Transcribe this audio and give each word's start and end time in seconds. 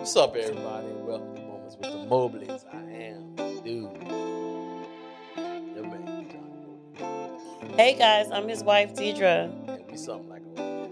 What's 0.00 0.16
up, 0.16 0.34
everybody? 0.34 0.86
Welcome 0.92 1.34
to 1.34 1.42
Moments 1.42 1.76
with 1.76 1.92
the 1.92 1.98
Mobleys. 2.08 2.64
I 2.72 2.78
am 2.90 3.36
dude. 3.62 3.92
Your 5.76 5.84
man, 5.84 6.26
Johnny 6.96 7.74
Hey 7.76 7.98
guys, 7.98 8.30
I'm 8.30 8.48
his 8.48 8.64
wife 8.64 8.94
Deidre. 8.94 9.52
And 9.68 9.86
we 9.90 9.98
something 9.98 10.30
like 10.30 10.40
a 10.56 10.88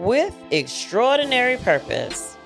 with 0.00 0.36
extraordinary 0.52 1.56
purpose. 1.56 2.36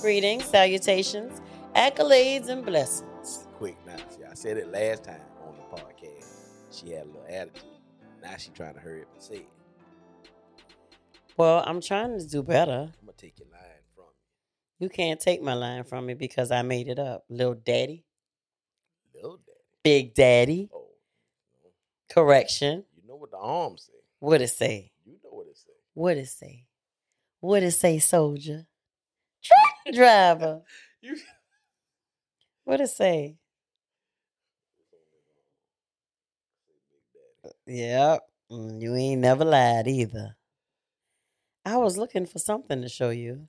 Greetings, 0.00 0.46
salutations, 0.46 1.42
accolades, 1.76 2.48
and 2.48 2.64
blessings. 2.64 3.46
Quick 3.58 3.76
now. 3.84 3.96
See, 4.08 4.24
I 4.24 4.32
said 4.32 4.56
it 4.56 4.72
last 4.72 5.04
time 5.04 5.20
on 5.46 5.54
the 5.54 5.64
podcast. 5.76 6.48
She 6.70 6.92
had 6.92 7.02
a 7.02 7.08
little 7.08 7.26
attitude. 7.28 7.62
Now 8.22 8.38
she 8.38 8.48
trying 8.52 8.72
to 8.72 8.80
hurry 8.80 9.02
up 9.02 9.08
and 9.12 9.22
say 9.22 9.34
it. 9.34 9.48
Well, 11.36 11.62
I'm 11.66 11.82
trying 11.82 12.18
to 12.18 12.26
do 12.26 12.42
better. 12.42 12.90
I'm 12.90 13.06
gonna 13.06 13.12
take 13.18 13.38
your 13.38 13.48
You 14.84 14.90
can't 14.90 15.18
take 15.18 15.40
my 15.40 15.54
line 15.54 15.84
from 15.84 16.04
me 16.04 16.12
because 16.12 16.50
I 16.50 16.60
made 16.60 16.88
it 16.88 16.98
up. 16.98 17.24
Little 17.30 17.54
daddy. 17.54 18.04
Little 19.14 19.38
daddy. 19.38 19.58
big 19.82 20.14
daddy, 20.14 20.68
Oh, 20.74 20.88
correction. 22.10 22.84
you 22.94 23.08
know 23.08 23.16
what 23.16 23.30
the 23.30 23.38
arms 23.38 23.84
say. 23.86 23.98
What 24.18 24.42
it 24.42 24.48
say? 24.48 24.92
You 25.06 25.14
know 25.24 25.30
what 25.30 25.46
it 25.46 25.56
say. 25.56 25.72
What 25.94 26.18
it 26.18 26.26
say? 26.28 26.66
What 27.40 27.62
it 27.62 27.70
say, 27.70 27.98
soldier? 27.98 28.66
Truck 29.42 29.94
driver. 29.94 30.60
You 31.00 31.16
What 32.64 32.82
it 32.82 32.88
say? 32.90 33.38
Yep. 37.66 38.20
Mm, 38.52 38.82
You 38.82 38.94
ain't 38.96 39.20
never 39.22 39.46
lied 39.46 39.88
either. 39.88 40.36
I 41.64 41.78
was 41.78 41.96
looking 41.96 42.26
for 42.26 42.38
something 42.38 42.82
to 42.82 42.88
show 42.90 43.08
you. 43.08 43.48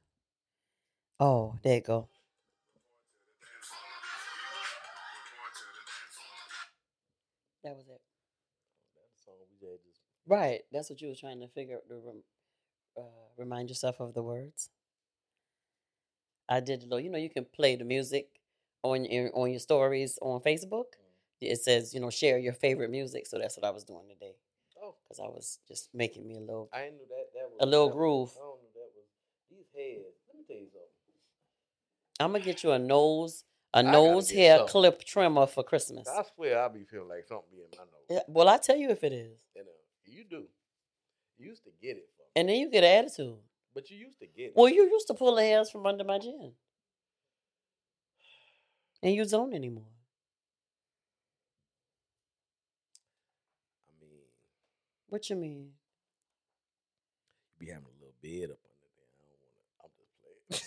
Oh, 1.19 1.57
there 1.61 1.75
you 1.75 1.81
go. 1.81 2.09
That 7.63 7.75
was 7.75 7.87
it. 7.87 8.01
That's 8.95 9.27
all 9.27 9.37
we 9.39 9.67
had 9.67 9.79
Right. 10.27 10.61
That's 10.71 10.89
what 10.89 11.01
you 11.01 11.09
were 11.09 11.15
trying 11.15 11.39
to 11.41 11.47
figure 11.47 11.75
out 11.75 11.87
to 11.89 11.95
rem- 11.95 12.23
uh, 12.97 13.01
remind 13.37 13.69
yourself 13.69 13.99
of 13.99 14.13
the 14.13 14.23
words. 14.23 14.69
I 16.47 16.59
did 16.59 16.81
a 16.81 16.83
little. 16.85 16.99
You 16.99 17.09
know, 17.09 17.17
you 17.17 17.29
can 17.29 17.45
play 17.45 17.75
the 17.75 17.83
music 17.85 18.27
on 18.83 19.05
your 19.05 19.31
on 19.35 19.49
your 19.51 19.59
stories 19.59 20.19
on 20.21 20.41
Facebook. 20.41 20.85
It 21.41 21.57
says, 21.59 21.93
you 21.93 21.99
know, 21.99 22.09
share 22.09 22.37
your 22.37 22.53
favorite 22.53 22.89
music. 22.91 23.25
So 23.27 23.37
that's 23.39 23.57
what 23.57 23.65
I 23.65 23.71
was 23.71 23.83
doing 23.83 24.07
today 24.07 24.35
Oh, 24.81 24.95
because 25.03 25.19
I 25.19 25.27
was 25.27 25.59
just 25.67 25.89
making 25.93 26.27
me 26.27 26.37
a 26.37 26.39
little. 26.39 26.69
I 26.71 26.83
didn't 26.85 26.99
that. 27.09 27.25
That 27.33 27.49
was 27.49 27.57
A 27.61 27.65
little 27.65 27.89
that 27.89 27.95
was- 27.95 27.97
groove. 27.97 28.31
I 28.35 28.39
don't 28.45 28.61
know 28.61 28.69
that 28.75 28.91
was 28.95 29.05
these 29.49 29.67
heads. 29.75 30.15
Let 30.29 30.37
me 30.37 30.43
tell 30.47 30.57
you 30.57 30.69
something. 30.69 30.89
I'm 32.19 32.31
gonna 32.31 32.43
get 32.43 32.63
you 32.63 32.71
a 32.71 32.79
nose 32.79 33.43
a 33.73 33.83
nose 33.83 34.29
hair 34.31 34.57
something. 34.59 34.71
clip 34.71 35.03
trimmer 35.03 35.45
for 35.47 35.63
Christmas. 35.63 36.07
I 36.07 36.23
swear 36.35 36.61
I'll 36.61 36.69
be 36.69 36.85
feeling 36.85 37.09
like 37.09 37.25
something 37.27 37.49
be 37.51 37.57
in 37.57 37.67
my 37.77 37.83
nose. 37.83 38.05
Yeah, 38.09 38.19
well, 38.27 38.47
I 38.47 38.57
tell 38.57 38.77
you 38.77 38.89
if 38.89 39.03
it 39.03 39.11
is, 39.11 39.37
You 39.55 39.63
know, 39.63 39.71
you 40.05 40.23
do. 40.23 40.45
You 41.37 41.47
used 41.49 41.63
to 41.65 41.71
get 41.81 41.97
it 41.97 42.07
and 42.37 42.47
then 42.49 42.55
you 42.55 42.69
get 42.71 42.83
an 42.85 43.05
attitude. 43.05 43.37
but 43.73 43.89
you 43.89 43.97
used 43.97 44.19
to 44.19 44.27
get 44.27 44.45
it. 44.47 44.53
Well, 44.55 44.69
you 44.69 44.83
used 44.89 45.07
to 45.07 45.13
pull 45.13 45.35
the 45.35 45.41
hairs 45.41 45.69
from 45.69 45.85
under 45.85 46.03
my 46.05 46.19
chin, 46.19 46.53
and 49.03 49.13
you 49.13 49.25
don't 49.25 49.53
anymore. 49.53 49.83
I 53.89 53.91
mean, 54.01 54.19
What 55.09 55.29
you 55.29 55.35
mean? 55.35 55.71
you 57.59 57.65
be 57.67 57.71
having 57.71 57.85
a 57.87 57.99
little 57.99 58.15
bit 58.21 58.51
up 58.51 58.57
under 58.63 58.89
there. 58.95 59.09
I 59.19 59.27
don't 59.27 59.41
want 59.43 59.65
to. 59.67 59.83
I'm 59.83 59.91
just 59.97 60.13
playing. 60.21 60.61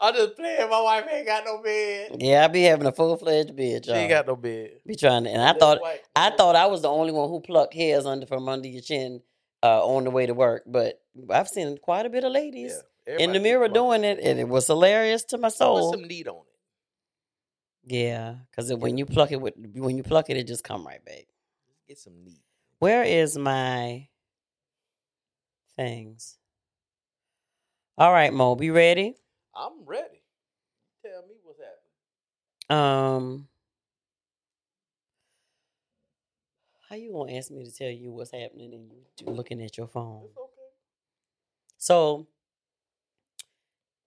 I'm 0.00 0.14
just 0.14 0.36
playing. 0.36 0.70
My 0.70 0.80
wife 0.80 1.04
ain't 1.12 1.26
got 1.26 1.44
no 1.44 1.58
bed. 1.62 2.16
Yeah, 2.20 2.44
I 2.44 2.48
be 2.48 2.62
having 2.62 2.86
a 2.86 2.92
full 2.92 3.16
fledged 3.16 3.54
bed, 3.54 3.84
She 3.84 3.90
y'all. 3.90 3.98
ain't 4.00 4.10
got 4.10 4.26
no 4.26 4.36
bed. 4.36 4.80
be 4.86 4.96
trying 4.96 5.24
to, 5.24 5.30
and 5.30 5.42
I 5.42 5.52
thought 5.52 5.80
white- 5.80 6.00
I 6.16 6.30
thought 6.30 6.56
I 6.56 6.66
was 6.66 6.82
the 6.82 6.88
only 6.88 7.12
one 7.12 7.28
who 7.28 7.40
plucked 7.40 7.74
hairs 7.74 8.06
under 8.06 8.26
from 8.26 8.48
under 8.48 8.66
your 8.68 8.80
chin 8.82 9.20
uh, 9.62 9.84
on 9.86 10.04
the 10.04 10.10
way 10.10 10.24
to 10.26 10.32
work, 10.32 10.62
but 10.66 11.00
I've 11.28 11.48
seen 11.48 11.76
quite 11.78 12.06
a 12.06 12.10
bit 12.10 12.24
of 12.24 12.32
ladies 12.32 12.82
Yeah, 13.06 13.18
in 13.18 13.32
the 13.34 13.40
mirror 13.40 13.68
doing 13.68 14.04
it, 14.04 14.18
and 14.22 14.38
it 14.40 14.48
was 14.48 14.66
hilarious 14.66 15.22
to 15.24 15.38
my 15.38 15.48
Put 15.48 15.54
soul. 15.56 15.92
some 15.92 16.02
neat 16.08 16.26
on 16.28 16.36
it. 16.36 17.92
Yeah, 17.94 18.36
because 18.50 18.72
when 18.74 18.96
you 18.96 19.04
pluck 19.06 19.32
it 19.32 19.40
with 19.40 19.54
when 19.74 19.96
you 19.98 20.02
pluck 20.02 20.30
it, 20.30 20.36
it 20.38 20.46
just 20.46 20.64
come 20.64 20.86
right 20.86 21.04
back. 21.04 21.26
Get 21.88 21.98
some 21.98 22.24
neat. 22.24 22.40
Where 22.78 23.02
is 23.02 23.36
my 23.36 24.08
things? 25.76 26.38
All 27.98 28.12
right, 28.12 28.32
Mo, 28.32 28.54
be 28.54 28.70
ready. 28.70 29.16
I'm 29.60 29.84
ready. 29.84 30.22
Tell 31.04 31.22
me 31.28 31.34
what's 31.42 31.60
happening. 31.60 31.86
Um, 32.70 33.48
how 36.88 36.96
you 36.96 37.12
gonna 37.12 37.34
ask 37.34 37.50
me 37.50 37.64
to 37.64 37.70
tell 37.70 37.90
you 37.90 38.10
what's 38.10 38.32
happening 38.32 38.72
and 38.74 38.90
you 39.20 39.32
looking 39.32 39.62
at 39.62 39.76
your 39.76 39.86
phone? 39.86 40.22
It's 40.24 40.36
okay. 40.38 40.70
So, 41.76 42.26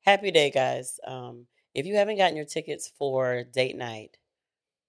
happy 0.01 0.31
day, 0.31 0.49
guys. 0.49 0.99
Um, 1.05 1.45
if 1.75 1.85
you 1.85 1.95
haven't 1.95 2.17
gotten 2.17 2.35
your 2.35 2.45
tickets 2.45 2.91
for 2.97 3.43
date 3.43 3.75
night, 3.75 4.17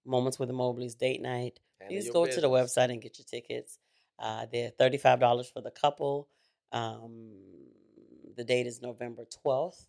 Moments 0.07 0.39
with 0.39 0.49
the 0.49 0.55
Mobleys 0.55 0.97
date 0.99 1.23
night, 1.23 1.61
Handle 1.81 1.97
please 1.97 2.11
go 2.11 2.27
to 2.27 2.41
the 2.41 2.49
website 2.49 2.91
and 2.91 3.01
get 3.01 3.19
your 3.19 3.25
tickets. 3.25 3.79
Uh, 4.19 4.47
they're 4.53 4.71
thirty-five 4.71 5.19
dollars 5.21 5.49
for 5.49 5.61
the 5.63 5.71
couple. 5.71 6.29
Um, 6.73 7.33
the 8.37 8.45
date 8.45 8.67
is 8.67 8.83
November 8.83 9.25
twelfth, 9.25 9.87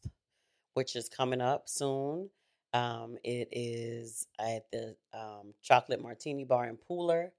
which 0.76 0.96
is 0.96 1.10
coming 1.10 1.42
up 1.42 1.68
soon. 1.68 2.30
Um, 2.74 3.18
it 3.24 3.48
is 3.52 4.28
at 4.40 4.70
the 4.72 4.96
um, 5.14 5.54
Chocolate 5.64 6.02
Martini 6.02 6.44
Bar 6.44 6.66
and 6.66 6.78
Pooler 6.90 7.30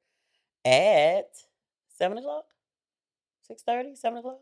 at 0.64 1.28
seven 1.96 2.18
o'clock, 2.18 2.46
six 3.42 3.62
thirty, 3.62 3.94
seven 3.94 4.18
o'clock. 4.18 4.40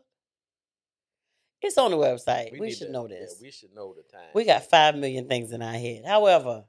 It's 1.61 1.77
on 1.77 1.91
the 1.91 1.97
website. 1.97 2.51
We, 2.53 2.67
need 2.67 2.77
should 2.77 2.87
to- 2.87 2.93
know 2.93 3.07
yeah, 3.09 3.19
this. 3.19 3.39
we 3.41 3.51
should 3.51 3.73
know 3.73 3.93
the 3.93 4.03
time. 4.03 4.27
We 4.33 4.45
got 4.45 4.69
five 4.69 4.95
million 4.95 5.27
things 5.27 5.51
in 5.51 5.61
our 5.61 5.73
head. 5.73 6.03
However, 6.05 6.63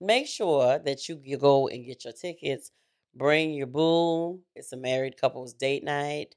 make 0.00 0.26
sure 0.26 0.78
that 0.78 1.08
you, 1.08 1.16
go 1.38 1.68
and 1.68 1.84
get 1.86 2.04
your 2.04 2.12
tickets. 2.12 2.70
Bring 3.14 3.54
your 3.54 3.66
boo. 3.66 4.40
It's 4.56 4.72
a 4.72 4.76
married 4.76 5.18
couples 5.20 5.54
date 5.54 5.84
night, 5.84 6.34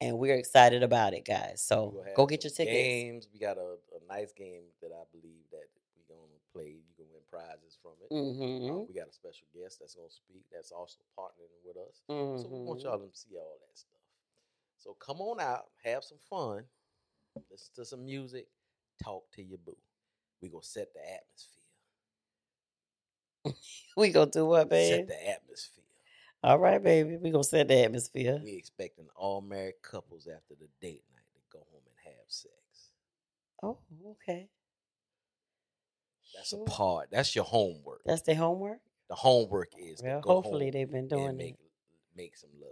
and 0.00 0.18
we're 0.18 0.34
excited 0.34 0.82
about 0.82 1.14
it, 1.14 1.24
guys. 1.24 1.62
So 1.62 2.02
go 2.16 2.26
get 2.26 2.44
your 2.44 2.50
tickets. 2.50 2.74
Games. 2.74 3.28
We 3.32 3.38
got 3.38 3.56
a 3.56 3.76
nice 4.14 4.32
game 4.32 4.70
that 4.80 4.94
I 4.94 5.02
believe 5.10 5.42
that 5.50 5.66
we're 5.98 6.06
gonna 6.14 6.38
play. 6.52 6.78
You 6.78 6.94
can 6.94 7.06
win 7.10 7.22
prizes 7.26 7.78
from 7.82 7.98
it. 8.02 8.10
Mm-hmm. 8.14 8.70
Uh, 8.70 8.86
we 8.86 8.94
got 8.94 9.08
a 9.08 9.12
special 9.12 9.46
guest 9.50 9.80
that's 9.80 9.94
gonna 9.94 10.10
speak. 10.10 10.44
That's 10.52 10.70
also 10.70 11.02
partnering 11.18 11.58
with 11.66 11.76
us. 11.76 12.02
So 12.06 12.46
we 12.50 12.60
want 12.60 12.80
mm-hmm. 12.80 12.88
y'all 12.88 12.98
to 12.98 13.10
see 13.12 13.36
all 13.36 13.58
that 13.58 13.76
stuff. 13.76 13.90
So 14.78 14.94
come 15.00 15.20
on 15.20 15.40
out, 15.40 15.66
have 15.82 16.04
some 16.04 16.18
fun, 16.28 16.64
listen 17.50 17.74
to 17.76 17.84
some 17.84 18.04
music, 18.04 18.46
talk 19.02 19.24
to 19.32 19.42
your 19.42 19.58
boo. 19.58 19.76
We 20.40 20.48
gonna 20.48 20.62
set 20.62 20.88
the 20.94 21.00
atmosphere. 21.00 21.50
We 23.96 24.10
gonna 24.10 24.30
do 24.30 24.46
what, 24.46 24.68
baby? 24.68 24.96
Set 24.96 25.08
the 25.08 25.30
atmosphere. 25.30 25.84
All 26.42 26.58
right, 26.58 26.82
baby. 26.82 27.16
We 27.16 27.30
gonna 27.30 27.44
set 27.44 27.68
the 27.68 27.84
atmosphere. 27.84 28.40
We 28.42 28.54
expecting 28.54 29.06
all 29.14 29.40
married 29.40 29.80
couples 29.82 30.26
after 30.26 30.54
the 30.60 30.66
date 30.80 31.04
night 31.12 31.22
to 31.34 31.40
go 31.52 31.64
home 31.70 31.82
and 31.86 31.94
have 32.04 32.26
sex. 32.26 32.63
Oh, 33.64 33.78
okay. 34.12 34.48
That's 36.34 36.50
Sure. 36.50 36.62
a 36.62 36.64
part. 36.64 37.08
That's 37.10 37.34
your 37.34 37.44
homework. 37.44 38.02
That's 38.04 38.22
their 38.22 38.34
homework. 38.36 38.80
the 39.08 39.14
homework 39.14 39.70
is 39.78 40.00
to 40.00 40.06
Well, 40.06 40.20
hopefully 40.22 40.70
they've 40.70 40.90
been 40.90 41.08
doing 41.08 41.36
make, 41.36 41.54
it. 41.54 41.58
make 42.16 42.36
some 42.36 42.50
love. 42.60 42.70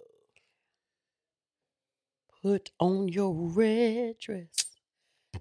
Put 2.42 2.70
on 2.81 3.08
your 3.08 3.32
red 3.32 4.19
dress. 4.19 4.67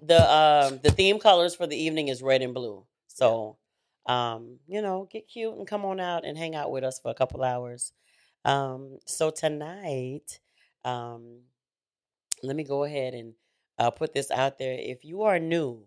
The 0.00 0.32
um 0.32 0.80
the 0.82 0.90
theme 0.90 1.18
colors 1.18 1.54
for 1.54 1.66
the 1.66 1.76
evening 1.76 2.08
is 2.08 2.22
red 2.22 2.42
and 2.42 2.54
blue. 2.54 2.86
So 3.08 3.58
um, 4.06 4.58
you 4.66 4.82
know, 4.82 5.08
get 5.10 5.28
cute 5.28 5.54
and 5.54 5.66
come 5.66 5.84
on 5.84 6.00
out 6.00 6.24
and 6.24 6.36
hang 6.36 6.54
out 6.54 6.70
with 6.70 6.84
us 6.84 6.98
for 6.98 7.10
a 7.10 7.14
couple 7.14 7.42
hours. 7.44 7.92
Um, 8.44 8.98
so 9.06 9.30
tonight, 9.30 10.40
um, 10.84 11.42
let 12.42 12.56
me 12.56 12.64
go 12.64 12.82
ahead 12.84 13.14
and 13.14 13.34
uh, 13.78 13.90
put 13.90 14.12
this 14.12 14.30
out 14.30 14.58
there. 14.58 14.76
If 14.78 15.04
you 15.04 15.22
are 15.22 15.38
new 15.38 15.84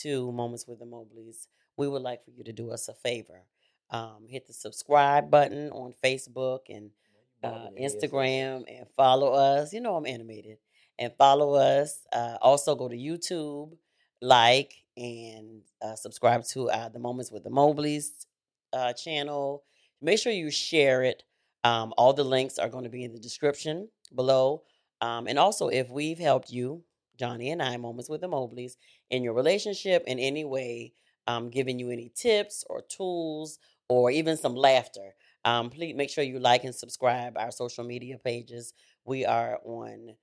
to 0.00 0.32
Moments 0.32 0.66
with 0.66 0.78
the 0.78 0.84
Mobleys, 0.84 1.46
we 1.76 1.88
would 1.88 2.02
like 2.02 2.24
for 2.24 2.30
you 2.30 2.44
to 2.44 2.52
do 2.52 2.70
us 2.70 2.88
a 2.88 2.94
favor. 2.94 3.44
Um, 3.90 4.26
hit 4.28 4.46
the 4.46 4.52
subscribe 4.52 5.30
button 5.30 5.70
on 5.70 5.94
Facebook 6.04 6.60
and 6.68 6.90
uh, 7.42 7.50
Bobbing 7.50 7.78
your 7.78 7.90
head 7.90 8.00
so 8.00 8.08
Instagram 8.08 8.64
and 8.68 8.86
follow 8.96 9.32
us. 9.32 9.72
You 9.72 9.80
know 9.80 9.96
I'm 9.96 10.06
animated. 10.06 10.58
And 10.98 11.12
follow 11.16 11.54
us. 11.54 12.06
Uh, 12.12 12.38
also 12.42 12.74
go 12.74 12.88
to 12.88 12.96
YouTube, 12.96 13.76
like 14.20 14.74
and 14.96 15.62
uh, 15.80 15.94
subscribe 15.94 16.44
to 16.46 16.68
uh, 16.70 16.88
the 16.88 16.98
Moments 16.98 17.30
with 17.30 17.44
the 17.44 17.50
Mobleys 17.50 18.26
uh, 18.72 18.92
channel. 18.92 19.62
Make 20.02 20.18
sure 20.18 20.32
you 20.32 20.50
share 20.50 21.04
it. 21.04 21.22
Um, 21.64 21.94
all 21.96 22.12
the 22.12 22.24
links 22.24 22.58
are 22.58 22.68
going 22.68 22.84
to 22.84 22.90
be 22.90 23.04
in 23.04 23.12
the 23.12 23.20
description 23.20 23.88
below. 24.14 24.62
Um, 25.00 25.28
and 25.28 25.38
also, 25.38 25.68
if 25.68 25.88
we've 25.88 26.18
helped 26.18 26.50
you, 26.50 26.82
Johnny 27.18 27.50
and 27.50 27.62
I, 27.62 27.76
Moments 27.76 28.08
with 28.08 28.20
the 28.20 28.28
Mobleys, 28.28 28.76
in 29.10 29.22
your 29.22 29.34
relationship 29.34 30.04
in 30.06 30.18
any 30.18 30.44
way, 30.44 30.94
um, 31.26 31.50
giving 31.50 31.78
you 31.78 31.90
any 31.90 32.10
tips 32.14 32.64
or 32.70 32.82
tools 32.82 33.58
or 33.88 34.10
even 34.10 34.36
some 34.36 34.54
laughter, 34.54 35.14
um, 35.44 35.70
please 35.70 35.94
make 35.94 36.10
sure 36.10 36.24
you 36.24 36.38
like 36.38 36.64
and 36.64 36.74
subscribe 36.74 37.36
our 37.36 37.50
social 37.50 37.84
media 37.84 38.18
pages. 38.18 38.74
We 39.04 39.24
are 39.26 39.58
on 39.64 40.14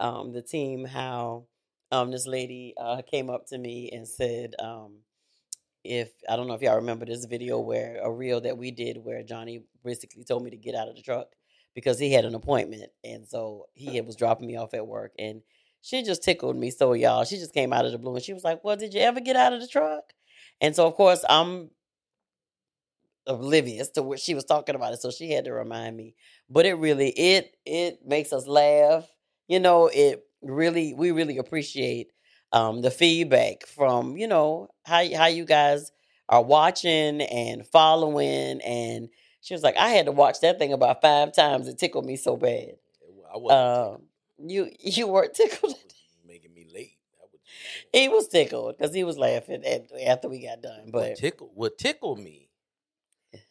um, 0.00 0.32
the 0.32 0.42
team 0.42 0.84
how 0.86 1.44
um, 1.92 2.10
this 2.10 2.26
lady 2.26 2.74
uh, 2.80 3.02
came 3.02 3.30
up 3.30 3.46
to 3.48 3.58
me 3.58 3.90
and 3.92 4.06
said, 4.06 4.54
um, 4.58 4.98
if 5.84 6.10
I 6.28 6.36
don't 6.36 6.46
know 6.46 6.54
if 6.54 6.62
y'all 6.62 6.76
remember 6.76 7.06
this 7.06 7.24
video 7.24 7.58
where 7.58 8.00
a 8.02 8.10
reel 8.10 8.40
that 8.42 8.58
we 8.58 8.70
did 8.70 8.98
where 9.02 9.22
Johnny 9.22 9.64
basically 9.84 10.24
told 10.24 10.44
me 10.44 10.50
to 10.50 10.56
get 10.56 10.74
out 10.74 10.88
of 10.88 10.96
the 10.96 11.02
truck 11.02 11.28
because 11.74 11.98
he 11.98 12.12
had 12.12 12.24
an 12.24 12.34
appointment. 12.34 12.90
And 13.02 13.26
so 13.26 13.66
he 13.74 14.00
was 14.00 14.16
dropping 14.16 14.46
me 14.46 14.56
off 14.56 14.74
at 14.74 14.86
work. 14.86 15.12
And 15.18 15.42
she 15.80 16.02
just 16.02 16.22
tickled 16.22 16.56
me 16.56 16.70
so, 16.70 16.92
y'all. 16.92 17.24
She 17.24 17.38
just 17.38 17.54
came 17.54 17.72
out 17.72 17.86
of 17.86 17.92
the 17.92 17.98
blue 17.98 18.14
and 18.14 18.24
she 18.24 18.34
was 18.34 18.44
like, 18.44 18.62
Well, 18.62 18.76
did 18.76 18.92
you 18.92 19.00
ever 19.00 19.20
get 19.20 19.36
out 19.36 19.52
of 19.52 19.60
the 19.60 19.66
truck? 19.66 20.12
And 20.60 20.76
so, 20.76 20.86
of 20.86 20.94
course, 20.94 21.24
I'm 21.28 21.70
oblivious 23.26 23.88
to 23.90 24.02
what 24.02 24.18
she 24.18 24.34
was 24.34 24.44
talking 24.44 24.74
about 24.74 24.92
it 24.92 25.00
so 25.00 25.10
she 25.10 25.30
had 25.30 25.44
to 25.44 25.52
remind 25.52 25.96
me 25.96 26.14
but 26.48 26.66
it 26.66 26.72
really 26.74 27.10
it 27.10 27.54
it 27.66 28.00
makes 28.04 28.32
us 28.32 28.46
laugh 28.46 29.06
you 29.46 29.60
know 29.60 29.88
it 29.92 30.24
really 30.42 30.94
we 30.94 31.10
really 31.12 31.38
appreciate 31.38 32.12
um 32.52 32.82
the 32.82 32.90
feedback 32.90 33.66
from 33.66 34.16
you 34.16 34.26
know 34.26 34.68
how 34.84 35.02
how 35.14 35.26
you 35.26 35.44
guys 35.44 35.92
are 36.28 36.42
watching 36.42 37.20
and 37.20 37.66
following 37.66 38.60
and 38.62 39.08
she 39.40 39.54
was 39.54 39.62
like 39.62 39.76
i 39.76 39.88
had 39.90 40.06
to 40.06 40.12
watch 40.12 40.40
that 40.40 40.58
thing 40.58 40.72
about 40.72 41.02
five 41.02 41.32
times 41.32 41.68
it 41.68 41.78
tickled 41.78 42.06
me 42.06 42.16
so 42.16 42.36
bad 42.36 42.74
um 43.50 44.02
you 44.38 44.70
you 44.80 45.06
weren't 45.06 45.34
tickled 45.34 45.60
tickled. 45.60 45.72
It 45.72 45.94
was 45.94 46.26
making 46.26 46.54
me 46.54 46.66
late. 46.72 46.96
That 47.20 47.28
was, 47.30 47.40
he 47.92 48.08
was 48.08 48.28
tickled 48.28 48.76
because 48.78 48.94
he 48.94 49.04
was 49.04 49.18
laughing 49.18 49.64
at, 49.64 49.86
after 50.06 50.28
we 50.28 50.42
got 50.42 50.62
done 50.62 50.86
what 50.90 50.92
but 50.92 51.16
tickled 51.16 51.50
what 51.54 51.78
tickled 51.78 52.18
me 52.18 52.48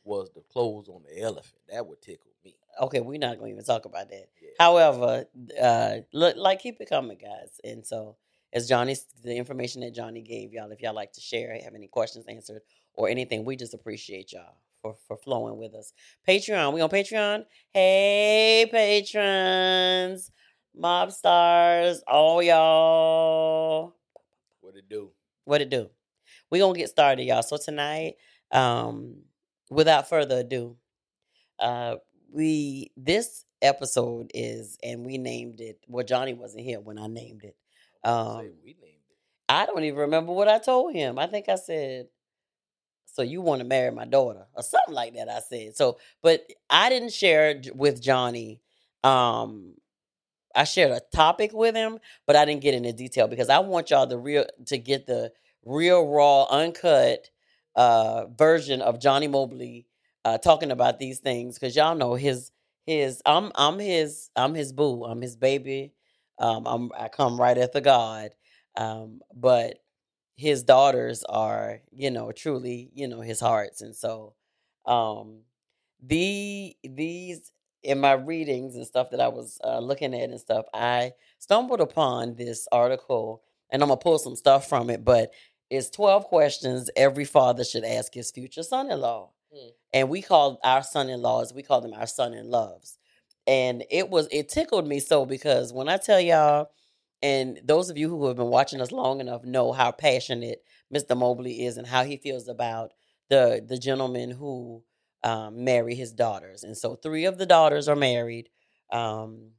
was 0.04 0.30
the 0.34 0.42
clothes 0.42 0.90
on 0.90 1.04
the 1.04 1.22
elephant. 1.22 1.62
That 1.72 1.88
would 1.88 2.02
tickle 2.02 2.32
me. 2.44 2.56
Okay 2.80 3.00
we're 3.02 3.20
not 3.20 3.38
going 3.38 3.50
to 3.50 3.54
even 3.54 3.66
talk 3.66 3.86
about 3.86 4.10
that 4.10 4.30
Yeah. 4.42 4.50
However, 4.60 5.26
uh, 5.62 5.96
look, 6.14 6.36
like 6.36 6.60
keep 6.62 6.82
it 6.82 6.90
coming, 6.90 7.18
guys. 7.18 7.60
And 7.64 7.86
so, 7.86 8.18
as 8.52 8.68
Johnny, 8.68 8.96
the 9.24 9.36
information 9.36 9.82
that 9.82 9.94
Johnny 9.96 10.22
gave 10.22 10.52
y'all, 10.54 10.72
if 10.72 10.82
y'all 10.82 10.94
like 10.94 11.14
to 11.14 11.22
share, 11.22 11.58
have 11.64 11.76
any 11.76 11.88
questions 11.88 12.26
answered 12.28 12.62
or 12.94 13.08
anything, 13.08 13.46
we 13.46 13.56
just 13.56 13.74
appreciate 13.74 14.34
y'all 14.34 14.58
for 14.82 14.96
for 15.08 15.18
flowing 15.18 15.58
with 15.58 15.74
us. 15.74 15.94
Patreon, 16.28 16.74
we 16.74 16.82
on 16.82 16.90
Patreon. 16.90 17.46
Hey, 17.72 18.68
patrons, 18.70 20.32
mob 20.76 21.12
stars, 21.12 22.02
all 22.08 22.42
y'all. 22.44 23.96
What 24.62 24.76
it 24.76 24.90
do? 24.90 25.12
What 25.46 25.62
it 25.62 25.70
do? 25.70 25.90
We 26.52 26.60
gonna 26.60 26.78
get 26.78 26.90
started, 26.90 27.24
y'all. 27.24 27.44
So 27.44 27.58
tonight, 27.58 28.16
um, 28.52 29.22
without 29.70 30.10
further 30.10 30.40
ado, 30.40 30.76
uh, 31.60 31.96
we 32.34 32.92
this 32.98 33.46
episode 33.62 34.32
is, 34.34 34.78
and 34.84 35.06
we 35.06 35.18
named 35.18 35.62
it. 35.62 35.80
Well, 35.88 36.06
Johnny 36.06 36.34
wasn't 36.34 36.64
here 36.64 36.80
when 36.80 36.98
I 37.00 37.08
named 37.08 37.44
it. 37.44 37.56
I 38.04 38.10
was 38.10 38.18
gonna 38.18 38.42
say, 38.44 38.48
Um, 38.50 38.56
we 38.64 38.74
named 38.82 39.04
it. 39.10 39.18
I 39.50 39.66
don't 39.66 39.84
even 39.84 40.00
remember 40.00 40.34
what 40.34 40.48
I 40.48 40.60
told 40.60 40.94
him. 40.94 41.20
I 41.20 41.28
think 41.28 41.50
I 41.50 41.56
said, 41.56 42.08
"So 43.06 43.22
you 43.22 43.42
want 43.42 43.60
to 43.62 43.66
marry 43.68 43.92
my 43.92 44.06
daughter?" 44.06 44.48
or 44.54 44.64
something 44.64 44.94
like 44.94 45.14
that. 45.16 45.30
I 45.30 45.40
said 45.40 45.76
so, 45.76 45.98
but 46.22 46.46
I 46.70 46.90
didn't 46.90 47.14
share 47.14 47.62
with 47.74 48.02
Johnny. 48.02 48.62
Um, 49.04 49.76
I 50.56 50.66
shared 50.66 50.92
a 50.92 51.02
topic 51.16 51.52
with 51.54 51.76
him, 51.76 52.00
but 52.28 52.36
I 52.36 52.46
didn't 52.46 52.62
get 52.62 52.74
into 52.76 52.94
detail 52.94 53.28
because 53.28 53.50
I 53.50 53.60
want 53.60 53.92
y'all 53.92 54.08
the 54.08 54.18
real 54.18 54.46
to 54.68 54.78
get 54.78 55.06
the 55.08 55.34
real 55.66 56.08
raw, 56.08 56.46
uncut 56.46 57.30
uh 57.76 58.28
version 58.28 58.82
of 58.82 59.00
Johnny 59.02 59.28
Mobley 59.28 59.88
uh 60.26 60.38
talking 60.38 60.72
about 60.72 61.00
these 61.00 61.20
things 61.20 61.56
because 61.58 61.76
y'all 61.76 61.96
know 61.96 62.16
his 62.16 62.52
his 62.86 63.22
I'm 63.26 63.52
I'm 63.56 63.80
his 63.80 64.30
I'm 64.36 64.54
his 64.54 64.74
boo 64.74 65.04
I'm 65.06 65.22
his 65.22 65.36
baby. 65.36 65.94
Um 66.40 66.66
I'm 66.68 66.92
I 66.98 67.08
come 67.10 67.40
right 67.40 67.58
after 67.58 67.82
God. 67.82 68.32
Um 68.78 69.22
but 69.36 69.78
his 70.36 70.64
daughters 70.64 71.24
are 71.26 71.80
you 71.92 72.12
know 72.12 72.32
truly 72.32 72.92
you 72.94 73.08
know 73.08 73.22
his 73.22 73.40
hearts. 73.40 73.82
And 73.82 73.96
so 73.96 74.36
um 74.86 75.42
the 76.02 76.76
these 76.84 77.52
in 77.84 78.00
my 78.00 78.14
readings 78.14 78.76
and 78.76 78.86
stuff 78.86 79.10
that 79.12 79.22
I 79.22 79.30
was 79.30 79.60
uh, 79.64 79.80
looking 79.80 80.14
at 80.14 80.30
and 80.30 80.40
stuff, 80.40 80.66
I 80.74 81.14
stumbled 81.40 81.80
upon 81.82 82.36
this 82.36 82.68
article, 82.72 83.42
and 83.72 83.82
I'm 83.82 83.90
gonna 83.90 83.98
pull 84.00 84.20
some 84.20 84.36
stuff 84.36 84.68
from 84.68 84.90
it. 84.90 85.06
But 85.06 85.32
it's 85.70 85.90
12 85.90 86.26
questions 86.26 86.90
every 86.96 87.26
father 87.26 87.64
should 87.64 87.84
ask 87.86 88.14
his 88.14 88.32
future 88.32 88.64
son-in-law, 88.64 89.30
Hmm. 89.54 89.70
and 89.94 90.10
we 90.10 90.22
call 90.22 90.60
our 90.64 90.84
son-in-laws 90.84 91.54
we 91.54 91.64
call 91.64 91.82
them 91.82 91.94
our 91.94 92.08
son-in-loves. 92.08 92.98
And 93.48 93.84
it 93.90 94.10
was 94.10 94.28
it 94.32 94.50
tickled 94.50 94.88
me 94.88 95.00
so 95.00 95.26
because 95.26 95.74
when 95.74 95.90
I 95.90 95.98
tell 95.98 96.20
y'all, 96.20 96.70
and 97.24 97.60
those 97.64 97.90
of 97.90 97.98
you 97.98 98.10
who 98.10 98.28
have 98.28 98.38
been 98.38 98.48
watching 98.48 98.80
us 98.82 98.92
long 98.92 99.20
enough 99.22 99.44
know 99.44 99.72
how 99.72 99.92
passionate 99.92 100.64
Mr. 100.94 101.16
Mobley 101.16 101.66
is 101.66 101.78
and 101.78 101.88
how 101.88 102.04
he 102.04 102.18
feels 102.18 102.48
about 102.48 102.92
the 103.30 103.64
the 103.68 103.78
gentleman 103.78 104.32
who 104.32 104.84
um, 105.24 105.64
marry 105.64 105.96
his 105.96 106.12
daughters. 106.14 106.64
And 106.64 106.78
so 106.78 106.96
three 106.96 107.26
of 107.26 107.38
the 107.38 107.46
daughters 107.48 107.88
are 107.88 107.96
married. 107.96 108.50
Um, 108.92 109.52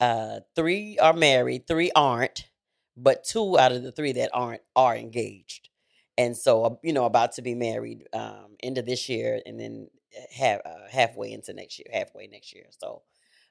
uh, 0.00 0.40
three 0.54 0.98
are 0.98 1.12
married, 1.12 1.66
three 1.66 1.90
aren't, 1.94 2.48
but 2.96 3.24
two 3.24 3.58
out 3.58 3.72
of 3.72 3.82
the 3.82 3.92
three 3.92 4.12
that 4.12 4.30
aren't 4.34 4.62
are 4.76 4.96
engaged. 4.96 5.68
And 6.16 6.36
so, 6.36 6.78
you 6.82 6.92
know, 6.92 7.04
about 7.06 7.32
to 7.32 7.42
be 7.42 7.54
married 7.54 8.04
um, 8.12 8.56
into 8.60 8.82
this 8.82 9.08
year 9.08 9.40
and 9.46 9.58
then 9.58 9.88
half, 10.36 10.60
uh, 10.64 10.88
halfway 10.90 11.32
into 11.32 11.52
next 11.52 11.78
year, 11.78 11.88
halfway 11.92 12.28
next 12.28 12.54
year. 12.54 12.66
So 12.78 13.02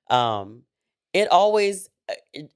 um, 0.10 0.64
it 1.14 1.30
always, 1.32 1.90
uh, 2.10 2.16
it, 2.34 2.52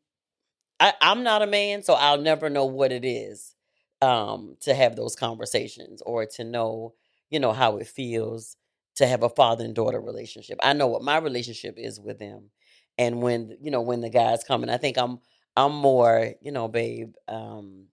I, 0.79 0.93
I'm 1.01 1.23
not 1.23 1.41
a 1.41 1.47
man, 1.47 1.83
so 1.83 1.93
I'll 1.93 2.21
never 2.21 2.49
know 2.49 2.65
what 2.65 2.91
it 2.91 3.03
is 3.05 3.55
um, 4.01 4.57
to 4.61 4.73
have 4.73 4.95
those 4.95 5.15
conversations 5.15 6.01
or 6.05 6.25
to 6.25 6.43
know, 6.43 6.93
you 7.29 7.39
know, 7.39 7.53
how 7.53 7.77
it 7.77 7.87
feels 7.87 8.55
to 8.95 9.07
have 9.07 9.23
a 9.23 9.29
father 9.29 9.65
and 9.65 9.75
daughter 9.75 9.99
relationship. 9.99 10.59
I 10.61 10.73
know 10.73 10.87
what 10.87 11.03
my 11.03 11.17
relationship 11.17 11.75
is 11.77 11.99
with 11.99 12.19
them, 12.19 12.51
and 12.97 13.21
when 13.21 13.57
you 13.61 13.71
know 13.71 13.81
when 13.81 14.01
the 14.01 14.09
guys 14.09 14.43
come, 14.43 14.63
and 14.63 14.71
I 14.71 14.77
think 14.77 14.97
I'm 14.97 15.19
I'm 15.55 15.73
more, 15.73 16.33
you 16.41 16.51
know, 16.51 16.67
babe, 16.67 17.13
um, 17.27 17.85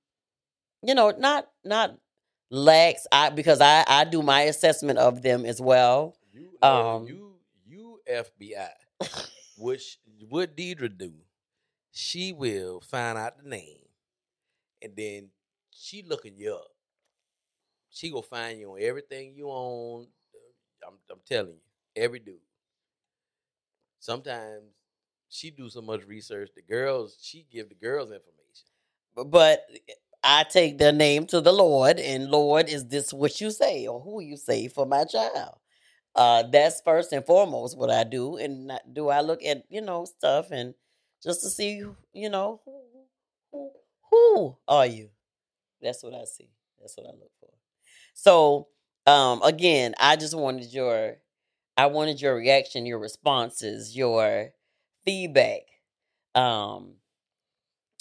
you 0.83 0.95
know, 0.95 1.13
not 1.17 1.49
not 1.65 1.97
lax. 2.51 3.07
I 3.13 3.31
because 3.31 3.61
I 3.61 3.85
I 3.87 4.05
do 4.05 4.23
my 4.23 4.43
assessment 4.43 4.99
of 4.99 5.23
them 5.23 5.45
as 5.45 5.61
well. 5.61 6.17
You, 6.33 6.49
Um, 6.63 7.07
you, 7.07 7.35
you 7.67 8.01
FBI. 8.11 8.69
what 9.57 9.81
sh- 9.81 9.97
what 10.29 10.57
Deidre 10.57 10.97
do? 10.97 11.13
She 11.93 12.33
will 12.33 12.81
find 12.81 13.17
out 13.17 13.43
the 13.43 13.49
name, 13.49 13.87
and 14.83 14.97
then 14.97 15.31
she 15.71 16.03
looking 16.03 16.37
you 16.37 16.55
up. 16.55 16.69
She 17.91 18.11
gonna 18.11 18.23
find 18.23 18.59
you 18.59 18.73
on 18.73 18.81
everything 18.83 19.35
you 19.37 19.51
own. 19.51 20.09
I'm, 20.87 20.95
I'm 21.11 21.21
telling 21.27 21.53
you, 21.53 21.61
every 22.03 22.19
dude. 22.19 22.35
Sometimes 24.01 24.65
she 25.29 25.51
do 25.51 25.69
so 25.71 25.81
much 25.81 26.05
research. 26.07 26.51
The 26.55 26.63
girls, 26.63 27.17
she 27.23 27.47
give 27.51 27.69
the 27.69 27.75
girls 27.75 28.11
information. 28.11 28.35
But, 29.15 29.31
but 29.31 29.67
I 30.25 30.45
take 30.45 30.79
their 30.79 30.93
name 30.93 31.27
to 31.27 31.41
the 31.41 31.53
Lord, 31.53 32.01
and 32.01 32.31
Lord, 32.31 32.69
is 32.69 32.87
this 32.89 33.13
what 33.13 33.41
you 33.41 33.51
say 33.51 33.87
or 33.87 34.01
who 34.01 34.21
you 34.23 34.37
say 34.37 34.69
for 34.69 34.87
my 34.87 35.05
child? 35.05 35.59
Uh, 36.15 36.45
that's 36.45 36.81
first 36.83 37.13
and 37.13 37.25
foremost 37.27 37.77
what 37.79 37.91
I 37.91 38.05
do, 38.05 38.37
and 38.37 38.73
do 38.93 39.09
I 39.09 39.21
look 39.21 39.45
at 39.45 39.65
you 39.69 39.81
know 39.81 40.05
stuff 40.05 40.51
and 40.51 40.75
just 41.23 41.43
to 41.43 41.51
see, 41.51 41.83
you 42.13 42.31
know, 42.31 42.61
who, 42.65 42.81
who, 43.53 43.71
who 44.11 44.57
are 44.69 44.87
you? 44.87 45.09
That's 45.83 46.03
what 46.03 46.15
I 46.15 46.25
see. 46.25 46.51
That's 46.81 46.97
what 46.97 47.07
I 47.07 47.11
look 47.13 47.31
for. 47.41 47.51
So, 48.15 48.69
um, 49.07 49.43
again, 49.43 49.95
I 50.01 50.17
just 50.17 50.35
wanted 50.35 50.73
your, 50.73 51.17
I 51.77 51.87
wanted 51.87 52.21
your 52.21 52.37
reaction, 52.37 52.87
your 52.87 52.99
responses, 52.99 53.97
your 53.97 54.51
feedback. 55.05 55.63
Um, 56.35 56.95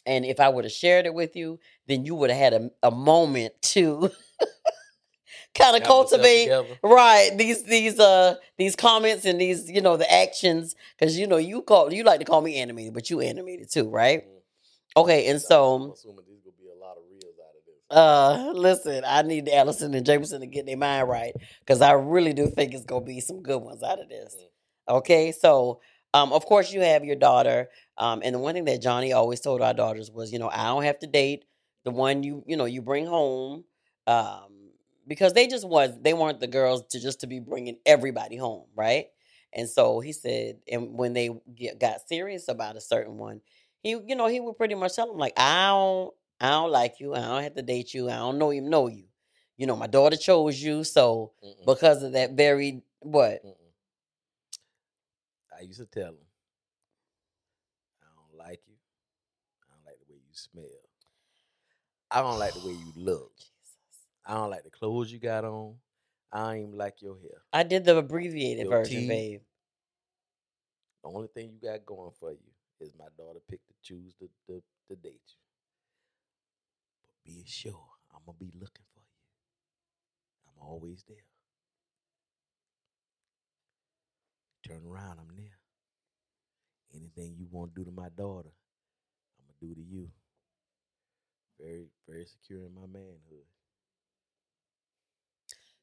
and 0.06 0.26
if 0.26 0.40
I 0.40 0.50
would 0.50 0.66
have 0.66 0.72
shared 0.72 1.06
it 1.06 1.14
with 1.14 1.36
you, 1.36 1.60
then 1.88 2.06
you 2.06 2.16
would 2.16 2.30
have 2.30 2.40
had 2.40 2.54
a, 2.54 2.70
a 2.84 2.92
moment 2.92 3.54
to 3.62 4.12
kind 5.56 5.78
of 5.78 5.84
cultivate 5.84 6.52
right 6.84 7.32
these 7.38 7.64
these 7.64 8.00
uh 8.00 8.36
these 8.58 8.76
comments 8.76 9.26
and 9.26 9.40
these 9.40 9.70
you 9.70 9.82
know 9.82 9.98
the 9.98 10.12
actions 10.12 10.76
because 10.98 11.18
you 11.18 11.28
know 11.28 11.38
you 11.38 11.62
call 11.62 11.94
you 11.94 12.04
like 12.04 12.20
to 12.20 12.26
call 12.26 12.42
me 12.42 12.58
animated, 12.58 12.94
but 12.94 13.10
you 13.10 13.22
animated 13.22 13.72
too, 13.72 13.90
right? 13.90 14.22
Mm-hmm. 14.22 14.30
Okay, 14.96 15.28
and 15.28 15.42
so 15.42 15.76
I'm 15.76 15.92
assuming 15.92 16.26
these 16.28 16.40
gonna 16.44 16.56
be 16.60 16.68
a 16.70 16.80
lot 16.80 16.98
of 16.98 17.04
reels 17.10 17.36
out 17.40 17.56
of 17.58 17.64
this. 17.66 17.98
uh, 17.98 18.52
listen, 18.60 19.04
I 19.08 19.22
need 19.24 19.50
Allison 19.50 19.94
and 19.94 20.06
Jameson 20.06 20.42
to 20.42 20.48
get 20.48 20.66
their 20.66 20.78
mind 20.78 21.08
right 21.08 21.34
because 21.60 21.82
I 21.82 21.94
really 21.94 22.34
do 22.34 22.48
think 22.48 22.74
it's 22.74 22.86
gonna 22.86 23.06
be 23.06 23.20
some 23.20 23.42
good 23.42 23.62
ones 23.62 23.82
out 23.82 24.00
of 24.00 24.10
this. 24.10 24.36
Mm. 24.36 24.96
Okay, 24.98 25.32
so 25.32 25.80
um, 26.14 26.34
of 26.34 26.46
course 26.46 26.72
you 26.72 26.82
have 26.82 27.04
your 27.06 27.16
daughter, 27.16 27.70
um, 27.98 28.22
and 28.24 28.36
the 28.36 28.40
one 28.40 28.54
thing 28.56 28.66
that 28.66 28.82
Johnny 28.82 29.14
always 29.14 29.40
told 29.42 29.62
our 29.62 29.74
daughters 29.74 30.12
was, 30.12 30.32
you 30.32 30.40
know, 30.40 30.50
I 30.50 30.66
don't 30.66 30.84
have 30.84 31.00
to 31.00 31.08
date 31.08 31.46
the 31.86 31.92
one 31.92 32.24
you 32.24 32.44
you 32.48 32.58
know 32.58 32.66
you 32.66 32.82
bring 32.82 33.06
home, 33.06 33.64
um, 34.08 34.72
because 35.08 35.34
they 35.34 35.48
just 35.48 35.68
was 35.68 35.92
they 36.02 36.14
weren't 36.14 36.40
the 36.40 36.48
girls 36.48 36.84
to 36.92 37.00
just 37.00 37.22
to 37.22 37.28
be 37.28 37.40
bringing 37.40 37.78
everybody 37.86 38.38
home, 38.38 38.66
right? 38.76 39.08
And 39.54 39.70
so 39.70 40.00
he 40.00 40.14
said, 40.14 40.58
and 40.72 40.98
when 40.98 41.14
they 41.14 41.30
get, 41.56 41.80
got 41.80 42.08
serious 42.08 42.48
about 42.48 42.76
a 42.76 42.82
certain 42.82 43.18
one, 43.18 43.42
he 43.82 43.92
you 43.92 44.16
know 44.16 44.28
he 44.28 44.40
would 44.40 44.58
pretty 44.58 44.76
much 44.76 44.96
tell 44.96 45.08
them 45.08 45.18
like, 45.18 45.34
I 45.38 45.68
don't 45.68 46.14
I 46.40 46.50
don't 46.52 46.72
like 46.72 47.00
you. 47.00 47.14
I 47.16 47.22
don't 47.22 47.44
have 47.44 47.56
to 47.56 47.62
date 47.62 47.94
you. 47.94 48.10
I 48.10 48.16
don't 48.18 48.38
know 48.38 48.52
you. 48.52 48.62
Know 48.62 48.88
you. 48.88 49.06
You 49.58 49.68
know, 49.68 49.76
my 49.76 49.88
daughter 49.88 50.18
chose 50.18 50.62
you, 50.62 50.84
so 50.84 51.32
Mm-mm. 51.44 51.66
because 51.66 52.02
of 52.04 52.14
that 52.14 52.32
very 52.32 52.82
what? 53.00 53.44
Mm-mm. 53.46 53.56
I 55.64 55.68
used 55.68 55.80
to 55.80 55.86
tell 55.86 56.10
him, 56.10 56.28
I 58.02 58.08
don't 58.16 58.38
like 58.48 58.62
you. 58.68 58.76
I 59.64 59.76
don't 59.76 59.86
like 59.86 60.00
the 60.00 60.14
way 60.14 60.20
you 60.20 60.34
smell. 60.34 60.66
I 62.12 62.22
don't 62.22 62.40
like 62.40 62.54
the 62.54 62.68
way 62.68 62.74
you 62.74 62.94
look. 62.98 63.32
I 64.26 64.34
don't 64.36 64.50
like 64.50 64.66
the 64.66 64.72
clothes 64.72 65.12
you 65.12 65.20
got 65.20 65.46
on. 65.46 65.76
I 66.34 66.40
don't 66.54 66.58
even 66.64 66.78
like 66.78 67.02
your 67.02 67.16
hair. 67.22 67.44
I 67.54 67.64
did 67.64 67.86
the 67.86 67.98
abbreviated 67.98 68.66
your 68.66 68.72
version, 68.72 69.02
teeth. 69.02 69.10
babe. 69.10 69.42
The 71.04 71.10
only 71.10 71.28
thing 71.30 71.52
you 71.54 71.70
got 71.70 71.86
going 71.86 72.12
for 72.20 72.32
you 72.32 72.40
is 72.82 72.92
my 73.00 73.08
daughter 73.18 73.40
picked 73.50 73.68
to 73.70 73.74
choose 73.84 74.14
to, 74.20 74.30
to, 74.48 74.62
to 74.90 74.96
date 74.98 75.22
you 75.28 75.40
But 77.02 77.12
be 77.26 77.44
sure 77.48 77.88
I'm 78.14 78.22
gonna 78.26 78.38
be 78.40 78.52
looking 78.60 78.86
for 78.94 79.02
you. 79.02 79.18
I'm 80.48 80.68
always 80.68 81.06
there. 81.08 81.18
Turn 84.68 84.86
around, 84.86 85.20
I'm 85.20 85.36
there. 85.38 85.53
Anything 87.16 87.36
you 87.38 87.48
want 87.52 87.74
to 87.74 87.82
do 87.82 87.86
to 87.86 87.96
my 87.96 88.10
daughter, 88.18 88.50
I'm 88.50 89.46
gonna 89.62 89.74
do 89.74 89.76
to 89.76 89.88
you. 89.88 90.10
Very, 91.60 91.86
very 92.08 92.26
secure 92.26 92.66
in 92.66 92.74
my 92.74 92.88
manhood. 92.88 93.46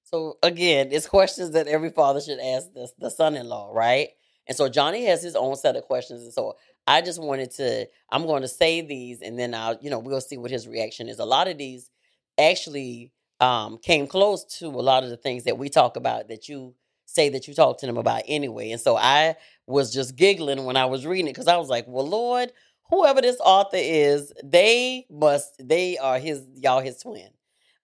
So 0.02 0.38
again, 0.42 0.88
it's 0.90 1.06
questions 1.06 1.52
that 1.52 1.68
every 1.68 1.90
father 1.90 2.20
should 2.20 2.40
ask 2.40 2.72
the, 2.72 2.90
the 2.98 3.10
son-in-law, 3.10 3.70
right? 3.72 4.08
And 4.48 4.56
so 4.56 4.68
Johnny 4.68 5.04
has 5.06 5.22
his 5.22 5.36
own 5.36 5.54
set 5.54 5.76
of 5.76 5.84
questions, 5.84 6.22
and 6.22 6.32
so 6.32 6.56
I 6.86 7.02
just 7.02 7.22
wanted 7.22 7.52
to, 7.52 7.86
I'm 8.10 8.26
going 8.26 8.42
to 8.42 8.48
say 8.48 8.80
these 8.80 9.22
and 9.22 9.38
then 9.38 9.54
I'll, 9.54 9.78
you 9.80 9.90
know, 9.90 10.00
we'll 10.00 10.20
see 10.20 10.36
what 10.36 10.50
his 10.50 10.66
reaction 10.66 11.08
is. 11.08 11.20
A 11.20 11.24
lot 11.24 11.46
of 11.46 11.56
these 11.56 11.90
actually 12.38 13.12
um, 13.38 13.78
came 13.78 14.08
close 14.08 14.44
to 14.58 14.66
a 14.66 14.82
lot 14.82 15.04
of 15.04 15.10
the 15.10 15.16
things 15.16 15.44
that 15.44 15.58
we 15.58 15.68
talk 15.68 15.96
about 15.96 16.28
that 16.28 16.48
you 16.48 16.74
say 17.12 17.28
that 17.30 17.48
you 17.48 17.54
talk 17.54 17.78
to 17.78 17.86
them 17.86 17.96
about 17.96 18.22
anyway. 18.26 18.70
And 18.70 18.80
so 18.80 18.96
I 18.96 19.36
was 19.66 19.92
just 19.92 20.16
giggling 20.16 20.64
when 20.64 20.76
I 20.76 20.86
was 20.86 21.06
reading 21.06 21.28
it 21.28 21.32
because 21.32 21.48
I 21.48 21.56
was 21.56 21.68
like, 21.68 21.86
well, 21.88 22.06
Lord, 22.06 22.52
whoever 22.90 23.20
this 23.20 23.38
author 23.40 23.78
is, 23.78 24.32
they 24.44 25.06
must, 25.10 25.54
they 25.62 25.98
are 25.98 26.18
his, 26.18 26.46
y'all 26.56 26.80
his 26.80 26.98
twin. 26.98 27.30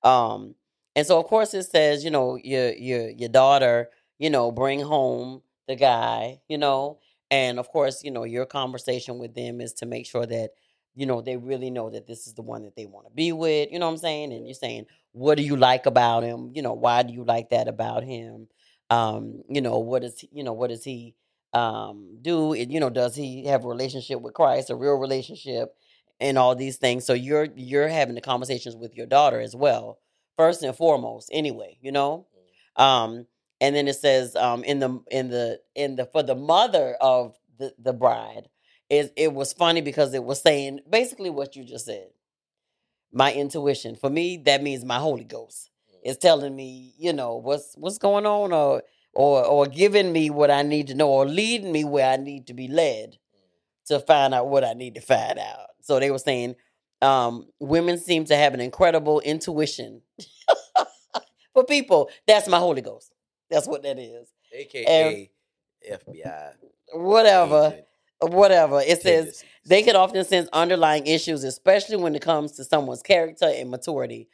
Um, 0.02 0.54
and 0.94 1.06
so 1.06 1.18
of 1.18 1.26
course 1.26 1.52
it 1.54 1.64
says, 1.64 2.04
you 2.04 2.10
know, 2.10 2.36
your 2.42 2.72
your 2.72 3.10
your 3.10 3.28
daughter, 3.28 3.90
you 4.18 4.30
know, 4.30 4.50
bring 4.50 4.80
home 4.80 5.42
the 5.68 5.76
guy, 5.76 6.40
you 6.48 6.56
know, 6.56 6.98
and 7.30 7.58
of 7.58 7.68
course, 7.68 8.02
you 8.02 8.10
know, 8.10 8.24
your 8.24 8.46
conversation 8.46 9.18
with 9.18 9.34
them 9.34 9.60
is 9.60 9.74
to 9.74 9.86
make 9.86 10.06
sure 10.06 10.24
that, 10.24 10.50
you 10.94 11.04
know, 11.04 11.20
they 11.20 11.36
really 11.36 11.70
know 11.70 11.90
that 11.90 12.06
this 12.06 12.26
is 12.26 12.34
the 12.34 12.42
one 12.42 12.62
that 12.62 12.76
they 12.76 12.86
want 12.86 13.06
to 13.06 13.12
be 13.12 13.32
with. 13.32 13.70
You 13.70 13.78
know 13.78 13.86
what 13.86 13.92
I'm 13.92 13.98
saying? 13.98 14.32
And 14.32 14.46
you're 14.46 14.54
saying, 14.54 14.86
what 15.12 15.36
do 15.36 15.42
you 15.42 15.56
like 15.56 15.84
about 15.86 16.22
him? 16.22 16.52
You 16.54 16.62
know, 16.62 16.72
why 16.72 17.02
do 17.02 17.12
you 17.12 17.24
like 17.24 17.50
that 17.50 17.68
about 17.68 18.04
him? 18.04 18.48
Um, 18.90 19.42
you 19.48 19.60
know, 19.60 19.78
what 19.78 20.04
is 20.04 20.24
you 20.32 20.44
know, 20.44 20.52
what 20.52 20.70
does 20.70 20.84
he 20.84 21.14
um 21.52 22.18
do? 22.22 22.54
You 22.54 22.80
know, 22.80 22.90
does 22.90 23.16
he 23.16 23.46
have 23.46 23.64
a 23.64 23.68
relationship 23.68 24.20
with 24.20 24.34
Christ, 24.34 24.70
a 24.70 24.76
real 24.76 24.94
relationship, 24.94 25.74
and 26.20 26.38
all 26.38 26.54
these 26.54 26.76
things? 26.76 27.04
So 27.04 27.12
you're 27.12 27.48
you're 27.56 27.88
having 27.88 28.14
the 28.14 28.20
conversations 28.20 28.76
with 28.76 28.94
your 28.94 29.06
daughter 29.06 29.40
as 29.40 29.56
well, 29.56 29.98
first 30.36 30.62
and 30.62 30.76
foremost, 30.76 31.30
anyway, 31.32 31.78
you 31.80 31.92
know? 31.92 32.26
Mm. 32.78 32.82
Um, 32.82 33.26
and 33.60 33.74
then 33.74 33.88
it 33.88 33.96
says 33.96 34.36
um, 34.36 34.64
in 34.64 34.80
the 34.80 35.00
in 35.10 35.30
the 35.30 35.60
in 35.74 35.96
the 35.96 36.06
for 36.06 36.22
the 36.22 36.34
mother 36.34 36.96
of 37.00 37.36
the 37.58 37.74
the 37.78 37.92
bride 37.92 38.48
is 38.90 39.10
it 39.16 39.32
was 39.32 39.52
funny 39.52 39.80
because 39.80 40.14
it 40.14 40.22
was 40.22 40.40
saying 40.40 40.80
basically 40.88 41.30
what 41.30 41.56
you 41.56 41.64
just 41.64 41.86
said 41.86 42.08
my 43.12 43.32
intuition 43.32 43.96
for 43.96 44.10
me 44.10 44.36
that 44.36 44.62
means 44.62 44.84
my 44.84 44.98
holy 44.98 45.24
ghost. 45.24 45.70
Is 46.06 46.16
telling 46.16 46.54
me 46.54 46.94
you 46.98 47.12
know 47.12 47.36
what's 47.36 47.74
what's 47.76 47.98
going 47.98 48.26
on 48.26 48.52
or 48.52 48.82
or 49.14 49.44
or 49.44 49.66
giving 49.66 50.12
me 50.12 50.30
what 50.30 50.50
i 50.50 50.62
need 50.62 50.86
to 50.86 50.94
know 50.94 51.08
or 51.08 51.26
leading 51.26 51.72
me 51.72 51.84
where 51.84 52.10
i 52.12 52.16
need 52.16 52.46
to 52.46 52.54
be 52.54 52.68
led 52.68 53.16
to 53.86 54.00
find 54.00 54.34
out 54.34 54.48
what 54.48 54.64
i 54.64 54.72
need 54.72 54.94
to 54.94 55.00
find 55.00 55.38
out 55.38 55.68
so 55.80 56.00
they 56.00 56.10
were 56.10 56.18
saying 56.18 56.54
um, 57.02 57.46
women 57.60 57.98
seem 57.98 58.24
to 58.24 58.34
have 58.34 58.54
an 58.54 58.60
incredible 58.60 59.20
intuition 59.20 60.00
for 61.52 61.62
people 61.64 62.08
that's 62.26 62.48
my 62.48 62.58
holy 62.58 62.80
ghost 62.80 63.12
that's 63.50 63.66
what 63.66 63.82
that 63.82 63.98
is. 63.98 64.28
AKA 64.52 65.30
and 65.88 66.00
FBI. 66.00 66.52
Whatever. 66.94 67.72
Agent. 67.72 67.84
Whatever. 68.20 68.80
It 68.80 69.02
says 69.02 69.44
they 69.66 69.82
can 69.82 69.94
often 69.94 70.24
sense 70.24 70.48
underlying 70.52 71.06
issues, 71.06 71.44
especially 71.44 71.96
when 71.96 72.14
it 72.14 72.22
comes 72.22 72.52
to 72.52 72.64
someone's 72.64 73.02
character 73.02 73.46
and 73.54 73.70
maturity. 73.70 74.28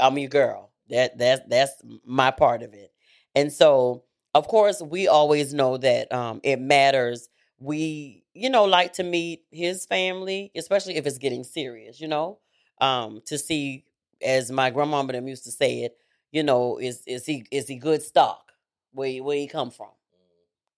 I'm 0.00 0.18
your 0.18 0.28
girl. 0.28 0.71
That 0.92 1.16
that's 1.16 1.40
that's 1.48 1.72
my 2.04 2.30
part 2.30 2.62
of 2.62 2.74
it. 2.74 2.92
And 3.34 3.50
so, 3.50 4.04
of 4.34 4.46
course, 4.46 4.82
we 4.82 5.08
always 5.08 5.54
know 5.54 5.78
that 5.78 6.12
um, 6.12 6.40
it 6.44 6.60
matters. 6.60 7.28
We, 7.58 8.24
you 8.34 8.50
know, 8.50 8.64
like 8.64 8.92
to 8.94 9.02
meet 9.02 9.44
his 9.50 9.86
family, 9.86 10.52
especially 10.54 10.96
if 10.96 11.06
it's 11.06 11.16
getting 11.18 11.44
serious. 11.44 11.98
You 11.98 12.08
know, 12.08 12.38
um, 12.80 13.22
to 13.26 13.38
see, 13.38 13.86
as 14.20 14.52
my 14.52 14.68
grandmama 14.68 15.14
them 15.14 15.28
used 15.28 15.44
to 15.44 15.50
say 15.50 15.80
it, 15.80 15.96
you 16.30 16.42
know, 16.42 16.76
is 16.76 17.02
is 17.06 17.24
he 17.24 17.46
is 17.50 17.66
he 17.66 17.76
good 17.76 18.02
stock? 18.02 18.52
Where 18.92 19.08
he, 19.08 19.20
where 19.22 19.38
he 19.38 19.46
come 19.46 19.70
from? 19.70 19.88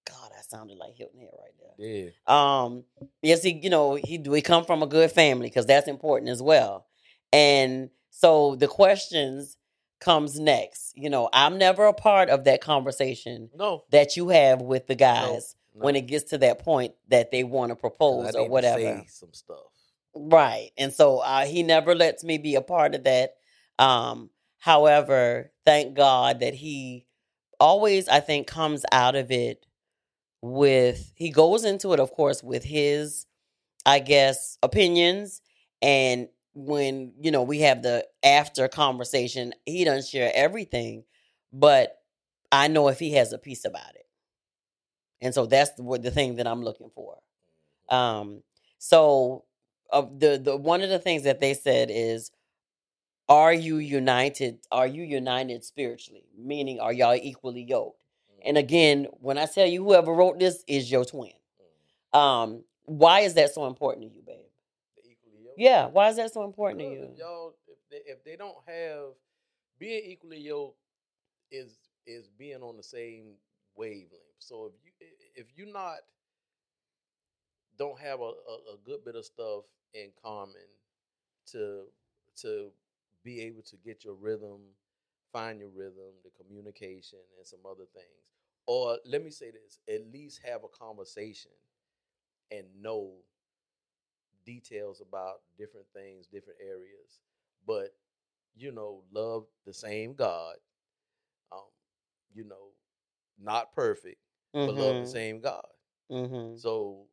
God, 0.06 0.30
I 0.38 0.42
sounded 0.42 0.78
like 0.78 0.94
Hilton 0.94 1.18
Head 1.18 1.30
right 1.36 1.76
there. 1.76 1.86
Yeah. 1.86 2.10
Um. 2.28 2.84
Yes, 3.20 3.42
he. 3.42 3.58
You 3.60 3.70
know, 3.70 3.96
he 3.96 4.18
do 4.18 4.32
he 4.32 4.42
come 4.42 4.64
from 4.64 4.84
a 4.84 4.86
good 4.86 5.10
family 5.10 5.48
because 5.48 5.66
that's 5.66 5.88
important 5.88 6.30
as 6.30 6.40
well. 6.40 6.86
And 7.32 7.90
so 8.10 8.54
the 8.54 8.68
questions 8.68 9.56
comes 10.00 10.38
next. 10.38 10.92
You 10.96 11.10
know, 11.10 11.28
I'm 11.32 11.58
never 11.58 11.84
a 11.84 11.92
part 11.92 12.28
of 12.30 12.44
that 12.44 12.60
conversation. 12.60 13.50
No. 13.54 13.84
That 13.90 14.16
you 14.16 14.28
have 14.28 14.60
with 14.62 14.86
the 14.86 14.94
guys 14.94 15.56
no, 15.74 15.80
no. 15.80 15.84
when 15.86 15.96
it 15.96 16.06
gets 16.06 16.30
to 16.30 16.38
that 16.38 16.60
point 16.60 16.94
that 17.08 17.30
they 17.30 17.44
want 17.44 17.70
to 17.70 17.76
propose 17.76 18.34
or 18.34 18.48
whatever. 18.48 19.04
some 19.08 19.32
stuff. 19.32 19.58
Right. 20.14 20.70
And 20.78 20.92
so 20.92 21.18
uh, 21.18 21.44
he 21.44 21.62
never 21.62 21.94
lets 21.94 22.22
me 22.22 22.38
be 22.38 22.54
a 22.54 22.62
part 22.62 22.94
of 22.94 23.04
that. 23.04 23.34
Um, 23.78 24.30
However, 24.64 25.52
thank 25.66 25.92
God 25.92 26.40
that 26.40 26.54
he 26.54 27.04
always, 27.60 28.08
I 28.08 28.20
think, 28.20 28.46
comes 28.46 28.82
out 28.92 29.14
of 29.14 29.30
it 29.30 29.66
with, 30.40 31.12
he 31.16 31.28
goes 31.28 31.66
into 31.66 31.92
it, 31.92 32.00
of 32.00 32.12
course, 32.12 32.42
with 32.42 32.64
his, 32.64 33.26
I 33.84 33.98
guess, 33.98 34.56
opinions. 34.62 35.42
And 35.82 36.28
when, 36.54 37.12
you 37.20 37.30
know, 37.30 37.42
we 37.42 37.60
have 37.60 37.82
the 37.82 38.06
after 38.22 38.68
conversation, 38.68 39.52
he 39.66 39.84
doesn't 39.84 40.08
share 40.08 40.30
everything, 40.34 41.04
but 41.52 41.98
I 42.50 42.68
know 42.68 42.88
if 42.88 42.98
he 42.98 43.12
has 43.12 43.32
a 43.32 43.38
piece 43.38 43.64
about 43.64 43.94
it. 43.94 44.06
And 45.20 45.34
so 45.34 45.46
that's 45.46 45.72
the, 45.72 45.98
the 46.00 46.10
thing 46.10 46.36
that 46.36 46.46
I'm 46.46 46.62
looking 46.62 46.90
for. 46.94 47.18
Mm-hmm. 47.90 47.94
Um, 47.94 48.42
so 48.78 49.44
uh, 49.90 50.02
the 50.02 50.38
the 50.42 50.56
one 50.56 50.82
of 50.82 50.90
the 50.90 50.98
things 50.98 51.22
that 51.24 51.40
they 51.40 51.54
said 51.54 51.88
is 51.90 52.30
are 53.28 53.52
you 53.52 53.78
united? 53.78 54.58
Are 54.70 54.86
you 54.86 55.02
united 55.02 55.64
spiritually? 55.64 56.24
Meaning, 56.36 56.80
are 56.80 56.92
y'all 56.92 57.14
equally 57.14 57.62
yoked? 57.62 58.02
And 58.44 58.56
mm. 58.56 58.60
again, 58.60 59.06
when 59.20 59.38
I 59.38 59.46
tell 59.46 59.66
you 59.66 59.82
whoever 59.82 60.12
wrote 60.12 60.38
this 60.38 60.62
is 60.68 60.90
your 60.90 61.04
twin. 61.04 61.32
Mm. 62.12 62.18
Um, 62.18 62.64
Why 62.84 63.20
is 63.20 63.34
that 63.34 63.54
so 63.54 63.66
important 63.66 64.10
to 64.10 64.14
you, 64.14 64.22
babe? 64.22 64.43
Yeah, 65.56 65.86
why 65.86 66.08
is 66.08 66.16
that 66.16 66.32
so 66.32 66.44
important 66.44 66.80
to 66.80 66.86
you? 66.86 67.08
Y'all, 67.16 67.54
if 67.68 67.78
they, 67.90 68.10
if 68.10 68.24
they 68.24 68.36
don't 68.36 68.56
have 68.66 69.14
being 69.78 70.02
equally 70.06 70.38
yoked 70.38 70.78
is 71.50 71.78
is 72.06 72.28
being 72.38 72.62
on 72.62 72.76
the 72.76 72.82
same 72.82 73.34
wavelength. 73.76 74.12
So 74.38 74.66
if 74.66 74.72
you 74.84 74.92
if 75.34 75.46
you 75.56 75.72
not 75.72 75.98
don't 77.78 77.98
have 77.98 78.20
a, 78.20 78.24
a, 78.24 78.74
a 78.74 78.76
good 78.84 79.04
bit 79.04 79.16
of 79.16 79.24
stuff 79.24 79.64
in 79.94 80.10
common 80.22 80.68
to 81.52 81.84
to 82.42 82.70
be 83.22 83.40
able 83.42 83.62
to 83.62 83.76
get 83.76 84.04
your 84.04 84.14
rhythm, 84.14 84.60
find 85.32 85.58
your 85.60 85.70
rhythm, 85.70 86.12
the 86.24 86.30
communication, 86.44 87.18
and 87.38 87.46
some 87.46 87.60
other 87.64 87.84
things. 87.94 88.06
Or 88.66 88.98
let 89.06 89.24
me 89.24 89.30
say 89.30 89.50
this: 89.50 89.78
at 89.88 90.12
least 90.12 90.40
have 90.44 90.62
a 90.64 90.68
conversation 90.68 91.52
and 92.50 92.66
know 92.80 93.12
details 94.44 95.00
about 95.00 95.40
different 95.58 95.86
things, 95.94 96.26
different 96.26 96.58
areas. 96.62 97.20
But 97.66 97.94
you 98.56 98.72
know, 98.72 99.02
love 99.12 99.44
the 99.66 99.72
same 99.72 100.14
God. 100.14 100.56
Um, 101.52 101.60
you 102.34 102.44
know, 102.44 102.72
not 103.42 103.74
perfect, 103.74 104.20
mm-hmm. 104.54 104.66
but 104.66 104.74
love 104.74 104.94
the 104.94 105.00
mm-hmm. 105.00 105.10
same 105.10 105.40
God. 105.40 105.66
Mm-hmm. 106.10 106.56
So 106.56 107.06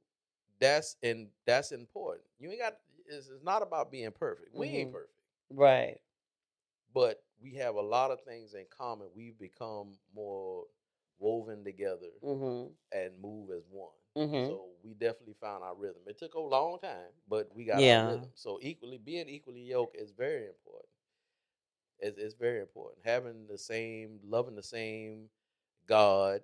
that's 0.59 0.97
and 1.03 1.27
that's 1.45 1.71
important. 1.71 2.25
You 2.39 2.51
ain't 2.51 2.59
got. 2.59 2.77
It's, 3.07 3.27
it's 3.27 3.43
not 3.43 3.61
about 3.61 3.91
being 3.91 4.11
perfect. 4.11 4.55
We 4.55 4.67
mm-hmm. 4.67 4.75
ain't 4.75 4.93
perfect, 4.93 5.13
right? 5.51 5.97
But 6.93 7.23
we 7.41 7.55
have 7.55 7.75
a 7.75 7.81
lot 7.81 8.11
of 8.11 8.21
things 8.21 8.53
in 8.53 8.65
common. 8.75 9.07
We've 9.15 9.38
become 9.39 9.93
more 10.15 10.65
woven 11.21 11.63
together 11.63 12.09
mm-hmm. 12.23 12.71
and 12.91 13.11
move 13.21 13.49
as 13.55 13.63
one. 13.69 13.89
Mm-hmm. 14.17 14.49
So 14.49 14.65
we 14.83 14.93
definitely 14.93 15.35
found 15.39 15.63
our 15.63 15.75
rhythm. 15.75 16.01
It 16.07 16.17
took 16.19 16.33
a 16.33 16.39
long 16.39 16.79
time, 16.79 17.13
but 17.29 17.49
we 17.55 17.63
got 17.63 17.79
yeah. 17.79 18.03
our 18.03 18.11
rhythm. 18.13 18.29
So 18.33 18.59
equally 18.61 18.97
being 18.97 19.29
equally 19.29 19.61
yoked 19.61 19.95
is 19.95 20.11
very 20.11 20.47
important. 20.47 20.89
It's, 21.99 22.17
it's 22.17 22.33
very 22.33 22.59
important. 22.59 23.05
Having 23.05 23.45
the 23.47 23.57
same, 23.57 24.19
loving 24.25 24.55
the 24.55 24.63
same 24.63 25.29
God. 25.87 26.41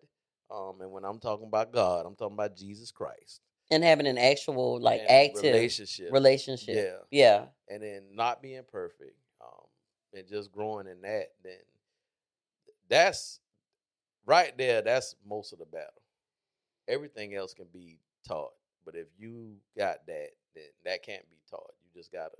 Um, 0.49 0.79
and 0.79 0.91
when 0.91 1.03
I'm 1.03 1.19
talking 1.19 1.47
about 1.47 1.73
God, 1.73 2.05
I'm 2.05 2.15
talking 2.15 2.35
about 2.35 2.55
Jesus 2.55 2.91
Christ. 2.91 3.41
And 3.69 3.83
having 3.83 4.07
an 4.07 4.17
actual 4.17 4.79
like 4.79 5.01
and 5.01 5.09
active 5.09 5.43
relationship. 5.43 6.13
Relationship. 6.13 6.75
Yeah. 7.11 7.25
Yeah. 7.25 7.45
And 7.67 7.83
then 7.83 8.03
not 8.13 8.41
being 8.41 8.61
perfect. 8.71 9.17
Um, 9.41 9.65
and 10.13 10.25
just 10.25 10.53
growing 10.53 10.87
in 10.87 11.01
that, 11.01 11.31
then 11.43 11.57
that's 12.87 13.41
right 14.27 14.55
there, 14.57 14.83
that's 14.83 15.15
most 15.27 15.53
of 15.53 15.59
the 15.59 15.65
battle. 15.65 16.03
Everything 16.87 17.33
else 17.35 17.53
can 17.55 17.67
be 17.73 17.99
taught. 18.27 18.51
But 18.85 18.95
if 18.95 19.07
you 19.17 19.55
got 19.77 20.05
that, 20.07 20.29
then 20.55 20.65
that 20.85 21.03
can't 21.03 21.27
be 21.29 21.37
taught. 21.49 21.73
You 21.83 21.99
just 21.99 22.11
gotta 22.11 22.37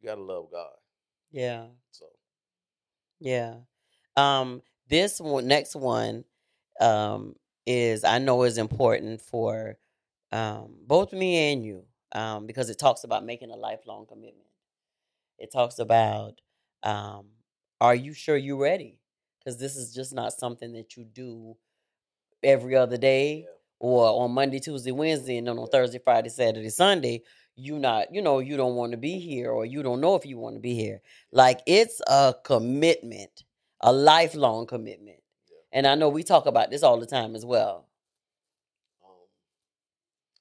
you 0.00 0.08
gotta 0.08 0.22
love 0.22 0.48
God. 0.52 0.76
Yeah. 1.32 1.66
So 1.90 2.06
Yeah. 3.20 3.56
Um 4.16 4.62
this 4.88 5.20
one 5.20 5.48
next 5.48 5.74
one 5.74 6.24
um 6.80 7.36
is 7.66 8.04
I 8.04 8.18
know 8.18 8.44
is 8.44 8.58
important 8.58 9.20
for 9.20 9.78
um 10.30 10.74
both 10.86 11.12
me 11.12 11.52
and 11.52 11.64
you. 11.64 11.84
Um, 12.14 12.46
because 12.46 12.68
it 12.68 12.78
talks 12.78 13.04
about 13.04 13.24
making 13.24 13.50
a 13.50 13.56
lifelong 13.56 14.04
commitment. 14.06 14.48
It 15.38 15.50
talks 15.52 15.78
about 15.78 16.40
um, 16.82 17.26
are 17.80 17.94
you 17.94 18.12
sure 18.14 18.36
you're 18.36 18.58
ready? 18.58 18.98
Because 19.42 19.58
this 19.58 19.76
is 19.76 19.92
just 19.92 20.14
not 20.14 20.32
something 20.32 20.72
that 20.72 20.96
you 20.96 21.04
do 21.04 21.56
every 22.42 22.76
other 22.76 22.96
day 22.96 23.40
yeah. 23.40 23.46
or 23.80 24.22
on 24.22 24.32
Monday, 24.32 24.60
Tuesday, 24.60 24.92
Wednesday, 24.92 25.36
and 25.36 25.46
then 25.46 25.58
on 25.58 25.66
Thursday, 25.68 25.98
Friday, 25.98 26.28
Saturday, 26.28 26.70
Sunday. 26.70 27.22
You 27.54 27.78
not, 27.78 28.14
you 28.14 28.22
know, 28.22 28.38
you 28.38 28.56
don't 28.56 28.76
want 28.76 28.92
to 28.92 28.98
be 28.98 29.18
here, 29.18 29.50
or 29.50 29.66
you 29.66 29.82
don't 29.82 30.00
know 30.00 30.14
if 30.14 30.24
you 30.24 30.38
want 30.38 30.56
to 30.56 30.60
be 30.60 30.74
here. 30.74 31.02
Like 31.32 31.60
it's 31.66 32.00
a 32.06 32.34
commitment, 32.44 33.44
a 33.80 33.92
lifelong 33.92 34.66
commitment. 34.66 35.20
Yeah. 35.50 35.78
And 35.78 35.86
I 35.86 35.94
know 35.94 36.08
we 36.08 36.22
talk 36.22 36.46
about 36.46 36.70
this 36.70 36.82
all 36.82 36.98
the 36.98 37.06
time 37.06 37.34
as 37.34 37.44
well. 37.44 37.88
Um, 39.04 39.28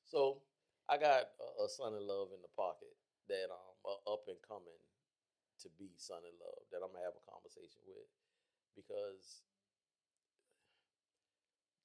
so 0.06 0.38
I 0.88 0.98
got 0.98 1.28
a, 1.42 1.66
a 1.66 1.68
son 1.68 1.94
in 2.00 2.08
love 2.08 2.30
in 2.34 2.42
the 2.42 2.54
pocket 2.56 2.96
that 3.28 3.52
um 3.52 3.98
up 4.08 4.24
and 4.28 4.38
coming 4.48 4.80
to 5.60 5.68
be 5.78 5.92
son 5.98 6.24
in 6.24 6.36
love 6.40 6.64
that 6.72 6.80
I'm 6.80 6.94
gonna 6.94 7.04
have 7.04 7.20
a 7.20 7.28
conversation 7.30 7.84
with 7.86 8.08
because 8.76 9.42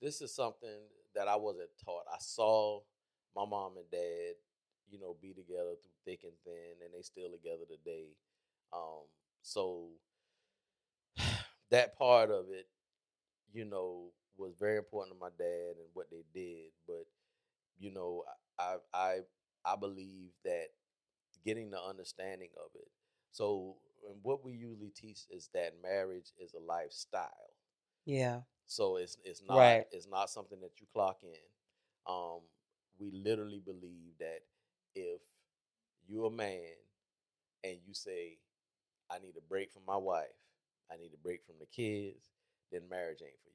this 0.01 0.21
is 0.21 0.35
something 0.35 0.81
that 1.15 1.29
I 1.29 1.37
wasn't 1.37 1.71
taught. 1.85 2.05
I 2.13 2.17
saw 2.21 2.81
my 3.35 3.45
mom 3.47 3.73
and 3.77 3.91
dad, 3.91 4.35
you 4.91 4.99
know, 4.99 5.17
be 5.21 5.33
together 5.33 5.75
through 5.81 5.97
thick 6.05 6.21
and 6.25 6.33
thin, 6.45 6.85
and 6.85 6.93
they 6.95 7.03
still 7.03 7.31
together 7.31 7.65
today. 7.69 8.09
Um, 8.73 9.07
so 9.43 9.89
that 11.71 11.97
part 11.99 12.31
of 12.31 12.47
it, 12.51 12.67
you 13.53 13.65
know, 13.65 14.13
was 14.37 14.55
very 14.59 14.79
important 14.79 15.17
to 15.17 15.21
my 15.21 15.31
dad 15.39 15.77
and 15.79 15.89
what 15.95 16.09
they 16.11 16.25
did. 16.35 16.73
But 16.87 17.07
you 17.79 17.93
know, 17.93 18.25
I 18.59 18.77
I 18.95 19.19
I 19.65 19.77
believe 19.77 20.31
that 20.45 20.69
getting 21.45 21.71
the 21.71 21.81
understanding 21.83 22.51
of 22.59 22.71
it 22.75 22.89
so, 23.33 23.77
what 24.23 24.45
we 24.45 24.53
usually 24.53 24.91
teach 24.91 25.21
is 25.31 25.49
that 25.55 25.75
marriage 25.83 26.33
is 26.39 26.55
a 26.55 26.61
lifestyle. 26.61 27.55
Yeah. 28.05 28.41
So 28.67 28.97
it's 28.97 29.17
it's 29.25 29.43
not 29.47 29.59
right. 29.59 29.85
it's 29.93 30.09
not 30.09 30.31
something 30.31 30.61
that 30.61 30.81
you 30.81 30.87
clock 30.93 31.19
in. 31.23 32.13
Um, 32.13 32.41
we 32.99 33.11
literally 33.13 33.61
believe 33.65 34.13
that 34.19 34.41
if 34.95 35.21
you're 36.09 36.27
a 36.27 36.31
man 36.31 36.75
and 37.65 37.79
you 37.87 37.95
say, 37.95 38.39
"I 39.11 39.19
need 39.19 39.37
a 39.37 39.49
break 39.49 39.73
from 39.73 39.83
my 39.87 39.97
wife, 39.97 40.27
I 40.91 40.97
need 40.97 41.13
a 41.15 41.23
break 41.23 41.45
from 41.45 41.57
the 41.61 41.67
kids," 41.67 42.31
then 42.73 42.89
marriage 42.89 43.23
ain't 43.23 43.41
for 43.43 43.51
you. 43.51 43.55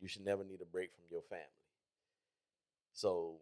You 0.00 0.08
should 0.08 0.24
never 0.24 0.44
need 0.44 0.60
a 0.60 0.66
break 0.66 0.92
from 0.94 1.04
your 1.10 1.22
family. 1.22 1.44
So 2.92 3.40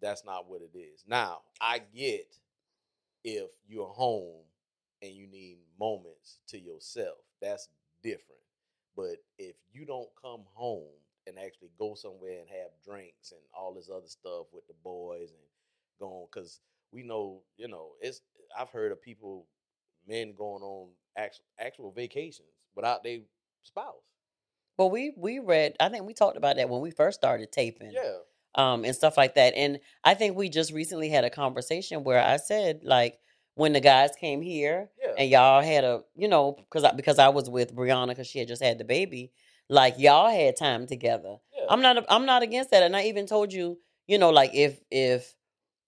that's 0.00 0.24
not 0.24 0.48
what 0.48 0.60
it 0.62 0.76
is. 0.76 1.04
Now 1.06 1.40
I 1.60 1.78
get 1.78 2.36
if 3.26 3.50
you're 3.68 3.88
home 3.88 4.44
and 5.02 5.12
you 5.12 5.26
need 5.26 5.58
moments 5.78 6.38
to 6.46 6.58
yourself. 6.58 7.18
That's 7.42 7.68
different. 8.02 8.40
But 8.96 9.16
if 9.36 9.56
you 9.72 9.84
don't 9.84 10.08
come 10.20 10.44
home 10.54 10.94
and 11.26 11.36
actually 11.36 11.70
go 11.76 11.94
somewhere 11.94 12.38
and 12.38 12.48
have 12.48 12.70
drinks 12.84 13.32
and 13.32 13.40
all 13.52 13.74
this 13.74 13.90
other 13.90 14.06
stuff 14.06 14.46
with 14.52 14.66
the 14.68 14.74
boys 14.82 15.30
and 15.30 15.42
going, 15.98 16.26
because 16.32 16.60
we 16.92 17.02
know, 17.02 17.42
you 17.58 17.68
know, 17.68 17.90
it's 18.00 18.22
I've 18.56 18.70
heard 18.70 18.92
of 18.92 19.02
people, 19.02 19.48
men 20.08 20.32
going 20.38 20.62
on 20.62 20.90
actual 21.18 21.44
actual 21.58 21.90
vacations 21.90 22.48
without 22.76 23.02
their 23.02 23.18
spouse. 23.62 23.94
Well, 24.78 24.90
we 24.90 25.12
we 25.16 25.40
read. 25.40 25.74
I 25.80 25.88
think 25.88 26.06
we 26.06 26.14
talked 26.14 26.36
about 26.36 26.56
that 26.56 26.68
when 26.68 26.80
we 26.80 26.92
first 26.92 27.18
started 27.18 27.50
taping. 27.50 27.90
Yeah 27.92 28.18
um, 28.56 28.84
and 28.84 28.94
stuff 28.94 29.16
like 29.16 29.34
that. 29.34 29.54
And 29.54 29.78
I 30.02 30.14
think 30.14 30.36
we 30.36 30.48
just 30.48 30.72
recently 30.72 31.08
had 31.08 31.24
a 31.24 31.30
conversation 31.30 32.04
where 32.04 32.22
I 32.22 32.36
said, 32.36 32.80
like, 32.82 33.18
when 33.54 33.72
the 33.72 33.80
guys 33.80 34.10
came 34.20 34.42
here 34.42 34.90
yeah. 35.02 35.12
and 35.18 35.30
y'all 35.30 35.62
had 35.62 35.84
a, 35.84 36.02
you 36.14 36.28
know, 36.28 36.56
because 36.58 36.84
I, 36.84 36.92
because 36.92 37.18
I 37.18 37.28
was 37.30 37.48
with 37.48 37.74
Brianna 37.74 38.08
because 38.08 38.26
she 38.26 38.38
had 38.38 38.48
just 38.48 38.62
had 38.62 38.78
the 38.78 38.84
baby, 38.84 39.32
like 39.68 39.98
y'all 39.98 40.30
had 40.30 40.56
time 40.56 40.86
together. 40.86 41.36
Yeah. 41.56 41.64
I'm 41.70 41.80
not 41.80 42.04
I'm 42.08 42.26
not 42.26 42.42
against 42.42 42.70
that, 42.70 42.82
and 42.82 42.94
I 42.94 43.04
even 43.04 43.26
told 43.26 43.52
you, 43.52 43.78
you 44.06 44.18
know, 44.18 44.30
like 44.30 44.50
if 44.54 44.80
if 44.90 45.34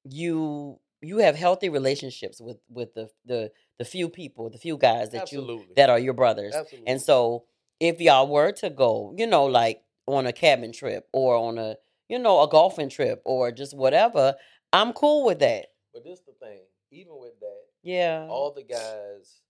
you 0.04 0.81
you 1.00 1.18
have 1.18 1.37
healthy 1.37 1.68
relationships 1.68 2.40
with 2.40 2.59
with 2.68 2.94
the 2.94 3.09
the 3.24 3.52
the 3.78 3.85
few 3.85 4.09
people, 4.09 4.50
the 4.50 4.59
few 4.59 4.76
guys 4.76 5.11
that 5.11 5.22
Absolutely. 5.22 5.66
you 5.68 5.74
that 5.76 5.90
are 5.90 5.98
your 5.98 6.14
brothers, 6.14 6.54
Absolutely. 6.54 6.88
and 6.88 7.00
so 7.00 7.44
if 7.81 8.00
y'all 8.00 8.26
were 8.26 8.50
to 8.52 8.70
go, 8.70 9.14
you 9.16 9.26
know, 9.26 9.44
like 9.44 9.83
on 10.07 10.26
a 10.26 10.33
cabin 10.33 10.72
trip 10.72 11.07
or 11.12 11.37
on 11.37 11.59
a 11.59 11.76
you 12.09 12.18
know, 12.18 12.42
a 12.42 12.49
golfing 12.49 12.88
trip 12.88 13.23
or 13.25 13.53
just 13.53 13.77
whatever, 13.77 14.35
I'm 14.73 14.92
cool 14.92 15.25
with 15.25 15.38
that. 15.40 15.66
But 15.92 16.05
this 16.05 16.21
the 16.21 16.33
thing, 16.33 16.61
even 16.90 17.12
with 17.18 17.38
that, 17.40 17.62
yeah, 17.83 18.27
all 18.29 18.53
the 18.53 18.64
guys 18.64 19.40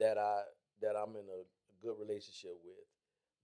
that 0.00 0.18
I 0.18 0.42
that 0.82 0.94
I'm 0.96 1.10
in 1.10 1.26
a 1.26 1.42
good 1.84 1.96
relationship 1.98 2.52
with, 2.64 2.84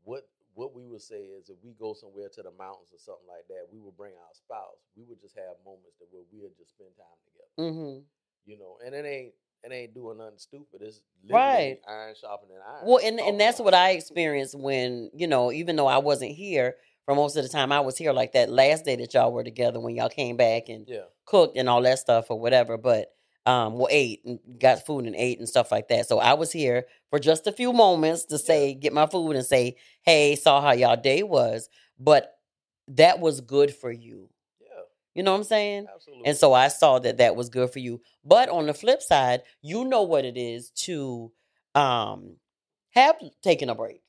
what 0.02 0.28
what 0.54 0.74
we 0.74 0.86
would 0.86 1.02
say 1.02 1.34
is 1.34 1.50
if 1.50 1.56
we 1.62 1.74
go 1.78 1.94
somewhere 1.94 2.28
to 2.32 2.42
the 2.42 2.52
mountains 2.56 2.94
or 2.94 2.98
something 2.98 3.26
like 3.26 3.46
that, 3.48 3.66
we 3.72 3.78
would 3.80 3.96
bring 3.96 4.12
our 4.12 4.34
spouse. 4.34 4.78
We 4.96 5.02
would 5.08 5.20
just 5.20 5.34
have 5.36 5.58
moments 5.64 5.98
that 5.98 6.06
where 6.10 6.22
we'll 6.30 6.54
just 6.56 6.70
spend 6.70 6.90
time 6.96 7.18
together. 7.26 7.54
Mm-hmm. 7.58 8.00
You 8.46 8.58
know, 8.58 8.78
and 8.84 8.94
it 8.94 9.04
ain't 9.04 9.34
it 9.64 9.72
ain't 9.72 9.94
doing 9.94 10.18
nothing 10.18 10.38
stupid. 10.38 10.82
It's 10.82 11.00
right. 11.28 11.78
iron 11.88 12.14
sharpening 12.20 12.58
iron. 12.66 12.86
Well, 12.86 13.00
and 13.02 13.18
and 13.18 13.40
that's 13.40 13.58
what 13.58 13.74
I 13.74 13.90
experienced 13.90 14.58
when 14.58 15.10
you 15.14 15.26
know, 15.26 15.50
even 15.50 15.76
though 15.76 15.86
I 15.86 15.98
wasn't 15.98 16.32
here 16.32 16.76
for 17.04 17.14
most 17.14 17.36
of 17.36 17.42
the 17.42 17.48
time 17.48 17.72
I 17.72 17.80
was 17.80 17.96
here, 17.98 18.12
like 18.12 18.32
that 18.32 18.50
last 18.50 18.84
day 18.84 18.96
that 18.96 19.12
y'all 19.14 19.32
were 19.32 19.44
together 19.44 19.80
when 19.80 19.94
y'all 19.94 20.08
came 20.08 20.36
back 20.36 20.68
and 20.68 20.86
yeah. 20.88 21.02
cooked 21.26 21.56
and 21.56 21.68
all 21.68 21.82
that 21.82 21.98
stuff 21.98 22.26
or 22.30 22.38
whatever. 22.40 22.76
But 22.78 23.08
um, 23.46 23.74
well, 23.74 23.88
ate 23.90 24.22
and 24.24 24.38
got 24.58 24.86
food 24.86 25.04
and 25.04 25.14
ate 25.14 25.38
and 25.38 25.48
stuff 25.48 25.70
like 25.70 25.88
that. 25.88 26.08
So 26.08 26.18
I 26.18 26.32
was 26.32 26.50
here 26.50 26.86
for 27.10 27.18
just 27.18 27.46
a 27.46 27.52
few 27.52 27.72
moments 27.74 28.24
to 28.26 28.38
say, 28.38 28.68
yeah. 28.68 28.74
get 28.74 28.92
my 28.94 29.06
food 29.06 29.32
and 29.36 29.44
say, 29.44 29.76
hey, 30.02 30.34
saw 30.34 30.62
how 30.62 30.72
y'all 30.72 30.96
day 30.96 31.22
was. 31.22 31.68
But 31.98 32.32
that 32.88 33.20
was 33.20 33.42
good 33.42 33.74
for 33.74 33.92
you. 33.92 34.30
Yeah, 34.62 34.68
You 35.14 35.22
know 35.24 35.32
what 35.32 35.38
I'm 35.38 35.44
saying? 35.44 35.86
absolutely. 35.94 36.26
And 36.26 36.36
so 36.38 36.54
I 36.54 36.68
saw 36.68 36.98
that 37.00 37.18
that 37.18 37.36
was 37.36 37.50
good 37.50 37.70
for 37.70 37.80
you. 37.80 38.00
But 38.24 38.48
on 38.48 38.66
the 38.66 38.72
flip 38.74 39.02
side, 39.02 39.42
you 39.60 39.84
know 39.84 40.02
what 40.04 40.24
it 40.24 40.38
is 40.38 40.70
to 40.86 41.30
um 41.74 42.36
have 42.92 43.16
taken 43.42 43.68
a 43.68 43.74
break 43.74 44.00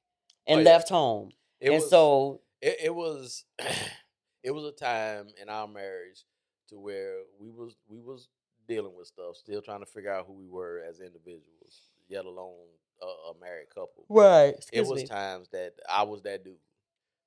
and 0.48 0.60
Oh, 0.60 0.64
yeah. 0.64 0.70
left 0.70 0.90
home. 0.90 1.32
it 1.60 1.68
and 1.72 1.76
was, 1.82 1.90
so 1.90 2.42
it, 2.66 2.78
it 2.86 2.96
was 2.96 3.46
it 4.44 4.52
was 4.52 4.66
a 4.66 4.72
time 4.72 5.28
in 5.42 5.50
our 5.50 5.68
marriage 5.68 6.26
to 6.70 6.80
where 6.80 7.20
we 7.40 7.50
was 7.52 7.76
we 7.88 8.00
was 8.00 8.28
dealing 8.68 8.96
with 8.98 9.08
stuff, 9.08 9.36
still 9.36 9.62
trying 9.62 9.82
to 9.82 9.86
figure 9.86 10.12
out 10.12 10.26
who 10.26 10.34
we 10.34 10.48
were 10.48 10.82
as 10.90 11.00
individuals, 11.00 11.92
yet 12.10 12.26
alone 12.26 12.66
a, 13.02 13.06
a 13.06 13.34
married 13.40 13.70
couple. 13.70 14.06
right. 14.10 14.56
it 14.74 14.86
was 14.86 15.04
times 15.04 15.48
that 15.50 15.74
I 15.88 16.04
was 16.04 16.24
that 16.24 16.44
dude. 16.44 16.56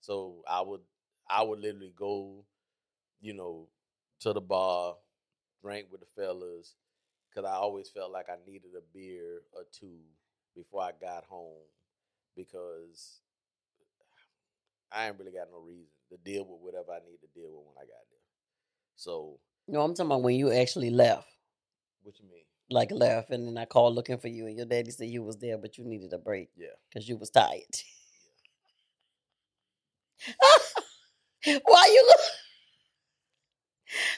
So 0.01 0.43
I 0.49 0.61
would 0.61 0.81
I 1.31 1.43
would 1.43 1.61
literally 1.61 1.93
go, 1.97 2.45
you 3.21 3.35
know, 3.35 3.69
to 4.21 4.33
the 4.33 4.41
bar, 4.41 4.97
drink 5.63 5.87
with 5.93 6.01
the 6.01 6.07
fellas, 6.17 6.75
because 7.31 7.49
I 7.49 7.55
always 7.55 7.89
felt 7.89 8.11
like 8.11 8.27
I 8.29 8.37
needed 8.45 8.71
a 8.77 8.83
beer 8.93 9.43
or 9.53 9.63
two 9.71 10.01
before 10.57 10.83
I 10.83 10.91
got 11.01 11.25
home, 11.25 11.63
because 12.35 13.21
I 14.93 15.07
ain't 15.09 15.19
really 15.19 15.33
got 15.33 15.49
no 15.53 15.59
reason 15.61 15.87
to 16.11 16.17
deal 16.25 16.45
with 16.45 16.61
whatever 16.63 16.93
I 16.93 17.01
need 17.09 17.19
to 17.21 17.27
deal 17.39 17.51
with 17.51 17.67
when 17.67 17.77
I 17.77 17.83
got 17.83 18.05
there. 18.11 18.19
So 18.97 19.39
No, 19.67 19.81
I'm 19.83 19.95
talking 19.95 20.07
about 20.07 20.23
when 20.23 20.35
you 20.37 20.51
actually 20.53 20.91
left. 20.91 21.27
what 22.03 22.19
you 22.19 22.25
mean? 22.29 22.43
Like 22.71 22.91
left, 22.91 23.31
and 23.31 23.47
then 23.47 23.57
I 23.57 23.65
called 23.65 23.95
looking 23.95 24.19
for 24.19 24.29
you, 24.29 24.47
and 24.47 24.57
your 24.57 24.67
daddy 24.67 24.91
said 24.91 25.09
you 25.09 25.23
was 25.23 25.37
there, 25.39 25.57
but 25.59 25.79
you 25.79 25.85
needed 25.85 26.13
a 26.13 26.19
break 26.19 26.51
Yeah. 26.57 26.69
because 26.91 27.09
you 27.09 27.17
was 27.17 27.31
tired. 27.31 27.63
Why 31.65 31.87
you 31.93 32.05
look? 32.09 32.21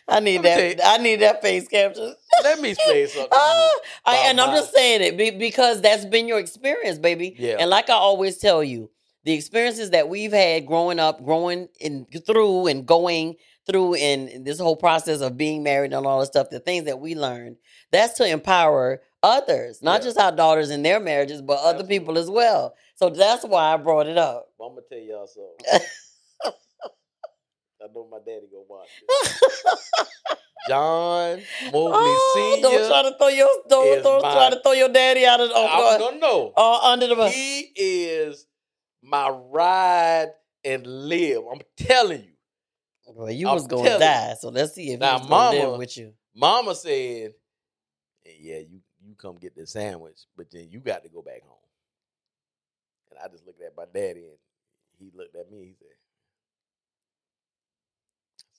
I 0.08 0.18
need 0.20 0.42
that. 0.42 0.80
I 0.84 0.96
need 0.96 1.16
that 1.20 1.42
face 1.42 1.68
capture. 1.68 2.14
Let 2.42 2.60
me 2.60 2.70
explain 2.70 3.06
something. 3.08 3.22
you. 3.22 3.28
Ah, 3.32 3.70
I, 4.06 4.16
and 4.30 4.40
I'm 4.40 4.50
just 4.56 4.72
saying 4.74 5.02
it 5.02 5.38
because 5.38 5.80
that's 5.80 6.04
been 6.04 6.26
your 6.26 6.40
experience, 6.40 6.98
baby. 6.98 7.36
Yeah. 7.38 7.56
And 7.60 7.70
like 7.70 7.88
I 7.88 7.94
always 7.94 8.38
tell 8.38 8.64
you, 8.64 8.90
the 9.24 9.32
experiences 9.32 9.90
that 9.90 10.08
we've 10.08 10.32
had 10.32 10.66
growing 10.66 10.98
up, 10.98 11.24
growing 11.24 11.68
in 11.80 12.06
through 12.26 12.66
and 12.68 12.86
going 12.86 13.36
through 13.66 13.94
in 13.94 14.44
this 14.44 14.58
whole 14.58 14.76
process 14.76 15.20
of 15.20 15.36
being 15.36 15.62
married 15.62 15.92
and 15.92 16.06
all 16.06 16.20
this 16.20 16.28
stuff, 16.28 16.48
the 16.50 16.60
things 16.60 16.86
that 16.86 16.98
we 16.98 17.14
learned, 17.14 17.56
that's 17.92 18.14
to 18.14 18.26
empower 18.26 19.00
others, 19.22 19.82
not 19.82 20.00
Yeah. 20.00 20.04
just 20.06 20.18
our 20.18 20.32
daughters 20.32 20.70
in 20.70 20.82
their 20.82 20.98
marriages, 20.98 21.42
but 21.42 21.58
other 21.60 21.84
people 21.84 22.16
as 22.18 22.30
well. 22.30 22.74
So 22.96 23.10
that's 23.10 23.44
why 23.44 23.74
I 23.74 23.76
brought 23.76 24.06
it 24.06 24.16
up. 24.18 24.48
But 24.58 24.64
I'm 24.66 24.70
gonna 24.74 24.82
tell 24.88 24.98
y'all 24.98 25.26
something. 25.26 25.86
I 27.82 27.86
know 27.94 28.08
my 28.10 28.18
daddy 28.26 28.46
gonna 28.50 28.64
watch 28.68 28.88
this. 29.08 29.90
John 30.68 31.40
Mobley 31.64 31.80
Oh, 31.82 32.32
Senior. 32.62 32.78
don't 32.78 32.88
try 32.88 33.02
to 33.10 33.16
throw 33.18 33.28
your 33.28 33.48
don't, 33.68 34.02
don't 34.02 34.20
try 34.20 34.50
to 34.50 34.60
throw 34.62 34.72
your 34.72 34.90
daddy 34.90 35.24
out 35.24 35.40
of 35.40 35.50
I 35.50 35.52
oh, 35.56 35.98
don't 35.98 36.20
know. 36.20 36.52
uh, 36.56 36.78
under 36.92 37.06
the 37.06 37.16
bus. 37.16 37.32
He 37.34 37.72
is 37.74 38.46
my 39.02 39.28
ride 39.28 40.28
and 40.64 40.86
live. 40.86 41.42
I'm 41.50 41.60
telling 41.76 42.22
you. 42.22 42.32
Well, 43.06 43.30
you 43.30 43.48
I'm 43.48 43.54
was 43.54 43.66
gonna 43.66 43.98
die, 43.98 44.34
so 44.38 44.50
let's 44.50 44.74
see 44.74 44.92
if 44.92 45.00
Now, 45.00 45.18
was 45.18 45.28
mama- 45.28 45.56
live 45.56 45.78
with 45.78 45.96
you. 45.96 46.14
Mama 46.34 46.74
said, 46.74 47.34
"Yeah, 48.24 48.58
you 48.58 48.80
you 49.02 49.14
come 49.16 49.36
get 49.36 49.56
the 49.56 49.66
sandwich, 49.66 50.26
but 50.36 50.50
then 50.50 50.68
you 50.70 50.78
got 50.80 51.02
to 51.02 51.08
go 51.08 51.22
back 51.22 51.42
home." 51.42 51.56
And 53.10 53.18
I 53.18 53.28
just 53.28 53.44
looked 53.46 53.60
at 53.62 53.76
my 53.76 53.86
daddy, 53.92 54.26
and 54.26 54.38
he 54.98 55.10
looked 55.16 55.34
at 55.34 55.50
me. 55.50 55.58
He 55.64 55.74
said, 55.78 55.88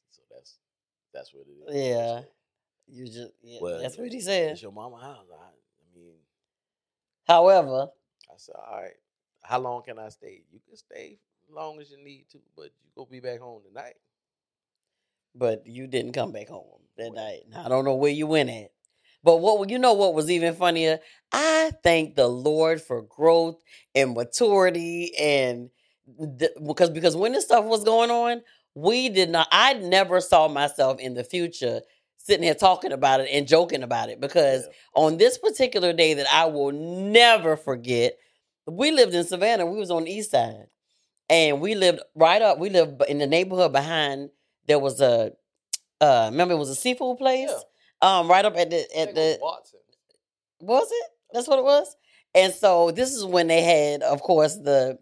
"So 0.09 0.21
that's 0.29 0.55
that's 1.13 1.33
what 1.33 1.45
it 1.47 1.71
is." 1.71 1.87
Yeah. 1.87 2.21
You 2.87 3.05
just 3.05 3.31
yeah, 3.41 3.59
Well, 3.61 3.79
that's 3.79 3.97
what 3.97 4.11
he 4.11 4.19
said. 4.19 4.51
It's 4.51 4.61
your 4.61 4.73
mama 4.73 4.97
house. 4.99 5.27
I, 5.31 5.35
I 5.45 5.95
mean, 5.97 6.15
However, 7.25 7.87
I 8.29 8.33
said, 8.37 8.55
all 8.55 8.81
right. 8.81 8.91
How 9.43 9.59
long 9.59 9.83
can 9.83 9.99
I 9.99 10.09
stay? 10.09 10.43
You 10.51 10.59
can 10.67 10.75
stay 10.77 11.19
as 11.47 11.53
long 11.53 11.79
as 11.81 11.91
you 11.91 11.97
need 12.03 12.25
to, 12.31 12.39
but 12.55 12.71
you 12.83 12.89
go 12.95 13.05
be 13.05 13.19
back 13.19 13.39
home 13.39 13.61
tonight. 13.67 13.95
but 15.35 15.65
you 15.65 15.87
didn't 15.87 16.13
come 16.13 16.31
back 16.31 16.49
home 16.49 16.81
that 16.97 17.13
night. 17.13 17.41
I 17.55 17.69
don't 17.69 17.85
know 17.85 17.95
where 17.95 18.11
you 18.11 18.27
went 18.27 18.49
at. 18.49 18.71
But 19.23 19.37
what 19.37 19.69
you 19.69 19.77
know 19.77 19.93
what 19.93 20.13
was 20.15 20.31
even 20.31 20.55
funnier? 20.55 20.99
I 21.31 21.71
thank 21.83 22.15
the 22.15 22.27
Lord 22.27 22.81
for 22.81 23.03
growth 23.03 23.61
and 23.93 24.13
maturity 24.15 25.13
and 25.17 25.69
the, 26.17 26.51
because 26.65 26.89
because 26.89 27.15
when 27.15 27.31
this 27.31 27.45
stuff 27.45 27.65
was 27.65 27.83
going 27.83 28.09
on, 28.09 28.41
we 28.73 29.09
did 29.09 29.29
not 29.29 29.47
I 29.51 29.73
never 29.73 30.21
saw 30.21 30.47
myself 30.47 30.99
in 30.99 31.13
the 31.13 31.23
future 31.23 31.81
sitting 32.17 32.43
here 32.43 32.55
talking 32.55 32.91
about 32.91 33.21
it 33.21 33.29
and 33.31 33.47
joking 33.47 33.83
about 33.83 34.09
it 34.09 34.19
because 34.19 34.63
Yeah. 34.65 34.73
on 34.95 35.17
this 35.17 35.37
particular 35.37 35.93
day 35.93 36.15
that 36.15 36.27
I 36.31 36.45
will 36.45 36.71
never 36.71 37.55
forget, 37.55 38.17
we 38.67 38.91
lived 38.91 39.13
in 39.13 39.23
Savannah. 39.23 39.65
We 39.65 39.77
was 39.77 39.91
on 39.91 40.05
the 40.05 40.11
east 40.11 40.31
side, 40.31 40.67
and 41.29 41.61
we 41.61 41.75
lived 41.75 42.01
right 42.15 42.41
up. 42.41 42.59
We 42.59 42.69
lived 42.69 43.01
in 43.07 43.19
the 43.19 43.27
neighborhood 43.27 43.73
behind. 43.73 44.29
There 44.67 44.79
was 44.79 45.01
a, 45.01 45.33
uh, 46.01 46.29
remember 46.31 46.53
it 46.53 46.57
was 46.57 46.69
a 46.69 46.75
seafood 46.75 47.17
place. 47.17 47.49
Yeah. 47.49 47.59
Um, 48.19 48.29
right 48.29 48.45
up 48.45 48.57
at 48.57 48.69
the 48.71 48.85
at 48.97 49.13
the 49.15 49.37
was 49.39 49.39
Watson. 49.41 49.79
was 50.61 50.87
it? 50.91 51.07
That's 51.33 51.47
what 51.47 51.59
it 51.59 51.65
was. 51.65 51.95
And 52.33 52.53
so 52.53 52.91
this 52.91 53.13
is 53.13 53.25
when 53.25 53.47
they 53.47 53.61
had, 53.63 54.01
of 54.03 54.21
course, 54.21 54.55
the 54.55 54.99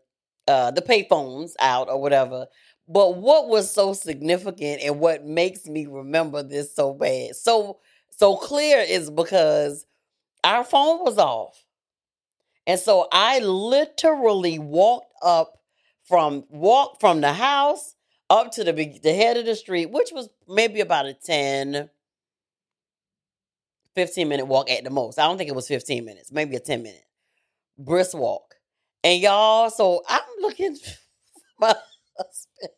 uh 0.48 0.72
the 0.72 0.82
payphones 0.82 1.52
out 1.60 1.90
or 1.90 2.02
whatever. 2.02 2.48
But 2.88 3.18
what 3.18 3.48
was 3.48 3.72
so 3.72 3.94
significant 3.94 4.82
and 4.82 5.00
what 5.00 5.26
makes 5.26 5.68
me 5.68 5.86
remember 5.86 6.44
this 6.44 6.76
so 6.76 6.94
bad, 6.94 7.36
so 7.36 7.80
so 8.10 8.36
clear 8.36 8.80
is 8.80 9.10
because 9.10 9.86
our 10.44 10.64
phone 10.64 11.00
was 11.04 11.18
off. 11.18 11.66
And 12.70 12.80
so 12.80 13.08
I 13.12 13.40
literally 13.40 14.60
walked 14.60 15.12
up 15.24 15.56
from 16.04 16.46
walked 16.52 17.00
from 17.02 17.20
the 17.20 17.34
house 17.34 17.96
up 18.30 18.52
to 18.54 18.64
the 18.64 18.74
the 18.74 19.12
head 19.12 19.38
of 19.38 19.48
the 19.48 19.56
street, 19.56 19.88
which 19.90 20.12
was 20.14 20.30
maybe 20.48 20.80
about 20.80 21.08
a 21.08 21.16
10 21.16 21.90
15 23.96 24.30
minute 24.30 24.46
walk 24.46 24.70
at 24.70 24.84
the 24.84 24.92
most. 24.92 25.18
I 25.18 25.24
don't 25.24 25.40
think 25.40 25.50
it 25.50 25.56
was 25.56 25.68
15 25.68 26.06
minutes, 26.06 26.32
maybe 26.32 26.56
a 26.56 26.60
10 26.60 26.84
minute 26.84 27.06
brisk 27.80 28.16
walk. 28.16 28.54
And 29.04 29.20
y'all, 29.20 29.72
so 29.72 30.04
I'm 30.08 30.22
looking 30.42 30.78
my 31.60 31.76
husband. 32.18 32.76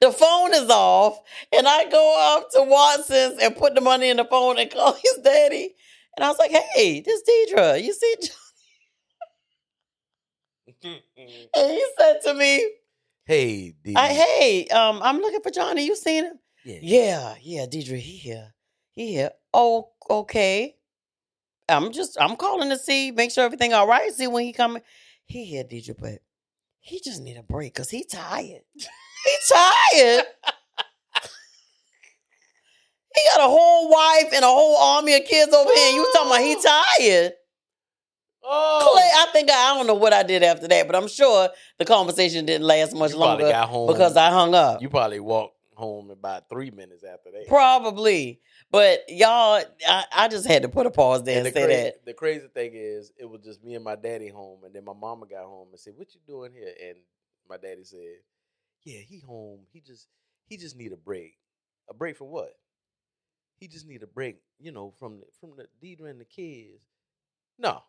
The 0.00 0.10
phone 0.12 0.54
is 0.54 0.70
off, 0.70 1.20
and 1.56 1.68
I 1.68 1.88
go 1.90 2.36
up 2.38 2.50
to 2.52 2.62
Watson's 2.62 3.40
and 3.42 3.56
put 3.56 3.74
the 3.76 3.80
money 3.82 4.10
in 4.10 4.16
the 4.16 4.24
phone 4.24 4.58
and 4.58 4.70
call 4.70 4.94
his 5.04 5.20
daddy. 5.22 5.74
And 6.16 6.24
I 6.24 6.28
was 6.28 6.38
like, 6.38 6.50
hey, 6.50 7.00
this 7.00 7.22
Deidre, 7.28 7.82
you 7.84 7.92
see? 7.92 8.14
And 11.56 11.70
he 11.72 11.84
said 11.98 12.20
to 12.24 12.34
me, 12.34 12.66
hey. 13.24 13.74
I, 13.94 14.08
hey, 14.08 14.66
um, 14.68 15.00
I'm 15.02 15.18
looking 15.18 15.40
for 15.40 15.50
Johnny. 15.50 15.86
You 15.86 15.96
seen 15.96 16.24
him? 16.24 16.38
yeah. 16.64 16.78
Yeah, 16.82 17.34
yeah, 17.42 17.66
Deidre, 17.66 17.98
he 17.98 18.16
here. 18.16 18.54
He 18.94 19.12
here. 19.12 19.30
Oh, 19.54 19.90
okay. 20.10 20.76
I'm 21.68 21.92
just 21.92 22.16
I'm 22.20 22.36
calling 22.36 22.68
to 22.70 22.78
see, 22.78 23.10
make 23.10 23.30
sure 23.30 23.44
everything 23.44 23.72
all 23.72 23.86
right. 23.88 24.12
See 24.12 24.26
when 24.26 24.44
he 24.44 24.52
coming. 24.52 24.82
He 25.24 25.44
here, 25.44 25.64
Deidre, 25.64 25.96
but 25.98 26.18
he 26.80 27.00
just 27.00 27.20
need 27.20 27.36
a 27.36 27.42
break 27.42 27.74
because 27.74 27.90
he 27.90 28.04
tired. 28.04 28.62
he 28.74 29.36
tired. 29.48 30.24
he 33.14 33.22
got 33.34 33.40
a 33.40 33.48
whole 33.48 33.90
wife 33.90 34.32
and 34.32 34.44
a 34.44 34.48
whole 34.48 34.76
army 34.76 35.16
of 35.16 35.24
kids 35.24 35.52
over 35.52 35.72
here. 35.72 35.92
You 35.96 36.10
talking 36.12 36.30
about 36.30 36.40
he 36.42 36.56
tired? 36.62 37.32
Oh, 38.48 38.90
Clay, 38.92 39.10
I 39.14 39.32
think 39.32 39.50
I, 39.50 39.72
I 39.72 39.76
don't 39.76 39.88
know 39.88 39.94
what 39.94 40.12
I 40.12 40.22
did 40.22 40.44
after 40.44 40.68
that, 40.68 40.86
but 40.86 40.94
I'm 40.94 41.08
sure 41.08 41.48
the 41.78 41.84
conversation 41.84 42.46
didn't 42.46 42.66
last 42.66 42.94
much 42.94 43.10
you 43.10 43.16
probably 43.16 43.44
longer 43.44 43.58
got 43.58 43.68
home 43.68 43.88
because 43.88 44.16
I 44.16 44.30
hung 44.30 44.54
up. 44.54 44.80
You 44.80 44.88
probably 44.88 45.18
walked 45.18 45.56
home 45.74 46.10
about 46.10 46.48
three 46.48 46.70
minutes 46.70 47.04
after 47.04 47.30
that. 47.32 47.48
Probably. 47.48 48.40
But 48.70 49.04
y'all, 49.08 49.62
I, 49.86 50.04
I 50.12 50.28
just 50.28 50.46
had 50.46 50.62
to 50.62 50.68
put 50.68 50.86
a 50.86 50.90
pause 50.90 51.24
there 51.24 51.38
and, 51.38 51.46
the, 51.46 51.50
say 51.50 51.64
crazy, 51.64 51.82
that. 51.82 52.04
the 52.04 52.14
crazy 52.14 52.46
thing 52.52 52.72
is, 52.74 53.12
it 53.18 53.28
was 53.28 53.40
just 53.42 53.64
me 53.64 53.74
and 53.74 53.84
my 53.84 53.96
daddy 53.96 54.28
home, 54.28 54.60
and 54.64 54.74
then 54.74 54.84
my 54.84 54.92
mama 54.92 55.26
got 55.26 55.44
home 55.44 55.68
and 55.70 55.78
said, 55.78 55.94
"What 55.96 56.14
you 56.14 56.20
doing 56.26 56.52
here?" 56.52 56.72
And 56.88 56.98
my 57.48 57.56
daddy 57.56 57.84
said, 57.84 58.18
"Yeah, 58.84 59.00
he 59.00 59.20
home. 59.20 59.60
He 59.72 59.80
just 59.80 60.08
he 60.46 60.56
just 60.56 60.76
need 60.76 60.92
a 60.92 60.96
break. 60.96 61.36
A 61.88 61.94
break 61.94 62.16
from 62.16 62.28
what? 62.28 62.52
He 63.58 63.68
just 63.68 63.86
need 63.86 64.02
a 64.02 64.06
break, 64.06 64.36
you 64.58 64.72
know, 64.72 64.92
from 64.98 65.20
the, 65.20 65.26
from 65.40 65.52
the 65.56 65.66
Deidre 65.84 66.10
and 66.10 66.20
the 66.20 66.24
kids. 66.24 66.82
No." 67.58 67.82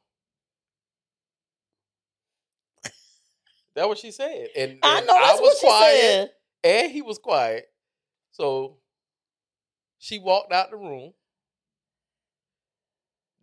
That 3.78 3.88
what 3.88 4.00
she 4.00 4.10
said, 4.10 4.48
and, 4.58 4.80
I 4.82 5.02
know 5.02 5.06
that's 5.06 5.40
was 5.40 5.50
what 5.50 5.58
she 5.60 5.68
quiet, 5.68 6.00
said. 6.02 6.30
and 6.64 6.92
he 6.92 7.04
was 7.04 7.20
quiet. 7.20 7.70
So 8.32 8.78
she 10.00 10.18
walked 10.18 10.52
out 10.52 10.72
the 10.72 10.78
room. 10.78 11.14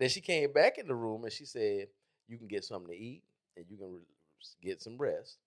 Then 0.00 0.08
she 0.08 0.20
came 0.20 0.52
back 0.52 0.76
in 0.78 0.88
the 0.88 0.94
room 0.96 1.22
and 1.22 1.32
she 1.32 1.44
said, 1.44 1.86
"You 2.26 2.36
can 2.36 2.48
get 2.48 2.64
something 2.64 2.90
to 2.90 2.98
eat 3.00 3.22
and 3.56 3.64
you 3.70 3.76
can 3.76 4.00
get 4.60 4.82
some 4.82 4.98
rest, 4.98 5.38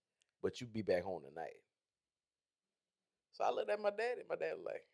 but 0.42 0.62
you 0.62 0.68
be 0.68 0.84
back 0.84 1.04
home 1.04 1.22
tonight." 1.22 1.60
So 3.34 3.44
I 3.44 3.52
looked 3.52 3.70
at 3.70 3.82
my 3.82 3.90
daddy. 3.90 4.22
My 4.30 4.38
dad 4.38 4.54
was 4.56 4.66
like, 4.66 4.86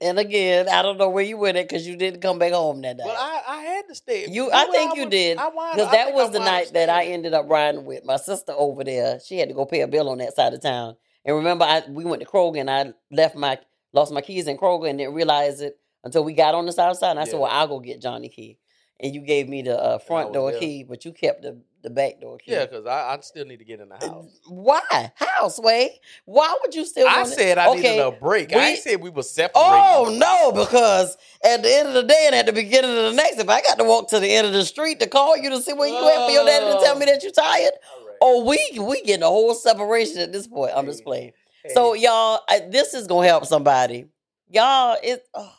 And 0.00 0.18
again, 0.18 0.68
I 0.68 0.82
don't 0.82 0.98
know 0.98 1.08
where 1.08 1.24
you 1.24 1.38
went 1.38 1.56
at 1.56 1.68
because 1.68 1.86
you 1.86 1.96
didn't 1.96 2.20
come 2.20 2.38
back 2.38 2.52
home 2.52 2.82
that 2.82 2.98
night. 2.98 3.06
"Well, 3.06 3.16
I, 3.16 3.42
I 3.48 3.62
had 3.62 3.88
to 3.88 3.94
stay." 3.94 4.26
You- 4.28 4.50
I 4.52 4.66
think 4.66 4.94
you 4.94 5.02
would- 5.04 5.10
did, 5.10 5.38
I 5.38 5.48
Because 5.74 5.90
that 5.90 6.12
was 6.12 6.28
I 6.28 6.32
the 6.32 6.38
night 6.40 6.72
that 6.74 6.90
I 6.90 7.04
ended 7.06 7.32
up 7.32 7.48
riding 7.48 7.84
with 7.86 8.04
my 8.04 8.16
sister 8.16 8.52
over 8.52 8.84
there. 8.84 9.20
She 9.20 9.38
had 9.38 9.48
to 9.48 9.54
go 9.54 9.64
pay 9.64 9.80
a 9.80 9.88
bill 9.88 10.10
on 10.10 10.18
that 10.18 10.34
side 10.36 10.52
of 10.52 10.60
town. 10.60 10.96
And 11.24 11.34
remember, 11.36 11.64
I 11.64 11.82
we 11.88 12.04
went 12.04 12.20
to 12.22 12.28
Kroger 12.28 12.60
and 12.60 12.70
I 12.70 12.92
left 13.10 13.36
my 13.36 13.58
lost 13.92 14.12
my 14.12 14.20
keys 14.20 14.46
in 14.46 14.58
Kroger 14.58 14.88
and 14.88 14.98
didn't 14.98 15.14
realize 15.14 15.60
it 15.62 15.78
until 16.04 16.24
we 16.24 16.34
got 16.34 16.54
on 16.54 16.66
the 16.66 16.72
south 16.72 16.98
side. 16.98 17.12
And 17.12 17.20
I 17.20 17.24
said, 17.24 17.40
"Well, 17.40 17.50
I'll 17.50 17.66
go 17.66 17.80
get 17.80 18.02
Johnny 18.02 18.28
key." 18.28 18.58
And 19.00 19.14
you 19.14 19.22
gave 19.22 19.48
me 19.48 19.62
the 19.62 19.78
uh, 19.82 19.98
front 19.98 20.32
door 20.32 20.50
there. 20.50 20.60
key, 20.60 20.82
but 20.84 21.04
you 21.04 21.12
kept 21.12 21.42
the 21.42 21.60
the 21.86 21.90
back 21.90 22.20
door 22.20 22.36
key. 22.38 22.50
Yeah, 22.50 22.66
because 22.66 22.84
I, 22.84 23.14
I 23.14 23.20
still 23.20 23.44
need 23.44 23.58
to 23.58 23.64
get 23.64 23.78
in 23.80 23.88
the 23.88 23.94
uh, 23.94 23.98
house. 23.98 24.40
Why? 24.48 25.12
How, 25.14 25.48
Sway? 25.48 26.00
Why 26.24 26.58
would 26.60 26.74
you 26.74 26.84
still? 26.84 27.06
I 27.08 27.22
said 27.24 27.58
I 27.58 27.68
Okay, 27.68 27.76
needed 27.92 28.00
a 28.00 28.10
break. 28.10 28.52
I 28.52 28.56
we- 28.56 28.64
ain't 28.72 28.80
said 28.80 29.00
we 29.00 29.10
were 29.10 29.22
separated. 29.22 29.54
Oh 29.54 30.16
no, 30.18 30.50
because 30.64 31.16
at 31.44 31.62
the 31.62 31.72
end 31.72 31.88
of 31.88 31.94
the 31.94 32.02
day 32.02 32.24
and 32.26 32.34
at 32.34 32.46
the 32.46 32.52
beginning 32.52 32.90
of 32.90 33.04
the 33.04 33.12
next, 33.12 33.38
if 33.38 33.48
I 33.48 33.62
got 33.62 33.78
to 33.78 33.84
walk 33.84 34.08
to 34.10 34.18
the 34.18 34.28
end 34.28 34.48
of 34.48 34.52
the 34.52 34.64
street 34.64 34.98
to 34.98 35.06
call 35.06 35.36
you 35.36 35.48
to 35.50 35.62
see 35.62 35.72
where 35.72 35.88
you 35.88 35.94
at 36.08 36.26
for 36.26 36.32
your 36.32 36.44
daddy 36.44 36.66
to 36.66 36.84
tell 36.84 36.96
me 36.96 37.06
oh. 37.08 37.12
that 37.12 37.22
you're 37.22 37.30
tired, 37.30 37.70
right. 38.04 38.16
oh 38.20 38.44
we 38.44 38.58
we 38.80 39.00
getting 39.02 39.22
a 39.22 39.26
whole 39.28 39.54
separation 39.54 40.18
at 40.18 40.32
this 40.32 40.48
point. 40.48 40.72
I'm 40.74 40.86
just 40.86 41.04
playing. 41.04 41.32
Hey, 41.62 41.70
So 41.72 41.94
y'all, 41.94 42.40
I, 42.48 42.66
this 42.68 42.94
is 42.94 43.06
gonna 43.06 43.28
help 43.28 43.46
somebody. 43.46 44.06
Y'all, 44.50 44.96
it. 45.02 45.22
oh. 45.34 45.52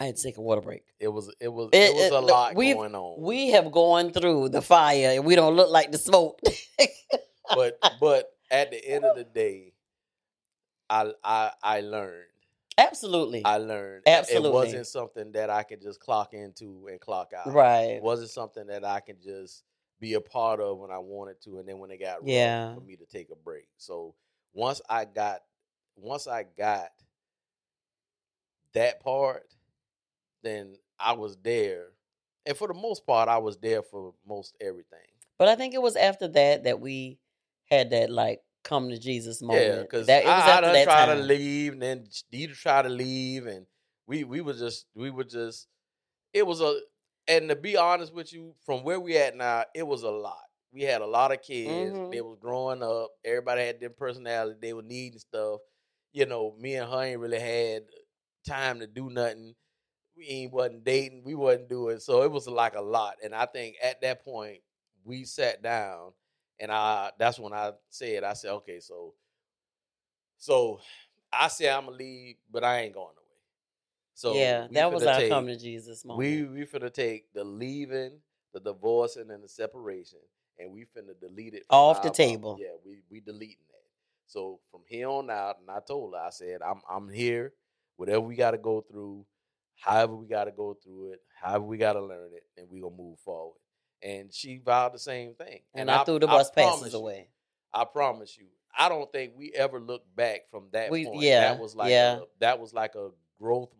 I 0.00 0.04
had 0.06 0.16
to 0.16 0.22
take 0.22 0.36
a 0.36 0.40
water 0.40 0.60
break. 0.60 0.84
it 1.00 1.08
was 1.08 1.32
it 1.40 1.48
was 1.48 1.70
It- 1.72 1.90
it, 1.90 1.94
was 1.94 2.10
a 2.10 2.20
lot 2.20 2.54
going 2.54 2.94
on. 2.94 3.20
We 3.20 3.50
have 3.50 3.70
gone 3.72 4.12
through 4.12 4.50
the 4.50 4.62
fire, 4.62 5.10
and 5.14 5.24
we 5.24 5.34
don't 5.34 5.56
look 5.56 5.70
like 5.70 5.90
the 5.92 5.98
smoke. 5.98 6.40
but 7.54 7.78
but 8.00 8.30
at 8.50 8.70
the 8.70 8.84
end 8.86 9.04
of 9.04 9.16
the 9.16 9.24
day, 9.24 9.72
I 10.88 11.12
I 11.24 11.52
I 11.62 11.80
learned. 11.80 12.24
Absolutely, 12.76 13.44
I 13.44 13.58
learned. 13.58 14.04
Absolutely. 14.06 14.48
It 14.50 14.52
wasn't 14.52 14.86
something 14.86 15.32
that 15.32 15.50
I 15.50 15.64
could 15.64 15.82
just 15.82 15.98
clock 15.98 16.32
into 16.32 16.86
and 16.88 17.00
clock 17.00 17.32
out. 17.36 17.52
right. 17.52 17.96
It 17.96 18.02
wasn't 18.02 18.30
something 18.30 18.68
that 18.68 18.84
I 18.84 19.00
could 19.00 19.20
just 19.20 19.64
be 19.98 20.14
a 20.14 20.20
part 20.20 20.60
of 20.60 20.78
when 20.78 20.92
I 20.92 20.98
wanted 20.98 21.40
to, 21.42 21.58
and 21.58 21.68
then 21.68 21.80
when 21.80 21.90
it 21.90 21.98
got 21.98 22.20
rough, 22.20 22.28
Yeah. 22.28 22.74
for 22.76 22.80
me 22.82 22.94
to 22.94 23.04
take 23.04 23.30
a 23.30 23.34
break. 23.34 23.66
So 23.78 24.14
once 24.54 24.80
I 24.88 25.06
got 25.06 25.40
once 25.96 26.28
I 26.28 26.44
got 26.56 26.90
that 28.74 29.00
part, 29.00 29.42
then 30.42 30.74
I 30.98 31.12
was 31.12 31.36
there. 31.42 31.88
And 32.46 32.56
for 32.56 32.68
the 32.68 32.74
most 32.74 33.06
part, 33.06 33.28
I 33.28 33.38
was 33.38 33.58
there 33.58 33.82
for 33.82 34.14
most 34.26 34.56
everything. 34.60 34.98
But 35.38 35.48
I 35.48 35.54
think 35.54 35.74
it 35.74 35.82
was 35.82 35.96
after 35.96 36.28
that 36.28 36.64
that 36.64 36.80
we 36.80 37.18
had 37.70 37.90
that 37.90 38.10
like 38.10 38.40
come 38.64 38.88
to 38.90 38.98
Jesus 38.98 39.42
moment. 39.42 39.66
Yeah, 39.66 39.82
because 39.82 40.06
that, 40.06 40.24
it 40.24 40.26
was 40.26 40.44
I, 40.44 40.58
I 40.58 40.60
done 40.60 40.72
that 40.72 40.84
try 40.84 41.06
to 41.06 41.14
leave, 41.14 41.74
and 41.74 41.82
then 41.82 42.06
Dita 42.30 42.54
tried 42.54 42.82
to 42.82 42.88
leave, 42.88 43.46
and 43.46 43.66
we 44.06 44.24
we 44.24 44.40
were 44.40 44.54
just 44.54 44.86
we 44.94 45.10
were 45.10 45.24
just 45.24 45.68
it 46.32 46.46
was 46.46 46.60
a 46.60 46.80
and 47.28 47.48
to 47.50 47.56
be 47.56 47.76
honest 47.76 48.14
with 48.14 48.32
you, 48.32 48.54
from 48.64 48.82
where 48.82 48.98
we 48.98 49.16
at 49.18 49.36
now, 49.36 49.64
it 49.74 49.86
was 49.86 50.02
a 50.02 50.10
lot. 50.10 50.42
We 50.72 50.82
had 50.82 51.02
a 51.02 51.06
lot 51.06 51.32
of 51.32 51.42
kids. 51.42 51.96
Mhm. 51.96 52.10
They 52.10 52.20
was 52.22 52.38
growing 52.40 52.82
up. 52.82 53.10
Everybody 53.24 53.62
had 53.66 53.80
their 53.80 53.90
personality. 53.90 54.58
They 54.60 54.72
were 54.72 54.82
needing 54.82 55.18
stuff. 55.18 55.60
You 56.12 56.26
know, 56.26 56.54
me 56.58 56.74
and 56.76 56.90
her 56.90 57.02
ain't 57.02 57.20
really 57.20 57.38
had 57.40 57.84
time 58.46 58.80
to 58.80 58.86
do 58.86 59.10
nothing. 59.10 59.54
We 60.18 60.26
ain't 60.26 60.52
wasn't 60.52 60.84
dating. 60.84 61.22
We 61.24 61.36
wasn't 61.36 61.68
doing. 61.68 62.00
So 62.00 62.22
it 62.22 62.30
was 62.32 62.48
like 62.48 62.74
a 62.74 62.80
lot. 62.80 63.14
And 63.22 63.32
I 63.32 63.46
think 63.46 63.76
at 63.82 64.00
that 64.02 64.24
point 64.24 64.58
we 65.04 65.24
sat 65.24 65.62
down, 65.62 66.12
and 66.58 66.72
I 66.72 67.12
that's 67.18 67.38
when 67.38 67.52
I 67.52 67.72
said 67.88 68.24
I 68.24 68.32
said 68.32 68.50
okay, 68.54 68.80
so 68.80 69.14
so 70.36 70.80
I 71.32 71.46
said 71.48 71.72
I'm 71.72 71.84
gonna 71.84 71.96
leave, 71.96 72.36
but 72.50 72.64
I 72.64 72.80
ain't 72.80 72.94
going 72.94 73.06
away. 73.06 73.14
So 74.14 74.34
yeah, 74.34 74.66
that 74.72 74.92
was 74.92 75.06
our 75.06 75.20
take- 75.20 75.30
come 75.30 75.46
to 75.46 75.56
Jesus 75.56 76.04
moment. 76.04 76.18
we 76.18 76.60
we 76.60 76.66
finna 76.66 76.92
take 76.92 77.32
the 77.32 77.44
leaving, 77.44 78.18
the 78.52 78.58
divorcing, 78.58 79.30
and 79.30 79.44
the 79.44 79.48
separation, 79.48 80.18
and 80.58 80.72
we 80.72 80.80
finna 80.80 81.18
delete 81.20 81.54
it 81.54 81.62
Off 81.70 82.02
the 82.02 82.10
table. 82.10 82.58
Yeah, 82.60 82.74
we 82.84 83.02
we 83.08 83.20
deleting 83.20 83.64
that. 83.70 83.84
So 84.26 84.58
from 84.72 84.80
here 84.88 85.08
on 85.08 85.30
out, 85.30 85.60
and 85.60 85.70
I 85.70 85.78
told 85.86 86.14
her, 86.14 86.20
I 86.20 86.30
said, 86.30 86.60
I'm 86.60 86.82
I'm 86.90 87.08
here. 87.08 87.52
Whatever 87.96 88.20
we 88.20 88.36
got 88.36 88.52
to 88.52 88.58
go 88.58 88.80
through, 88.80 89.24
however 89.78 90.14
we 90.14 90.26
got 90.26 90.44
to 90.44 90.50
go 90.52 90.76
through 90.82 91.12
it, 91.12 91.20
however 91.40 91.64
we 91.64 91.78
got 91.78 91.94
to 91.94 92.02
learn 92.02 92.30
it, 92.34 92.44
and 92.56 92.68
we 92.70 92.80
gonna 92.80 92.94
move 92.96 93.18
forward. 93.20 93.58
And 94.02 94.32
she 94.32 94.58
vowed 94.64 94.94
the 94.94 94.98
same 94.98 95.34
thing. 95.34 95.60
and 95.74 95.90
I, 95.90 96.04
threw 96.04 96.18
the 96.18 96.26
bus 96.26 96.50
passes 96.50 96.92
you, 96.92 96.98
away. 96.98 97.28
I 97.74 97.84
promise 97.84 98.36
you. 98.38 98.46
I 98.76 98.88
don't 98.88 99.10
think 99.10 99.32
we 99.36 99.50
ever 99.52 99.80
looked 99.80 100.14
back 100.14 100.48
from 100.50 100.68
that 100.72 100.90
We- 100.90 101.06
point. 101.06 101.22
yeah, 101.22 101.40
that 101.52 101.60
was 101.60 101.74
like 101.74 101.90
yeah. 101.90 102.18
a, 102.18 102.20
that 102.38 102.60
was 102.60 102.72
like 102.72 102.94
a 102.94 103.10
growth 103.40 103.70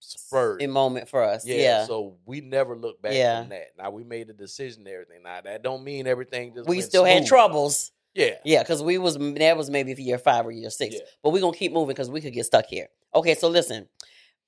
spurt. 0.00 0.62
A 0.62 0.66
moment 0.66 1.08
for 1.08 1.22
us. 1.22 1.46
Yeah, 1.46 1.56
Yeah. 1.56 1.86
So 1.86 2.16
we 2.24 2.40
never 2.40 2.76
looked 2.76 3.02
back 3.02 3.12
Yeah. 3.14 3.40
from 3.40 3.50
that. 3.50 3.68
Now 3.78 3.90
we 3.90 4.04
made 4.04 4.30
a 4.30 4.32
decision 4.32 4.80
and 4.86 4.88
everything. 4.88 5.22
Now 5.22 5.40
that 5.42 5.62
don't 5.62 5.84
mean 5.84 6.06
everything 6.06 6.54
just 6.54 6.68
we 6.68 6.80
still 6.80 7.04
had 7.04 7.26
troubles. 7.26 7.92
Yeah. 8.14 8.34
Yeah, 8.44 8.62
because 8.62 8.82
we 8.82 8.98
was 8.98 9.16
that 9.16 9.56
was 9.56 9.70
maybe 9.70 9.94
for 9.94 10.00
year 10.00 10.18
five 10.18 10.44
or 10.46 10.50
year 10.50 10.70
six. 10.70 10.94
Yeah. 10.96 11.00
But 11.22 11.30
we're 11.30 11.40
gonna 11.40 11.56
keep 11.56 11.72
moving 11.72 11.88
because 11.94 12.10
we 12.10 12.20
could 12.20 12.32
get 12.32 12.46
stuck 12.46 12.66
here. 12.66 12.88
Okay, 13.14 13.34
so 13.34 13.48
listen. 13.48 13.88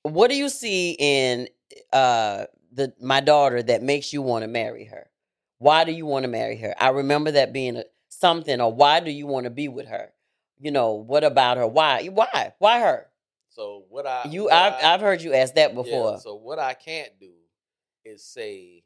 What 0.03 0.29
do 0.29 0.35
you 0.35 0.49
see 0.49 0.95
in 0.97 1.47
uh 1.93 2.45
the 2.71 2.93
my 3.01 3.19
daughter 3.19 3.61
that 3.63 3.83
makes 3.83 4.13
you 4.13 4.21
want 4.21 4.43
to 4.43 4.47
marry 4.47 4.85
her? 4.85 5.09
Why 5.59 5.83
do 5.83 5.91
you 5.91 6.05
want 6.05 6.23
to 6.23 6.27
marry 6.29 6.57
her? 6.57 6.73
I 6.79 6.89
remember 6.89 7.31
that 7.31 7.53
being 7.53 7.77
a, 7.77 7.83
something, 8.09 8.59
or 8.59 8.73
why 8.73 8.99
do 8.99 9.11
you 9.11 9.27
want 9.27 9.43
to 9.43 9.49
be 9.51 9.67
with 9.67 9.87
her? 9.87 10.11
You 10.59 10.71
know, 10.71 10.93
what 10.93 11.23
about 11.23 11.57
her? 11.57 11.67
Why? 11.67 12.07
Why? 12.07 12.53
Why 12.59 12.79
her? 12.79 13.07
So 13.49 13.83
what 13.89 14.07
I 14.07 14.27
You, 14.29 14.45
what 14.45 14.53
I've 14.53 14.73
I- 14.83 14.93
I've 14.93 15.01
heard 15.01 15.21
you 15.21 15.33
ask 15.33 15.53
that 15.55 15.71
yeah, 15.71 15.75
before. 15.75 16.19
so 16.19 16.35
what 16.35 16.57
I 16.57 16.73
can't 16.73 17.11
do 17.19 17.31
is 18.05 18.23
say 18.23 18.83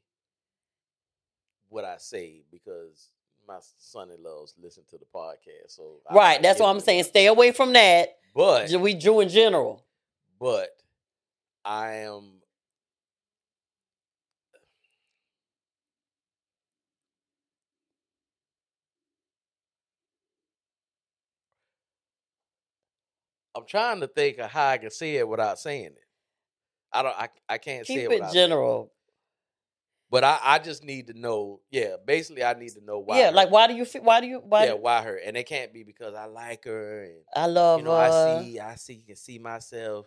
what 1.69 1.85
I 1.85 1.95
say 1.97 2.43
because 2.51 3.09
my 3.47 3.57
son-in-laws 3.77 4.55
listen 4.61 4.83
to 4.89 4.97
the 4.97 5.05
podcast. 5.13 5.69
So 5.75 5.99
right. 6.11 6.39
I 6.39 6.41
That's 6.41 6.57
give 6.57 6.63
what 6.65 6.71
I'm 6.71 6.79
saying. 6.79 7.03
Stay 7.05 7.27
away 7.27 7.51
from 7.51 7.73
that. 7.73 8.17
But 8.33 8.69
We 8.71 8.95
drew 8.95 9.19
in 9.21 9.29
general. 9.29 9.85
but 10.39 10.69
I 11.65 12.05
am 12.05 12.41
I'm 23.55 23.65
trying 23.65 24.01
to 24.01 24.07
think 24.07 24.37
of 24.37 24.51
how 24.51 24.67
I 24.67 24.77
can 24.77 24.91
say 24.91 25.15
it 25.15 25.27
without 25.27 25.57
saying 25.59 25.85
it. 25.85 25.97
I 26.93 27.01
don't 27.01 27.15
I, 27.17 27.29
I 27.49 27.57
can't 27.57 27.87
say 27.87 27.95
Keep 27.95 28.03
it 28.03 28.03
it 28.03 28.09
without 28.09 28.33
saying 28.33 28.49
general. 28.49 28.91
But 30.11 30.23
I, 30.23 30.39
I 30.41 30.59
just 30.59 30.83
need 30.83 31.07
to 31.07 31.19
know, 31.19 31.61
yeah, 31.71 31.95
basically 32.05 32.43
I 32.43 32.53
need 32.53 32.69
to 32.69 32.85
know 32.85 32.99
why 32.99 33.17
yeah. 33.17 33.25
her. 33.27 33.31
Like, 33.31 33.49
why 33.49 33.67
do 33.67 33.73
you? 33.73 33.85
Why 34.01 34.21
do 34.21 34.27
you? 34.27 34.39
Why? 34.39 34.65
yeah, 34.65 34.73
why 34.73 35.01
her. 35.01 35.17
And 35.17 35.35
it 35.35 35.47
can't 35.47 35.73
be 35.73 35.83
because 35.83 36.13
I 36.13 36.25
like 36.25 36.65
her 36.65 37.03
and 37.05 37.15
I 37.35 37.47
love 37.47 37.79
you 37.79 37.85
know, 37.85 37.91
her. 37.91 37.97
I 37.97 38.09
see, 38.09 38.59
I 38.59 38.75
see, 38.75 39.03
can 39.05 39.15
see 39.15 39.39
myself 39.39 40.05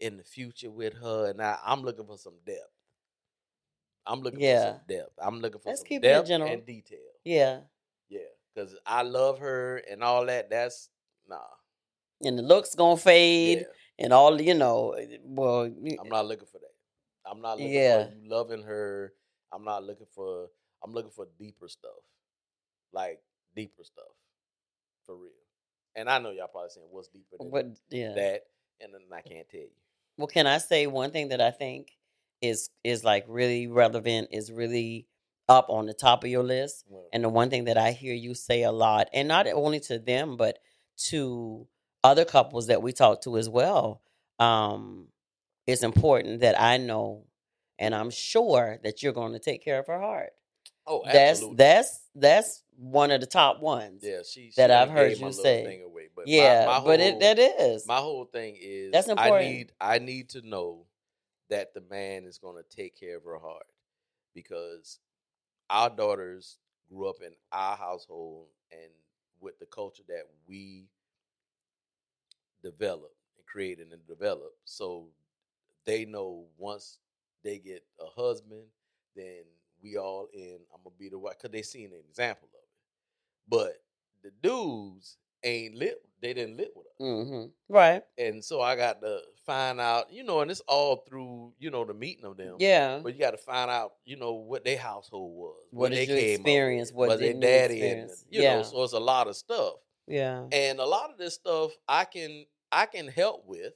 in 0.00 0.16
the 0.16 0.24
future 0.24 0.70
with 0.70 0.94
her, 0.94 1.30
and 1.30 1.40
I, 1.42 1.58
I'm 1.64 1.82
looking 1.82 2.06
for 2.06 2.16
some 2.18 2.34
depth. 2.46 2.60
I'm 4.06 4.20
looking 4.20 4.40
Yeah. 4.40 4.60
for 4.72 4.78
some 4.78 4.80
depth. 4.88 5.12
I'm 5.20 5.40
looking 5.40 5.60
for 5.60 5.68
Let's 5.68 5.80
some 5.80 5.88
keep 5.88 6.04
it 6.04 6.08
depth 6.08 6.28
general. 6.28 6.50
and 6.52 6.64
detail. 6.64 6.98
Yeah. 7.24 7.60
Yeah, 8.08 8.20
because 8.54 8.74
I 8.86 9.02
love 9.02 9.38
her 9.40 9.78
and 9.90 10.02
all 10.02 10.24
that. 10.26 10.48
That's 10.50 10.88
nah. 11.28 11.40
And 12.22 12.38
the 12.38 12.42
looks 12.42 12.74
gonna 12.74 12.96
fade, 12.96 13.58
Yeah, 13.58 14.04
and 14.04 14.12
all 14.12 14.40
you 14.40 14.54
know. 14.54 14.92
eh, 14.92 15.18
Well, 15.22 15.62
I'm 16.00 16.08
not 16.08 16.26
looking 16.26 16.46
for 16.46 16.58
that. 16.58 16.72
I'm 17.30 17.40
not 17.40 17.58
looking 17.58 17.72
Yeah. 17.72 18.06
for 18.08 18.14
you 18.14 18.28
loving 18.28 18.62
her. 18.62 19.12
I'm 19.52 19.64
not 19.64 19.84
looking 19.84 20.06
for. 20.14 20.48
I'm 20.82 20.92
looking 20.92 21.10
for 21.10 21.26
deeper 21.38 21.68
stuff, 21.68 21.90
like 22.92 23.20
deeper 23.54 23.84
stuff, 23.84 24.14
for 25.04 25.16
real. 25.16 25.32
And 25.96 26.08
I 26.08 26.18
know 26.18 26.30
y'all 26.30 26.46
probably 26.48 26.70
saying 26.70 26.86
what's 26.90 27.08
deeper 27.08 27.36
than 27.38 27.50
but 27.50 27.66
yeah. 27.90 28.12
that, 28.14 28.46
and 28.80 28.94
then 28.94 29.02
I 29.12 29.20
can't 29.20 29.48
tell 29.48 29.60
you. 29.60 29.70
Well, 30.18 30.26
can 30.26 30.46
I 30.46 30.58
say 30.58 30.86
one 30.86 31.12
thing 31.12 31.28
that 31.28 31.40
I 31.40 31.52
think 31.52 31.96
is 32.42 32.70
is 32.84 33.04
like 33.04 33.24
really 33.28 33.68
relevant, 33.68 34.28
is 34.32 34.52
really 34.52 35.06
up 35.48 35.70
on 35.70 35.86
the 35.86 35.94
top 35.94 36.24
of 36.24 36.30
your 36.30 36.42
list, 36.42 36.84
and 37.12 37.24
the 37.24 37.28
one 37.28 37.48
thing 37.48 37.64
that 37.64 37.78
I 37.78 37.92
hear 37.92 38.14
you 38.14 38.34
say 38.34 38.64
a 38.64 38.72
lot, 38.72 39.08
and 39.14 39.28
not 39.28 39.46
only 39.46 39.80
to 39.80 39.98
them, 39.98 40.36
but 40.36 40.58
to 41.08 41.66
other 42.04 42.24
couples 42.24 42.66
that 42.66 42.82
we 42.82 42.92
talk 42.92 43.22
to 43.22 43.38
as 43.38 43.48
well. 43.48 44.02
Um, 44.38 45.06
it's 45.66 45.82
important 45.82 46.40
that 46.40 46.60
I 46.60 46.76
know, 46.78 47.26
and 47.78 47.94
I'm 47.94 48.10
sure 48.10 48.78
that 48.82 49.02
you're 49.02 49.12
going 49.12 49.32
to 49.32 49.38
take 49.38 49.64
care 49.64 49.78
of 49.78 49.86
her 49.86 50.00
heart. 50.00 50.30
oh, 50.86 51.04
absolutely. 51.06 51.56
That's 51.56 51.88
that's 51.88 52.00
that's 52.14 52.62
one 52.78 53.10
of 53.10 53.20
the 53.20 53.26
top 53.26 53.60
ones. 53.60 54.02
Yeah, 54.04 54.18
she, 54.28 54.46
she 54.50 54.52
that 54.56 54.70
I've 54.70 54.90
heard 54.90 55.18
my 55.20 55.26
you 55.28 55.32
say. 55.32 55.64
Thing 55.64 55.82
away. 55.82 56.08
But 56.14 56.26
my- 56.26 56.32
yeah, 56.32 56.64
my 56.66 56.80
but 56.84 57.00
it 57.00 57.18
that 57.20 57.38
is. 57.38 57.86
my 57.86 57.96
whole 57.98 58.24
thing 58.24 58.56
is 58.60 58.92
That's 58.92 59.08
I 59.08 59.12
important. 59.26 59.48
need 59.50 59.72
I 59.80 59.98
need 59.98 60.28
to 60.30 60.42
know 60.42 60.86
that 61.50 61.74
the 61.74 61.82
man 61.90 62.24
is 62.24 62.38
going 62.38 62.62
to 62.62 62.76
take 62.76 62.98
care 62.98 63.16
of 63.16 63.24
her 63.24 63.38
heart 63.38 63.66
because 64.34 65.00
our 65.70 65.90
daughters 65.90 66.58
grew 66.88 67.08
up 67.08 67.16
in 67.24 67.32
our 67.52 67.76
household 67.76 68.46
and 68.70 68.90
with 69.40 69.58
the 69.58 69.66
culture 69.66 70.02
that 70.08 70.24
we 70.46 70.86
develop 72.62 73.12
and 73.36 73.46
created 73.46 73.92
and 73.92 74.06
develop. 74.06 74.52
So 74.64 75.06
they 75.84 76.04
know 76.04 76.44
once 76.58 76.98
they 77.42 77.58
get 77.58 77.82
a 78.00 78.20
husband, 78.20 78.64
then 79.16 79.42
we 79.82 79.96
all 79.96 80.28
in. 80.32 80.58
I'm 80.74 80.80
gonna 80.84 80.94
be 80.98 81.08
the 81.08 81.18
wife 81.18 81.38
because 81.38 81.50
they 81.52 81.62
seen 81.62 81.86
an 81.92 82.00
example 82.08 82.48
of. 82.52 82.57
But 83.48 83.74
the 84.22 84.30
dudes 84.42 85.18
ain't 85.44 85.74
lit. 85.76 85.98
They 86.20 86.34
didn't 86.34 86.56
live 86.56 86.70
with 86.74 86.86
us, 86.86 86.92
hmm 86.98 87.44
Right. 87.68 88.02
and 88.18 88.44
so 88.44 88.60
I 88.60 88.74
got 88.76 89.00
to 89.02 89.20
find 89.46 89.80
out. 89.80 90.12
You 90.12 90.24
know, 90.24 90.40
and 90.40 90.50
it's 90.50 90.60
all 90.68 90.96
through 91.08 91.54
you 91.58 91.70
know 91.70 91.84
the 91.84 91.94
meeting 91.94 92.24
of 92.24 92.36
them. 92.36 92.56
Yeah. 92.58 93.00
But 93.02 93.14
you 93.14 93.20
got 93.20 93.30
to 93.32 93.38
find 93.38 93.70
out, 93.70 93.92
you 94.04 94.16
know, 94.16 94.34
what 94.34 94.64
their 94.64 94.78
household 94.78 95.36
was, 95.36 95.62
What 95.70 95.90
they 95.92 96.06
came 96.06 96.18
experience? 96.18 96.92
What 96.92 97.08
was 97.08 97.20
their 97.20 97.34
daddy, 97.34 97.88
and 97.90 98.10
you 98.30 98.42
Yeah. 98.42 98.56
know, 98.58 98.62
so 98.64 98.82
it's 98.82 98.92
a 98.92 99.00
lot 99.00 99.28
of 99.28 99.36
stuff 99.36 99.74
Yeah. 100.06 100.46
and 100.50 100.80
a 100.80 100.84
lot 100.86 101.10
of 101.10 101.18
this 101.18 101.34
stuff 101.34 101.72
I 101.88 102.04
can 102.04 102.46
I 102.72 102.86
can 102.86 103.08
help 103.08 103.44
with. 103.46 103.74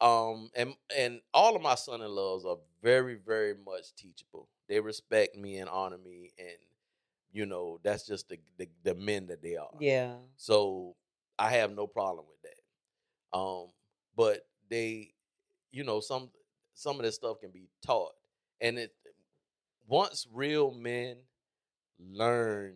Um 0.00 0.50
and 0.54 0.74
and 0.96 1.20
all 1.34 1.56
of 1.56 1.62
my 1.62 1.74
son-in-laws 1.74 2.44
are 2.44 2.58
very 2.82 3.16
very 3.16 3.54
much 3.54 3.94
teachable. 3.96 4.48
They 4.68 4.80
respect 4.80 5.36
me 5.36 5.58
and 5.58 5.68
honor 5.68 5.98
me 5.98 6.30
and 6.38 6.56
you 7.32 7.46
know 7.46 7.78
that's 7.82 8.06
just 8.06 8.28
the 8.28 8.38
the, 8.58 8.68
the 8.84 8.94
men 8.94 9.26
that 9.26 9.42
they 9.42 9.56
are. 9.56 9.70
Yeah. 9.78 10.14
So 10.36 10.96
I 11.38 11.50
have 11.52 11.72
no 11.72 11.86
problem 11.86 12.26
with 12.28 12.42
that. 12.42 13.38
Um 13.38 13.68
but 14.16 14.46
they 14.70 15.14
you 15.72 15.84
know 15.84 16.00
some 16.00 16.30
some 16.74 16.96
of 16.96 17.02
this 17.02 17.16
stuff 17.16 17.40
can 17.40 17.50
be 17.50 17.68
taught 17.84 18.12
and 18.60 18.78
it 18.78 18.92
once 19.88 20.26
real 20.32 20.70
men 20.72 21.16
learn 21.98 22.74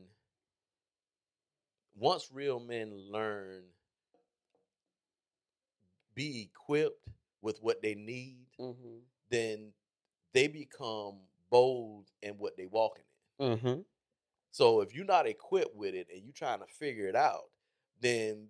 once 1.97 2.31
real 2.33 2.59
men 2.61 2.93
learn 3.11 3.63
be 6.15 6.43
equipped 6.51 7.09
with 7.41 7.59
what 7.63 7.83
they 7.83 7.95
need 7.95 8.47
Mm-hmm. 8.61 8.99
then 9.31 9.73
they 10.33 10.47
become 10.47 11.21
bold 11.51 12.07
in 12.23 12.35
what 12.35 12.57
they 12.57 12.67
walking 12.67 13.05
in 13.39 13.47
Mm-hmm. 13.59 13.81
So 14.53 14.81
if 14.81 14.95
you're 14.95 15.05
not 15.05 15.27
equipped 15.27 15.75
with 15.75 15.95
it 15.95 16.07
and 16.15 16.23
you're 16.23 16.33
trying 16.33 16.61
to 16.61 16.67
figure 16.67 17.09
it 17.09 17.17
out 17.17 17.51
then 18.01 18.47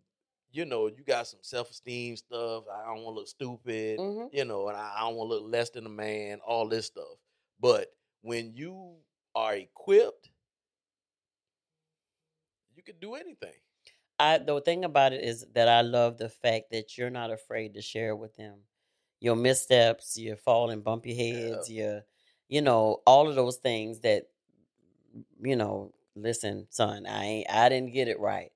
you 0.51 0.67
know 0.67 0.87
you 0.87 1.03
got 1.07 1.27
some 1.27 1.41
self-esteem 1.43 2.15
stuff 2.17 2.65
i 2.71 2.85
don't 2.87 3.03
want 3.03 3.15
to 3.15 3.21
look 3.21 3.29
stupid 3.29 3.99
Mm-hmm. 3.99 4.37
you 4.37 4.45
know, 4.45 4.69
and 4.69 4.77
I, 4.77 5.01
don't 5.01 5.15
want 5.17 5.31
to 5.31 5.37
look 5.37 5.51
less 5.51 5.71
than 5.71 5.87
a 5.87 5.91
man, 5.91 6.41
all 6.47 6.69
this 6.69 6.87
stuff. 6.87 7.17
But 7.61 7.88
when 8.23 8.53
you 8.55 8.97
are 9.35 9.55
equipped, 9.55 10.31
you 12.75 12.83
can 12.83 12.97
do 13.01 13.15
anything. 13.15 13.55
I 14.19 14.38
the 14.38 14.61
thing 14.61 14.85
about 14.85 15.12
it 15.12 15.25
is 15.25 15.47
that 15.55 15.69
I 15.69 15.81
love 15.83 16.19
the 16.19 16.29
fact 16.29 16.71
that 16.73 16.97
you're 16.99 17.11
not 17.11 17.31
afraid 17.31 17.75
to 17.75 17.83
share 17.83 18.15
with 18.15 18.37
them 18.37 18.59
your 19.21 19.37
missteps, 19.37 20.19
your 20.19 20.37
falling, 20.37 20.81
bump 20.83 21.07
your 21.07 21.17
heads, 21.17 21.71
your 21.71 22.03
you 22.49 22.61
know, 22.61 23.01
all 23.07 23.29
of 23.29 23.35
those 23.35 23.57
things 23.57 24.01
that 24.01 24.25
you 25.42 25.57
know, 25.57 25.92
listen, 26.16 26.66
son, 26.70 27.07
I 27.07 27.25
ain't 27.25 27.51
I 27.51 27.68
didn't 27.68 27.92
get 27.92 28.09
it 28.09 28.20
right. 28.20 28.51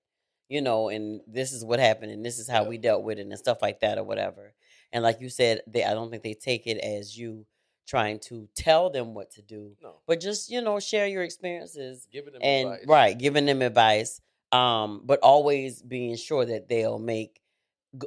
You 0.49 0.61
know, 0.61 0.89
and 0.89 1.21
this 1.27 1.53
is 1.53 1.65
what 1.65 1.81
happened 1.81 2.13
and 2.13 2.25
this 2.25 2.39
is 2.39 2.49
how 2.49 2.63
Yeah. 2.63 2.69
we 2.69 2.79
dealt 2.79 3.03
with 3.03 3.19
it 3.19 3.27
and 3.27 3.39
stuff 3.39 3.63
like 3.63 3.81
that 3.81 3.99
or 3.99 4.05
whatever. 4.05 4.55
And 4.93 5.03
like 5.03 5.21
you 5.21 5.29
said, 5.29 5.63
they 5.67 5.85
I 5.85 5.95
don't 5.95 6.11
think 6.11 6.23
they 6.23 6.35
take 6.35 6.67
it 6.67 6.79
as 6.79 7.17
you 7.19 7.47
trying 7.87 8.19
to 8.19 8.49
tell 8.55 8.91
them 8.91 9.15
what 9.15 9.31
to 9.33 9.43
do, 9.43 9.77
No, 9.83 9.97
but 10.07 10.21
just, 10.21 10.51
you 10.51 10.61
know, 10.61 10.79
share 10.81 11.07
your 11.07 11.23
experiences 11.23 12.07
giving 12.13 12.33
them 12.33 12.43
and 12.43 12.69
advice. 12.71 12.85
right 12.87 13.17
giving 13.19 13.47
them 13.47 13.63
advice 13.63 14.21
um 14.53 15.03
but 15.05 15.19
always 15.21 15.83
being 15.83 16.17
sure 16.17 16.45
that 16.45 16.69
they'll 16.69 16.99
make 16.99 17.41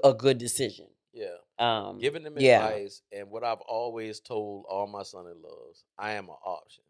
a 0.04 0.14
good 0.14 0.38
decision 0.38 0.88
Yeah, 1.14 1.36
um 1.58 2.00
giving 2.00 2.24
them 2.24 2.38
yeah. 2.38 2.60
advice. 2.60 3.02
And 3.12 3.30
what 3.32 3.44
I've 3.44 3.62
always 3.62 4.20
told 4.22 4.66
all 4.70 4.88
my 4.88 5.04
son-in-laws, 5.04 5.84
I 5.98 6.12
am 6.12 6.26
an 6.30 6.36
option. 6.46 6.84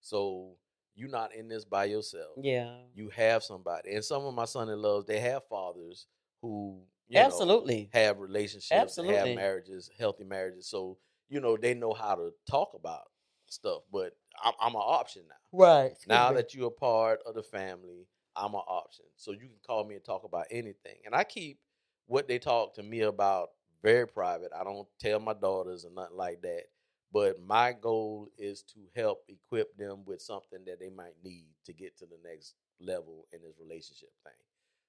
So 0.00 0.56
you're 0.98 1.08
not 1.08 1.34
in 1.34 1.48
this 1.48 1.64
by 1.64 1.84
yourself. 1.84 2.36
yeah 2.36 2.80
You 2.94 3.10
have 3.10 3.42
somebody, 3.42 3.94
and 3.94 4.04
some 4.04 4.24
of 4.24 4.34
my 4.34 4.44
son-in-laws, 4.44 5.04
they 5.06 5.20
have 5.20 5.46
fathers 5.48 6.06
who 6.42 6.82
you 7.08 7.16
know, 7.16 7.24
absolutely 7.26 7.88
have 7.92 8.18
relationships, 8.18 8.70
Absolutely. 8.70 9.14
have 9.16 9.30
marriages, 9.30 9.90
healthy 9.98 10.24
marriages. 10.24 10.68
So 10.68 10.98
you 11.28 11.40
know 11.40 11.56
they 11.56 11.74
know 11.74 11.92
how 11.92 12.14
to 12.16 12.32
talk 12.48 12.74
about 12.74 13.04
stuff. 13.46 13.82
But 13.92 14.14
I'm, 14.42 14.54
I'm 14.60 14.74
an 14.74 14.82
option 14.84 15.24
now. 15.28 15.34
right 15.52 15.96
Now 16.06 16.32
that 16.32 16.54
you're 16.54 16.68
a 16.68 16.70
part 16.70 17.20
of 17.26 17.34
the 17.34 17.42
family, 17.42 18.06
I'm 18.36 18.54
an 18.54 18.60
option. 18.66 19.06
So 19.16 19.32
you 19.32 19.40
can 19.40 19.58
call 19.66 19.84
me 19.84 19.94
and 19.96 20.04
talk 20.04 20.24
about 20.24 20.46
anything. 20.50 20.98
And 21.04 21.14
I 21.14 21.24
keep 21.24 21.60
what 22.06 22.28
they 22.28 22.38
talk 22.38 22.74
to 22.74 22.82
me 22.82 23.00
about 23.00 23.50
very 23.82 24.06
private. 24.08 24.52
I 24.58 24.64
don't 24.64 24.88
tell 24.98 25.20
my 25.20 25.34
daughters 25.34 25.84
or 25.84 25.90
nothing 25.90 26.16
like 26.16 26.42
that. 26.42 26.64
But 27.12 27.40
my 27.40 27.72
goal 27.72 28.28
is 28.38 28.62
to 28.74 28.80
help 28.94 29.24
equip 29.28 29.76
them 29.76 30.04
with 30.04 30.20
something 30.20 30.60
that 30.66 30.78
they 30.78 30.90
might 30.90 31.14
need 31.24 31.46
to 31.64 31.72
get 31.72 31.96
to 31.98 32.06
the 32.06 32.18
next 32.28 32.54
level 32.80 33.26
in 33.32 33.40
this 33.42 33.54
relationship 33.60 34.10
thing. 34.24 34.32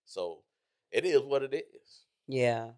So 0.05 0.39
it 0.91 1.05
is 1.05 1.21
what 1.21 1.43
it 1.43 1.53
is. 1.53 2.01
yeah 2.27 2.71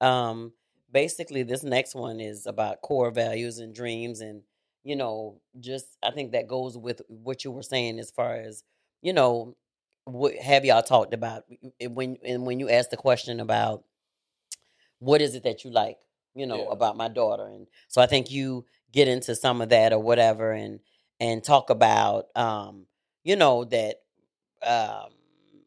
um 0.00 0.52
basically 0.92 1.42
this 1.42 1.62
next 1.62 1.94
one 1.94 2.20
is 2.20 2.46
about 2.46 2.82
core 2.82 3.10
values 3.10 3.58
and 3.58 3.74
dreams 3.74 4.20
and 4.20 4.42
you 4.84 4.96
know 4.96 5.40
just 5.60 5.86
i 6.02 6.10
think 6.10 6.32
that 6.32 6.46
goes 6.48 6.76
with 6.76 7.00
what 7.08 7.44
you 7.44 7.50
were 7.50 7.62
saying 7.62 7.98
as 7.98 8.10
far 8.10 8.34
as 8.34 8.64
you 9.00 9.12
know 9.12 9.56
what 10.04 10.34
have 10.36 10.64
y'all 10.64 10.82
talked 10.82 11.14
about 11.14 11.44
when 11.90 12.16
and 12.24 12.44
when 12.44 12.60
you 12.60 12.68
asked 12.68 12.90
the 12.90 12.96
question 12.96 13.40
about 13.40 13.84
what 14.98 15.20
is 15.20 15.34
it 15.34 15.42
that 15.44 15.64
you 15.64 15.70
like 15.70 15.98
you 16.34 16.46
know 16.46 16.66
Yeah. 16.66 16.72
about 16.72 16.96
my 16.96 17.08
daughter 17.08 17.44
and 17.46 17.66
so 17.88 18.00
i 18.00 18.06
think 18.06 18.30
you 18.30 18.64
get 18.92 19.08
into 19.08 19.34
some 19.34 19.60
of 19.60 19.70
that 19.70 19.92
or 19.92 19.98
whatever 19.98 20.52
and 20.52 20.80
and 21.20 21.42
talk 21.44 21.70
about 21.70 22.26
um 22.36 22.86
you 23.24 23.36
know 23.36 23.64
that 23.64 23.96
um 24.66 25.10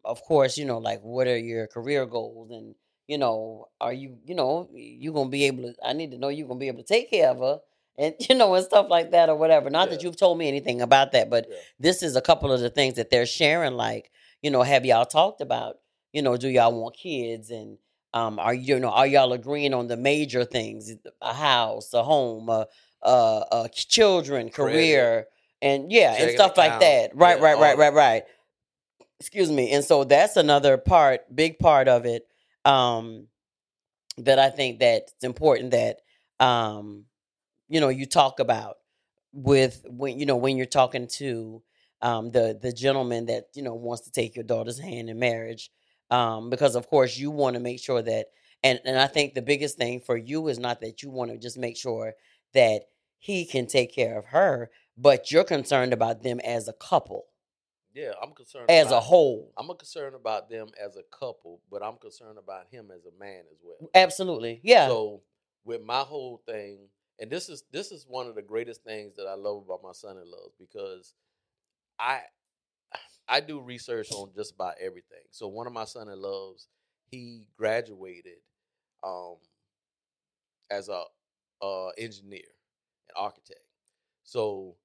of 0.03 0.21
course 0.23 0.57
you 0.57 0.65
know 0.65 0.77
like 0.77 1.01
what 1.01 1.27
are 1.27 1.37
your 1.37 1.67
career 1.67 2.05
goals? 2.05 2.51
And 2.51 2.75
you 3.07 3.17
know 3.17 3.67
are 3.81 3.93
you 3.93 4.17
you 4.25 4.35
know 4.35 4.69
you 4.73 5.11
gonna 5.13 5.29
be 5.29 5.45
able 5.45 5.63
to 5.63 5.75
i 5.85 5.93
need 5.93 6.11
to 6.11 6.17
know 6.17 6.29
you're 6.29 6.47
gonna 6.47 6.59
be 6.59 6.67
able 6.67 6.79
to 6.81 6.87
take 6.87 7.09
care 7.09 7.29
of 7.29 7.39
her 7.39 7.59
and 7.97 8.15
you 8.29 8.35
know 8.35 8.53
and 8.55 8.65
stuff 8.65 8.87
like 8.89 9.11
that 9.11 9.29
or 9.29 9.35
whatever. 9.35 9.69
Not 9.69 9.89
that 9.91 10.03
you've 10.03 10.17
told 10.17 10.37
me 10.37 10.47
anything 10.47 10.81
about 10.81 11.11
that 11.11 11.29
but 11.29 11.47
Yeah. 11.49 11.55
this 11.79 12.03
is 12.03 12.15
a 12.15 12.21
couple 12.21 12.51
of 12.51 12.61
the 12.61 12.69
things 12.69 12.95
that 12.95 13.09
they're 13.09 13.25
sharing 13.25 13.73
like 13.73 14.11
you 14.41 14.49
know 14.51 14.63
have 14.63 14.85
y'all 14.85 15.05
talked 15.05 15.41
about 15.41 15.77
you 16.13 16.21
know 16.21 16.37
do 16.37 16.47
y'all 16.49 16.73
want 16.79 16.95
kids? 16.97 17.49
And 17.51 17.77
um 18.13 18.39
are 18.39 18.53
you 18.53 18.79
know 18.79 18.89
are 18.89 19.07
y'all 19.07 19.33
agreeing 19.33 19.73
on 19.73 19.87
the 19.87 19.97
major 19.97 20.43
things 20.45 20.91
a 21.21 21.33
house 21.33 21.93
a 21.93 22.01
home 22.03 22.49
a, 22.49 22.67
uh 23.05 23.39
uh 23.51 23.67
children 23.69 24.49
career 24.49 25.27
and 25.61 25.91
yeah 25.91 26.13
and 26.13 26.31
stuff 26.31 26.57
like 26.57 26.71
that. 26.81 27.11
Right 27.15 27.39
right 27.39 27.57
right 27.59 27.77
right 27.77 27.93
right. 27.93 28.23
Excuse 29.19 29.51
me 29.51 29.71
and 29.71 29.83
so 29.83 30.03
that's 30.03 30.35
another 30.35 30.77
part 30.77 31.21
big 31.33 31.57
part 31.59 31.87
of 31.87 32.05
it 32.05 32.27
um 32.65 33.27
that 34.17 34.39
i 34.39 34.49
think 34.49 34.79
that 34.79 35.03
it's 35.13 35.23
important 35.23 35.71
that 35.71 35.99
um 36.39 37.05
you 37.69 37.79
know 37.79 37.89
you 37.89 38.05
talk 38.05 38.39
about 38.39 38.77
with 39.33 39.85
when 39.89 40.19
you 40.19 40.25
know 40.25 40.35
when 40.35 40.57
you're 40.57 40.65
talking 40.65 41.07
to 41.07 41.61
um 42.01 42.31
the 42.31 42.57
the 42.61 42.73
gentleman 42.73 43.25
that 43.27 43.45
you 43.53 43.63
know 43.63 43.73
wants 43.75 44.03
to 44.03 44.11
take 44.11 44.35
your 44.35 44.43
daughter's 44.43 44.79
hand 44.79 45.09
in 45.09 45.17
marriage 45.19 45.71
um 46.11 46.49
because 46.49 46.75
of 46.75 46.87
course 46.87 47.17
you 47.17 47.31
want 47.31 47.53
to 47.53 47.59
make 47.59 47.79
sure 47.79 48.01
that 48.01 48.27
and 48.63 48.79
and 48.85 48.97
I 48.99 49.07
think 49.07 49.33
the 49.33 49.41
biggest 49.41 49.77
thing 49.77 49.99
for 50.01 50.17
you 50.17 50.47
is 50.47 50.59
not 50.59 50.81
that 50.81 51.03
you 51.03 51.09
want 51.09 51.31
to 51.31 51.37
just 51.37 51.57
make 51.57 51.77
sure 51.77 52.13
that 52.53 52.83
he 53.17 53.45
can 53.45 53.65
take 53.67 53.93
care 53.93 54.17
of 54.17 54.25
her 54.27 54.69
but 54.97 55.31
you're 55.31 55.43
concerned 55.43 55.93
about 55.93 56.23
them 56.23 56.39
as 56.41 56.67
a 56.67 56.73
couple 56.73 57.27
Yeah, 57.93 58.11
I'm 58.21 58.33
concerned 58.33 58.69
as 58.69 58.91
a 58.91 58.99
whole 58.99 59.51
I'm 59.57 59.67
concerned 59.77 60.15
about 60.15 60.49
them 60.49 60.67
as 60.83 60.97
a 60.97 61.03
couple, 61.17 61.61
but 61.71 61.81
I'm 61.81 61.97
concerned 61.97 62.37
about 62.37 62.67
him 62.67 62.91
as 62.91 63.05
a 63.05 63.11
man 63.17 63.43
as 63.51 63.59
well. 63.63 63.89
absolutely 63.93 64.59
yeah 64.63 64.87
So 64.87 65.23
with 65.63 65.81
my 65.81 66.01
whole 66.01 66.41
thing, 66.45 66.89
and 67.19 67.31
this 67.31 67.49
is 67.49 67.63
this 67.71 67.91
is 67.91 68.05
one 68.07 68.27
of 68.27 68.35
the 68.35 68.41
greatest 68.41 68.83
things 68.83 69.15
that 69.15 69.27
I 69.27 69.35
love 69.35 69.63
about 69.63 69.81
my 69.83 69.93
son-in-laws 69.93 70.51
because 70.59 71.13
I 71.99 72.21
I 73.27 73.39
do 73.39 73.59
research 73.61 74.11
on 74.11 74.31
just 74.35 74.53
about 74.53 74.75
everything. 74.79 75.23
So 75.31 75.47
one 75.47 75.67
of 75.67 75.73
my 75.73 75.85
son-in-laws, 75.85 76.67
he 77.09 77.47
graduated 77.57 78.39
um 79.03 79.37
as 80.69 80.89
a 80.89 81.03
uh 81.61 81.89
engineer, 81.97 82.41
architect. 83.17 83.59
So 84.23 84.75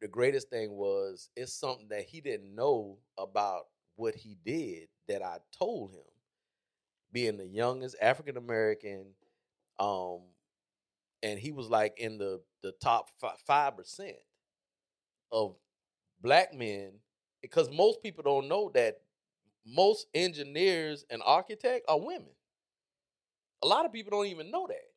the 0.00 0.08
greatest 0.08 0.50
thing 0.50 0.72
was 0.72 1.30
it's 1.36 1.52
something 1.54 1.88
that 1.90 2.04
he 2.04 2.20
didn't 2.20 2.54
know 2.54 2.98
about 3.18 3.64
what 3.96 4.14
he 4.14 4.36
did 4.44 4.88
that 5.08 5.22
I 5.22 5.38
told 5.58 5.90
him. 5.92 6.00
Being 7.12 7.36
the 7.36 7.46
youngest 7.46 7.96
African 8.00 8.36
American, 8.36 9.06
um, 9.80 10.20
and 11.22 11.38
he 11.38 11.52
was 11.52 11.68
like 11.68 11.98
in 11.98 12.18
the 12.18 12.40
the 12.62 12.72
top 12.80 13.08
five 13.46 13.76
percent 13.76 14.16
of 15.32 15.56
black 16.20 16.54
men, 16.54 16.92
because 17.42 17.70
most 17.70 18.02
people 18.02 18.22
don't 18.22 18.48
know 18.48 18.70
that 18.74 19.00
most 19.66 20.06
engineers 20.14 21.04
and 21.10 21.22
architects 21.24 21.86
are 21.88 22.00
women. 22.00 22.30
A 23.62 23.66
lot 23.66 23.84
of 23.86 23.92
people 23.92 24.10
don't 24.10 24.26
even 24.26 24.50
know 24.50 24.66
that. 24.68 24.89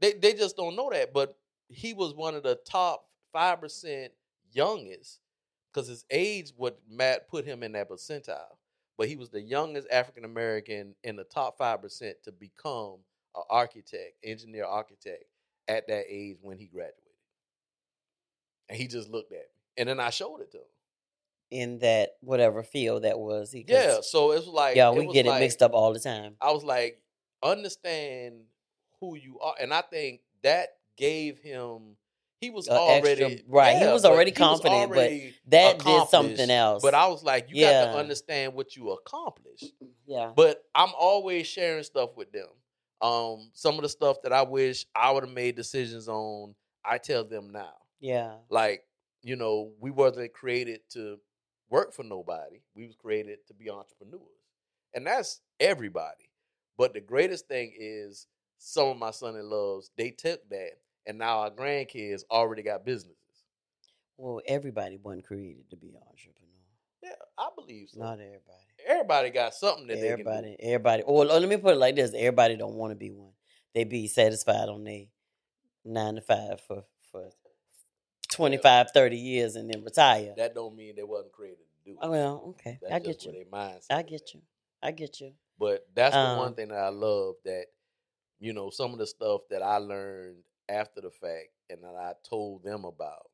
They 0.00 0.12
they 0.14 0.32
just 0.34 0.56
don't 0.56 0.76
know 0.76 0.90
that. 0.90 1.12
But 1.12 1.36
he 1.68 1.94
was 1.94 2.14
one 2.14 2.34
of 2.34 2.42
the 2.42 2.58
top 2.68 3.06
five 3.32 3.60
percent 3.60 4.12
youngest 4.52 5.20
because 5.72 5.88
his 5.88 6.04
age 6.10 6.52
would 6.56 6.74
Matt 6.88 7.28
put 7.28 7.44
him 7.44 7.62
in 7.62 7.72
that 7.72 7.88
percentile. 7.88 8.56
But 8.98 9.08
he 9.08 9.16
was 9.16 9.30
the 9.30 9.40
youngest 9.40 9.88
African 9.90 10.24
American 10.24 10.94
in 11.04 11.16
the 11.16 11.24
top 11.24 11.56
five 11.58 11.80
percent 11.80 12.16
to 12.24 12.32
become 12.32 12.96
an 13.36 13.42
architect, 13.48 14.14
engineer 14.24 14.64
architect 14.64 15.24
at 15.68 15.86
that 15.88 16.04
age 16.08 16.38
when 16.42 16.58
he 16.58 16.66
graduated. 16.66 16.96
And 18.68 18.78
he 18.78 18.86
just 18.88 19.08
looked 19.08 19.32
at 19.32 19.38
me. 19.38 19.44
And 19.78 19.88
then 19.88 20.00
I 20.00 20.10
showed 20.10 20.40
it 20.40 20.50
to 20.52 20.58
him. 20.58 20.64
In 21.50 21.78
that 21.80 22.10
whatever 22.20 22.62
field 22.62 23.02
that 23.04 23.18
was. 23.18 23.50
he- 23.50 23.64
Yeah. 23.66 24.00
So 24.02 24.32
it 24.32 24.36
was 24.36 24.46
like 24.46 24.76
Yeah, 24.76 24.90
we 24.90 25.06
get 25.12 25.26
it 25.26 25.40
mixed 25.40 25.62
up 25.62 25.72
all 25.72 25.92
the 25.92 25.98
time. 25.98 26.36
I 26.40 26.52
was 26.52 26.62
like, 26.62 27.00
understand 27.42 28.42
who 29.00 29.16
you 29.16 29.38
are. 29.40 29.54
And 29.60 29.72
I 29.72 29.82
think 29.82 30.20
that 30.42 30.68
gave 30.96 31.38
him 31.38 31.96
he 32.40 32.48
was 32.50 32.68
extra- 32.68 32.82
already 32.82 33.44
right, 33.48 33.76
he 33.76 33.86
was 33.86 34.04
already 34.04 34.30
confident, 34.30 34.88
but 34.90 34.96
already 34.98 35.34
That 35.48 35.78
did 35.78 36.08
something 36.08 36.50
else. 36.50 36.82
But 36.82 36.94
I 36.94 37.06
was 37.08 37.22
like, 37.22 37.48
you 37.50 37.62
got 37.64 37.92
to 37.92 37.98
understand 37.98 38.54
what 38.54 38.76
you 38.76 38.90
accomplished. 38.92 39.72
yeah. 40.06 40.32
But 40.34 40.62
I'm 40.74 40.90
always 40.98 41.46
sharing 41.46 41.82
stuff 41.82 42.16
with 42.16 42.32
them. 42.32 42.48
Um, 43.02 43.50
some 43.54 43.76
of 43.76 43.82
the 43.82 43.88
stuff 43.88 44.22
that 44.22 44.32
I 44.32 44.42
wish 44.42 44.86
I 44.94 45.10
would 45.10 45.24
have 45.24 45.32
made 45.32 45.54
decisions 45.56 46.08
on, 46.08 46.54
I 46.84 46.98
tell 46.98 47.24
them 47.24 47.50
now. 47.50 47.74
Yeah. 47.98 48.32
Like, 48.48 48.84
you 49.22 49.36
know, 49.36 49.72
we 49.78 49.90
wasn't 49.90 50.32
created 50.32 50.80
to 50.90 51.18
work 51.68 51.92
for 51.92 52.02
nobody. 52.04 52.62
We 52.74 52.86
was 52.86 52.96
created 52.96 53.38
to 53.48 53.54
be 53.54 53.70
entrepreneurs. 53.70 54.22
And 54.94 55.06
that's 55.06 55.40
everybody. 55.58 56.30
But 56.78 56.94
the 56.94 57.00
greatest 57.00 57.48
thing 57.48 57.72
is 57.78 58.26
some 58.60 58.88
of 58.88 58.98
my 58.98 59.10
son 59.10 59.36
in 59.36 59.48
loves, 59.48 59.90
they 59.96 60.10
took 60.10 60.48
that 60.50 60.72
and 61.06 61.18
now 61.18 61.40
our 61.40 61.50
grandkids 61.50 62.22
already 62.30 62.62
got 62.62 62.84
businesses. 62.84 63.16
Well, 64.16 64.42
everybody 64.46 64.98
wasn't 65.02 65.24
created 65.24 65.70
to 65.70 65.76
be 65.76 65.88
an 65.88 66.02
entrepreneur. 66.08 66.46
Yeah, 67.02 67.10
I 67.38 67.48
believe 67.56 67.88
so. 67.88 68.00
Not 68.00 68.20
everybody. 68.20 68.66
Everybody 68.86 69.30
got 69.30 69.54
something 69.54 69.86
that 69.86 70.00
they 70.00 70.10
Everybody, 70.10 70.56
everybody. 70.60 71.02
Or 71.02 71.24
let 71.24 71.48
me 71.48 71.56
put 71.56 71.72
it 71.74 71.78
like 71.78 71.96
this: 71.96 72.12
everybody 72.14 72.56
don't 72.56 72.74
want 72.74 72.90
to 72.92 72.96
be 72.96 73.10
one. 73.10 73.32
They 73.74 73.84
be 73.84 74.06
satisfied 74.08 74.68
on 74.68 74.84
their 74.84 75.04
nine 75.84 76.16
to 76.16 76.20
five 76.20 76.60
for 76.60 76.84
for 77.10 77.30
25, 78.30 78.90
30 78.92 79.16
years 79.16 79.56
and 79.56 79.70
then 79.70 79.82
retire. 79.82 80.34
That 80.36 80.54
don't 80.54 80.76
mean 80.76 80.94
they 80.96 81.02
wasn't 81.02 81.32
created 81.32 81.58
to 81.58 81.90
do 81.92 81.98
it. 82.00 82.08
Well, 82.08 82.42
okay, 82.50 82.78
That's 82.82 82.94
I 82.94 82.98
just 82.98 83.20
get 83.20 83.32
where 83.32 83.42
you. 83.42 83.46
Their 83.50 83.98
I 83.98 84.02
get 84.02 84.34
you. 84.34 84.40
I 84.82 84.90
get 84.92 85.20
you. 85.20 85.32
But 85.58 85.86
that's 85.94 86.14
the 86.14 86.36
one 86.36 86.48
Um, 86.48 86.54
thing 86.54 86.68
that 86.68 86.78
I 86.78 86.88
love 86.88 87.34
that, 87.44 87.66
you 88.40 88.54
know, 88.54 88.70
some 88.70 88.92
of 88.92 88.98
the 88.98 89.06
stuff 89.08 89.42
that 89.50 89.62
I 89.62 89.78
learned 89.78 90.44
after 90.68 91.02
the 91.02 91.10
fact 91.12 91.50
and 91.70 91.84
that 91.84 91.96
I 91.96 92.14
told 92.28 92.64
them 92.64 92.86
about, 92.86 93.30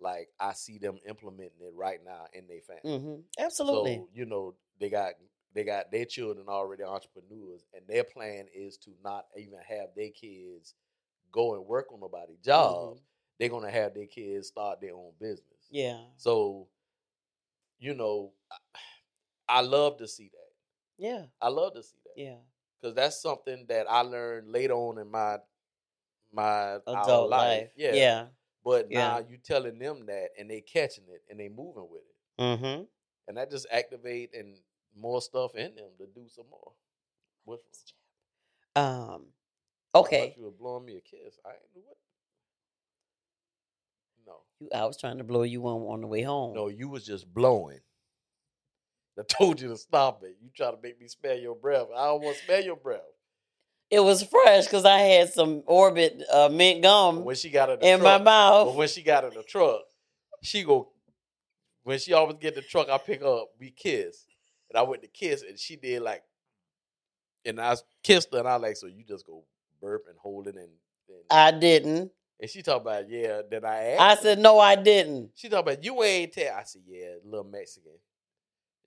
like 0.00 0.30
I 0.40 0.54
see 0.54 0.78
them 0.78 0.98
implementing 1.08 1.60
it 1.62 1.74
right 1.74 2.00
now 2.04 2.26
in 2.34 2.46
their 2.48 2.62
family. 2.62 2.82
hmm 2.82 3.20
Absolutely. 3.38 4.04
So, 4.04 4.08
you 4.12 4.26
know, 4.26 4.56
they 4.78 4.90
got 4.90 5.14
they 5.54 5.64
got 5.64 5.90
their 5.90 6.04
children 6.04 6.48
already 6.48 6.84
entrepreneurs 6.84 7.66
and 7.74 7.86
their 7.88 8.04
plan 8.04 8.46
is 8.54 8.76
to 8.78 8.94
not 9.02 9.26
even 9.36 9.58
have 9.60 9.90
their 9.96 10.10
kids 10.10 10.74
go 11.32 11.54
and 11.54 11.66
work 11.66 11.92
on 11.92 12.00
nobody's 12.00 12.38
job. 12.40 12.94
Mhm. 12.94 13.00
They're 13.38 13.48
gonna 13.50 13.70
have 13.70 13.94
their 13.94 14.06
kids 14.06 14.48
start 14.48 14.80
their 14.80 14.94
own 14.96 15.14
business. 15.20 15.70
Yeah. 15.70 16.08
So, 16.16 16.70
you 17.78 17.94
know, 17.94 18.34
I, 18.50 18.56
I 19.48 19.60
love 19.62 19.98
to 19.98 20.08
see 20.08 20.30
that. 20.32 20.52
Yeah. 20.98 21.26
I 21.40 21.48
love 21.48 21.74
to 21.74 21.82
see 21.82 21.98
that 22.04 22.16
Yeah. 22.16 22.40
Because 22.80 22.94
that's 22.94 23.20
something 23.20 23.66
that 23.68 23.86
I 23.88 24.02
learned 24.02 24.50
later 24.50 24.74
on 24.74 24.98
in 24.98 25.10
my 25.10 25.38
my 26.32 26.78
our 26.86 27.02
Adult 27.04 27.30
life. 27.30 27.70
Yeah. 27.76 27.94
Yeah. 27.94 28.26
But 28.64 28.90
Yeah. 28.90 28.98
now 28.98 29.18
you 29.28 29.38
telling 29.38 29.78
them 29.78 30.06
that 30.06 30.30
and 30.38 30.50
they 30.50 30.60
catching 30.60 31.04
it 31.08 31.22
and 31.30 31.40
they 31.40 31.48
moving 31.48 31.88
with 31.90 32.02
it. 32.02 32.42
Mm-hmm. 32.42 32.84
And 33.28 33.36
that 33.36 33.50
just 33.50 33.66
activate 33.70 34.34
and 34.34 34.56
more 34.96 35.20
stuff 35.20 35.54
in 35.54 35.74
them 35.74 35.90
to 35.98 36.06
do 36.06 36.28
some 36.28 36.46
more. 36.50 36.72
With 37.46 37.60
them. 38.74 38.84
Um. 38.84 39.26
Okay. 39.94 40.28
thought 40.28 40.36
you 40.36 40.44
were 40.44 40.50
blowing 40.50 40.84
me 40.84 40.96
a 40.96 41.00
kiss. 41.00 41.38
I 41.44 41.50
ain't 41.50 41.74
do 41.74 41.80
what. 41.84 41.96
No. 44.26 44.34
You, 44.60 44.68
I 44.74 44.84
was 44.84 44.98
trying 44.98 45.18
to 45.18 45.24
blow 45.24 45.42
you 45.42 45.66
on 45.66 45.82
on 45.82 46.00
the 46.02 46.06
way 46.06 46.22
home. 46.22 46.54
No, 46.54 46.68
you 46.68 46.88
was 46.88 47.04
just 47.04 47.32
blowing. 47.32 47.80
I 49.18 49.22
told 49.28 49.60
you 49.60 49.68
to 49.68 49.76
stop 49.76 50.22
it. 50.22 50.36
You 50.40 50.50
try 50.54 50.70
to 50.70 50.78
make 50.82 51.00
me 51.00 51.08
smell 51.08 51.36
your 51.36 51.56
breath. 51.56 51.88
I 51.96 52.06
don't 52.06 52.22
want 52.22 52.36
to 52.36 52.44
smell 52.44 52.62
your 52.62 52.76
breath. 52.76 53.00
It 53.90 54.00
was 54.00 54.22
fresh 54.22 54.64
because 54.64 54.84
I 54.84 54.98
had 54.98 55.32
some 55.32 55.62
Orbit 55.66 56.22
uh, 56.30 56.50
mint 56.50 56.82
gum 56.82 57.24
When 57.24 57.36
she 57.36 57.48
got 57.48 57.70
in 57.70 57.80
the 57.80 57.94
in 57.94 58.02
my 58.02 58.18
mouth. 58.18 58.68
But 58.68 58.76
when 58.76 58.88
she 58.88 59.02
got 59.02 59.24
in 59.24 59.30
the 59.34 59.42
truck, 59.42 59.80
she 60.42 60.62
go. 60.62 60.90
When 61.84 61.98
she 61.98 62.12
always 62.12 62.36
get 62.38 62.54
in 62.54 62.62
the 62.62 62.68
truck, 62.68 62.90
I 62.90 62.98
pick 62.98 63.22
her 63.22 63.26
up. 63.26 63.48
We 63.58 63.70
kiss, 63.70 64.26
and 64.68 64.78
I 64.78 64.82
went 64.82 65.00
to 65.02 65.08
kiss, 65.08 65.42
and 65.42 65.58
she 65.58 65.76
did 65.76 66.02
like, 66.02 66.22
and 67.46 67.58
I 67.58 67.76
kissed 68.02 68.28
her, 68.32 68.40
and 68.40 68.48
I 68.48 68.56
like, 68.56 68.76
so 68.76 68.88
you 68.88 69.04
just 69.08 69.26
go 69.26 69.44
burp 69.80 70.04
and 70.06 70.18
hold 70.18 70.48
it, 70.48 70.56
and, 70.56 70.68
and, 71.08 71.24
I 71.30 71.50
didn't. 71.52 72.12
and 72.40 72.50
she 72.50 72.60
talk 72.60 72.82
about 72.82 73.08
yeah. 73.08 73.40
Then 73.50 73.64
I 73.64 73.92
asked, 73.92 74.00
I 74.02 74.22
said 74.22 74.38
no, 74.38 74.58
I 74.58 74.76
didn't. 74.76 75.30
she 75.34 75.48
talk 75.48 75.60
about 75.60 75.82
you 75.82 76.02
ain't 76.02 76.34
tell. 76.34 76.54
I 76.54 76.64
said 76.64 76.82
yeah, 76.86 77.14
little 77.24 77.46
Mexican. 77.46 77.92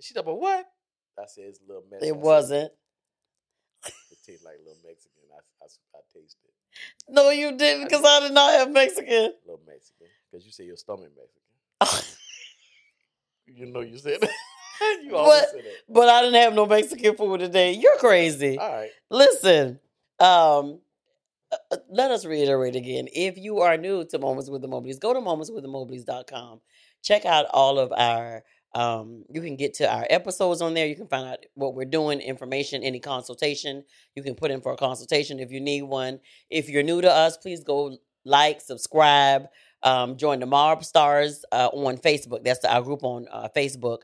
She 0.02 0.14
talk 0.14 0.24
about 0.24 0.40
what? 0.40 0.66
I 1.20 1.24
said 1.28 1.46
it's 1.48 1.60
little 1.68 1.84
Mexican. 1.90 2.08
It 2.16 2.18
wasn't. 2.22 2.72
It 3.86 4.18
tastes 4.26 4.44
like 4.46 4.56
little 4.60 4.78
Mexican. 4.86 5.24
I 5.34 5.64
I, 5.64 5.68
I 5.96 6.02
tasted 6.14 6.52
No, 7.10 7.30
you 7.30 7.58
didn't, 7.58 7.86
because 7.86 8.04
I 8.06 8.20
did 8.22 8.34
not 8.34 8.54
have 8.54 8.72
Mexican. 8.72 9.34
little 9.46 9.62
Mexican 9.68 10.08
because 10.32 10.46
you 10.46 10.52
say 10.52 10.64
your 10.66 10.78
stomach 10.78 11.10
Mexican. 11.82 12.08
You 13.48 13.66
know 13.66 13.82
you 13.82 13.98
said 13.98 14.22
that. 14.22 14.30
you 15.04 15.14
always 15.16 15.42
What? 15.42 15.50
say 15.52 15.62
that. 15.62 15.74
but 15.90 16.08
I 16.08 16.22
didn't 16.22 16.42
have 16.42 16.54
no 16.54 16.66
Mexican 16.66 17.16
food 17.18 17.40
today. 17.42 17.74
You're 17.74 17.98
crazy. 17.98 18.58
All 18.58 18.72
right. 18.72 18.90
Listen, 19.10 19.80
um, 20.20 20.80
uh, 21.52 21.58
uh, 21.72 21.78
let 21.90 22.12
us 22.12 22.24
reiterate 22.24 22.78
again. 22.78 23.10
If 23.14 23.38
you 23.38 23.60
are 23.60 23.76
new 23.76 24.06
to 24.06 24.20
Moments 24.20 24.50
with 24.50 24.62
the 24.62 24.70
Mobleys, 24.70 25.00
go 25.02 25.14
to 25.14 25.20
momentswiththemobleys.com. 25.20 26.62
Check 27.04 27.26
out 27.26 27.46
all 27.52 27.78
of 27.78 27.92
our 27.92 28.44
um, 28.74 29.24
you 29.30 29.42
can 29.42 29.56
get 29.56 29.74
to 29.76 29.94
our 29.94 30.06
episodes 30.10 30.62
on 30.62 30.74
there. 30.74 30.88
You 30.88 30.96
can 30.96 31.08
find 31.08 31.28
out 31.28 31.46
what 31.56 31.76
we're 31.76 31.86
doing, 31.86 32.20
information, 32.20 32.84
any 32.84 33.00
consultation. 33.00 33.84
You 34.16 34.24
can 34.24 34.36
put 34.36 34.52
in 34.52 34.62
for 34.62 34.72
a 34.72 34.78
consultation 34.78 35.40
if 35.40 35.52
you 35.52 35.60
need 35.60 35.84
one. 35.84 36.20
If 36.50 36.70
you're 36.70 36.84
new 36.84 37.02
to 37.02 37.12
us, 37.12 37.38
please 37.38 37.64
go 37.64 37.98
like, 38.24 38.62
subscribe, 38.62 39.48
um, 39.84 40.16
join 40.16 40.40
the 40.40 40.46
Mob 40.46 40.86
Stars 40.86 41.44
uh, 41.52 41.70
on 41.74 41.98
Facebook. 41.98 42.44
That's 42.44 42.64
our 42.64 42.82
group 42.82 43.04
on 43.04 43.28
uh, 43.30 43.50
Facebook. 43.56 44.00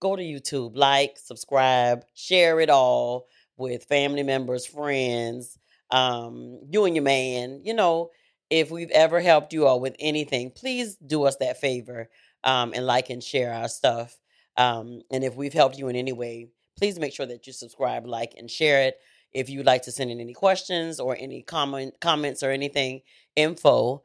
Go 0.00 0.16
to 0.16 0.22
YouTube, 0.22 0.72
like, 0.74 1.16
subscribe, 1.16 2.04
share 2.12 2.60
it 2.60 2.70
all 2.70 3.28
with 3.56 3.84
family 3.84 4.24
members, 4.24 4.66
friends, 4.66 5.58
um, 5.90 6.58
you 6.68 6.84
and 6.84 6.96
your 6.96 7.04
man. 7.04 7.60
You 7.64 7.74
know, 7.74 8.10
if 8.50 8.70
we've 8.70 8.90
ever 8.90 9.20
helped 9.20 9.52
you 9.52 9.66
all 9.66 9.80
with 9.80 9.94
anything, 9.98 10.50
please 10.50 10.96
do 10.96 11.24
us 11.24 11.36
that 11.36 11.60
favor 11.60 12.10
um, 12.44 12.72
and 12.74 12.86
like 12.86 13.10
and 13.10 13.22
share 13.22 13.52
our 13.52 13.68
stuff. 13.68 14.18
Um, 14.56 15.02
and 15.10 15.24
if 15.24 15.34
we've 15.36 15.52
helped 15.52 15.78
you 15.78 15.88
in 15.88 15.96
any 15.96 16.12
way, 16.12 16.48
please 16.76 16.98
make 16.98 17.14
sure 17.14 17.26
that 17.26 17.46
you 17.46 17.52
subscribe, 17.52 18.06
like, 18.06 18.34
and 18.36 18.50
share 18.50 18.82
it. 18.82 18.98
If 19.32 19.48
you'd 19.48 19.66
like 19.66 19.82
to 19.82 19.92
send 19.92 20.10
in 20.10 20.20
any 20.20 20.34
questions 20.34 21.00
or 21.00 21.16
any 21.18 21.42
comment 21.42 21.94
comments 22.00 22.42
or 22.42 22.50
anything, 22.50 23.00
info 23.34 24.02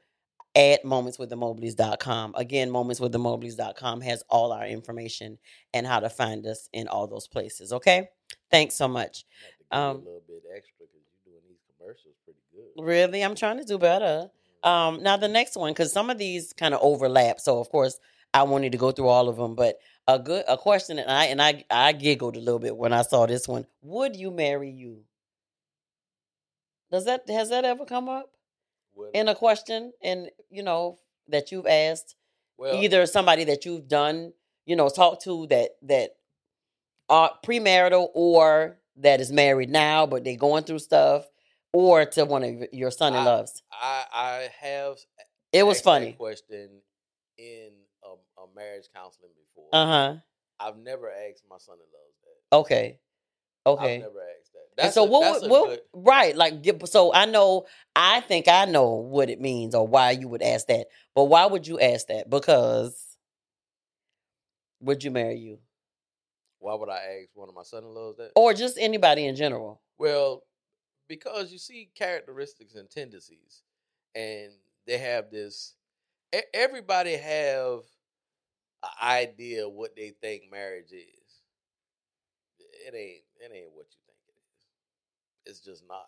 at 0.56 0.84
momentswiththemobleys.com. 0.84 2.34
Again, 2.36 2.70
momentswiththemobleys.com 2.70 4.02
has 4.02 4.24
all 4.30 4.54
our 4.54 4.66
information 4.66 5.38
and 5.74 5.86
how 5.86 6.00
to 6.00 6.10
find 6.10 6.46
us 6.48 6.70
in 6.72 6.88
all 6.88 7.08
those 7.08 7.28
places. 7.28 7.74
Okay? 7.74 8.10
Thanks 8.50 8.76
so 8.76 8.88
much. 8.88 9.26
Um, 9.70 9.80
have 9.80 9.96
to 9.96 10.00
give 10.00 10.06
you 10.08 10.14
a 10.14 10.16
little 10.16 10.24
bit 10.28 10.44
extra 10.56 10.74
because 10.80 11.04
you're 11.26 11.34
doing 11.34 11.44
these 11.50 11.60
commercials 11.78 12.16
pretty 12.24 12.40
good. 12.54 12.84
Really, 12.84 13.22
I'm 13.22 13.36
trying 13.36 13.58
to 13.58 13.66
do 13.66 13.78
better. 13.78 14.30
Um, 14.64 15.04
now 15.04 15.18
the 15.18 15.28
next 15.28 15.58
one, 15.58 15.72
because 15.74 15.92
some 15.92 16.10
of 16.10 16.18
these 16.18 16.54
kind 16.54 16.74
of 16.74 16.80
overlap, 16.82 17.40
so 17.40 17.60
of 17.60 17.70
course 17.70 18.00
I 18.34 18.44
wanted 18.44 18.72
to 18.74 18.78
go 18.78 18.92
through 18.92 19.08
all 19.08 19.30
of 19.30 19.38
them. 19.38 19.56
But 19.56 19.78
a 20.08 20.20
good 20.20 20.44
a 20.48 20.58
question, 20.58 21.00
and 21.00 21.10
I 21.12 21.26
and 21.26 21.42
I 21.42 21.64
I 21.70 21.92
giggled 21.94 22.36
a 22.36 22.40
little 22.40 22.60
bit 22.60 22.76
when 22.78 22.94
I 22.94 23.02
saw 23.02 23.26
this 23.26 23.48
one. 23.48 23.66
Would 23.82 24.16
you 24.16 24.32
marry 24.32 24.70
you? 24.70 25.04
Does 26.92 27.06
that 27.06 27.30
has 27.30 27.50
that 27.50 27.66
ever 27.66 27.86
come 27.86 28.08
up 28.10 28.32
Well, 28.94 29.12
in 29.14 29.28
a 29.28 29.36
question? 29.36 29.92
And 30.02 30.30
you 30.50 30.64
know 30.64 31.00
that 31.28 31.52
you've 31.52 31.68
asked 31.68 32.16
well, 32.58 32.76
either 32.76 33.06
somebody 33.06 33.44
that 33.46 33.66
you've 33.66 33.88
done, 33.88 34.34
you 34.66 34.76
know, 34.76 34.90
talked 34.90 35.24
to 35.24 35.48
that 35.48 35.72
that 35.84 36.12
are 37.10 37.32
premarital 37.46 38.10
or 38.14 38.80
that 38.98 39.20
is 39.22 39.32
married 39.32 39.70
now, 39.70 40.06
but 40.06 40.24
they're 40.24 40.36
going 40.38 40.64
through 40.64 40.80
stuff, 40.80 41.26
or 41.74 42.06
to 42.06 42.26
one 42.26 42.44
of 42.44 42.64
your 42.72 42.92
son 42.92 43.14
in 43.14 43.20
I- 43.20 43.26
loves. 43.26 43.64
I 43.72 44.06
I 44.14 44.50
have 44.60 44.98
It 45.52 45.64
was 45.64 45.82
funny. 45.82 46.14
question 46.14 46.82
in 47.38 47.72
marriage 48.58 48.86
counseling 48.94 49.32
before. 49.38 49.70
Uh 49.72 49.86
huh. 49.86 50.16
I've 50.60 50.78
never 50.78 51.10
asked 51.12 51.44
my 51.50 51.58
son-in-laws 51.60 52.16
that. 52.24 52.58
Okay. 52.58 53.00
Okay. 53.66 53.96
I've 53.96 54.02
never 54.02 54.22
asked 54.40 54.54
that. 54.54 54.60
And 54.78 54.86
That's 54.86 54.96
so 54.96 55.04
a, 55.04 55.08
what? 55.08 55.22
that's 55.22 55.42
would- 55.44 55.48
a 55.48 55.50
what 55.52 55.70
good- 55.70 55.82
right? 55.94 56.36
Like, 56.36 56.66
so 56.86 57.14
I 57.14 57.26
know. 57.26 57.66
I 57.96 58.22
think 58.22 58.48
I 58.48 58.66
know 58.66 58.90
what 58.94 59.30
it 59.30 59.40
means 59.42 59.76
or 59.76 59.86
why 59.88 60.12
you 60.12 60.28
would 60.30 60.42
ask 60.42 60.68
that. 60.68 60.88
But 61.16 61.26
why 61.26 61.46
would 61.46 61.68
you 61.68 61.80
ask 61.80 62.08
that? 62.08 62.30
Because 62.30 63.04
would 64.80 65.04
you 65.04 65.12
marry 65.12 65.38
you, 65.38 65.58
why 66.60 66.76
would 66.76 66.90
I 66.90 67.22
ask 67.22 67.30
one 67.34 67.50
of 67.50 67.56
my 67.56 67.64
son-in-laws 67.64 68.18
that? 68.18 68.32
or 68.36 68.54
just 68.54 68.78
anybody 68.80 69.26
in 69.26 69.36
general? 69.36 69.82
Well, 69.98 70.44
because 71.08 71.52
you 71.52 71.58
see 71.58 71.90
characteristics 71.96 72.76
and 72.76 72.90
tendencies, 72.90 73.64
and 74.16 74.52
they 74.86 74.98
have 74.98 75.32
this. 75.32 75.74
Everybody 76.54 77.16
have 77.16 77.80
an 78.84 78.90
idea 79.02 79.68
of 79.68 79.74
what 79.74 79.96
they 79.96 80.12
think 80.22 80.44
marriage 80.52 80.92
is. 80.92 81.42
It 82.60 82.94
ain't. 82.96 83.24
It 83.40 83.52
ain't 83.56 83.72
what 83.74 83.88
you 83.92 84.00
think 84.06 84.20
it 84.28 84.38
is. 84.38 85.52
It's 85.54 85.60
just 85.66 85.84
not. 85.88 86.08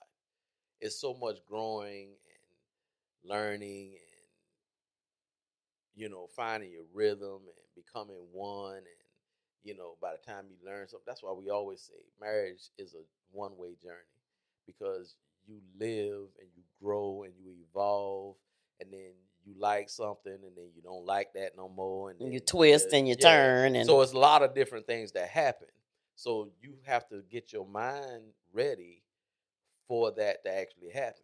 It's 0.81 0.99
so 0.99 1.13
much 1.13 1.45
growing 1.45 2.09
and 2.09 3.29
learning 3.31 3.93
and 3.93 4.27
you 5.95 6.09
know 6.09 6.27
finding 6.35 6.71
your 6.71 6.85
rhythm 6.93 7.41
and 7.47 7.75
becoming 7.85 8.17
one 8.31 8.77
and 8.77 8.85
you 9.63 9.75
know 9.75 9.95
by 10.01 10.11
the 10.13 10.31
time 10.31 10.45
you 10.49 10.55
learn 10.65 10.87
something 10.87 11.05
that's 11.07 11.23
why 11.23 11.31
we 11.33 11.49
always 11.49 11.81
say 11.81 12.01
marriage 12.21 12.69
is 12.77 12.93
a 12.93 13.03
one 13.31 13.57
way 13.57 13.75
journey 13.81 14.19
because 14.65 15.15
you 15.47 15.59
live 15.79 16.27
and 16.39 16.49
you 16.55 16.63
grow 16.81 17.23
and 17.23 17.33
you 17.39 17.51
evolve 17.69 18.35
and 18.79 18.91
then 18.91 19.11
you 19.49 19.59
like 19.59 19.89
something 19.89 20.31
and 20.31 20.55
then 20.55 20.69
you 20.75 20.81
don't 20.81 21.05
like 21.05 21.33
that 21.33 21.51
no 21.57 21.67
more 21.69 22.11
and 22.11 22.33
You 22.33 22.39
twist 22.39 22.93
and 22.93 23.07
you 23.07 23.15
turn 23.15 23.75
and 23.75 23.85
so 23.85 24.01
it's 24.01 24.13
a 24.13 24.17
lot 24.17 24.43
of 24.43 24.53
different 24.53 24.85
things 24.87 25.11
that 25.13 25.29
happen. 25.29 25.67
So 26.15 26.49
you 26.61 26.75
have 26.85 27.07
to 27.09 27.23
get 27.31 27.51
your 27.53 27.65
mind 27.65 28.23
ready 28.53 29.03
for 29.87 30.11
that 30.11 30.43
to 30.43 30.57
actually 30.57 30.91
happen. 30.93 31.23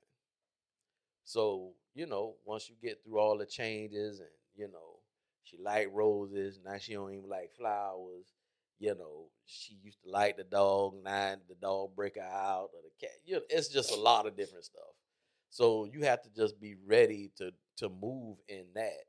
So 1.23 1.73
you 1.93 2.05
know 2.05 2.35
once 2.45 2.69
you 2.69 2.75
get 2.81 3.03
through 3.03 3.19
all 3.19 3.37
the 3.37 3.45
changes 3.45 4.19
and 4.19 4.29
you 4.55 4.67
know 4.67 4.99
she 5.43 5.57
liked 5.57 5.93
roses 5.93 6.59
now 6.63 6.77
she 6.77 6.93
don't 6.93 7.13
even 7.13 7.29
like 7.29 7.51
flowers 7.57 8.25
you 8.79 8.93
know 8.95 9.25
she 9.45 9.77
used 9.81 10.01
to 10.03 10.09
like 10.09 10.37
the 10.37 10.43
dog 10.43 10.95
now 11.03 11.35
the 11.47 11.55
dog 11.55 11.95
break 11.95 12.15
her 12.15 12.21
out 12.21 12.69
or 12.73 12.81
the 12.83 13.05
cat 13.05 13.15
you 13.25 13.35
know, 13.35 13.41
it's 13.49 13.69
just 13.69 13.91
a 13.91 13.95
lot 13.99 14.27
of 14.27 14.35
different 14.35 14.65
stuff 14.65 14.83
so 15.55 15.85
you 15.85 16.01
have 16.03 16.21
to 16.21 16.29
just 16.35 16.59
be 16.59 16.75
ready 16.85 17.31
to 17.37 17.53
to 17.77 17.87
move 17.89 18.39
in 18.49 18.65
that. 18.75 19.05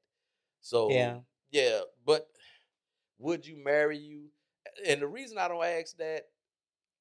So 0.60 0.90
Yeah. 0.90 1.20
yeah 1.50 1.80
but 2.06 2.28
would 3.18 3.46
you 3.46 3.56
marry 3.56 3.98
you? 3.98 4.30
And 4.86 5.02
the 5.02 5.08
reason 5.08 5.38
i 5.38 5.48
don't 5.48 5.64
ask 5.64 5.96
that 5.98 6.24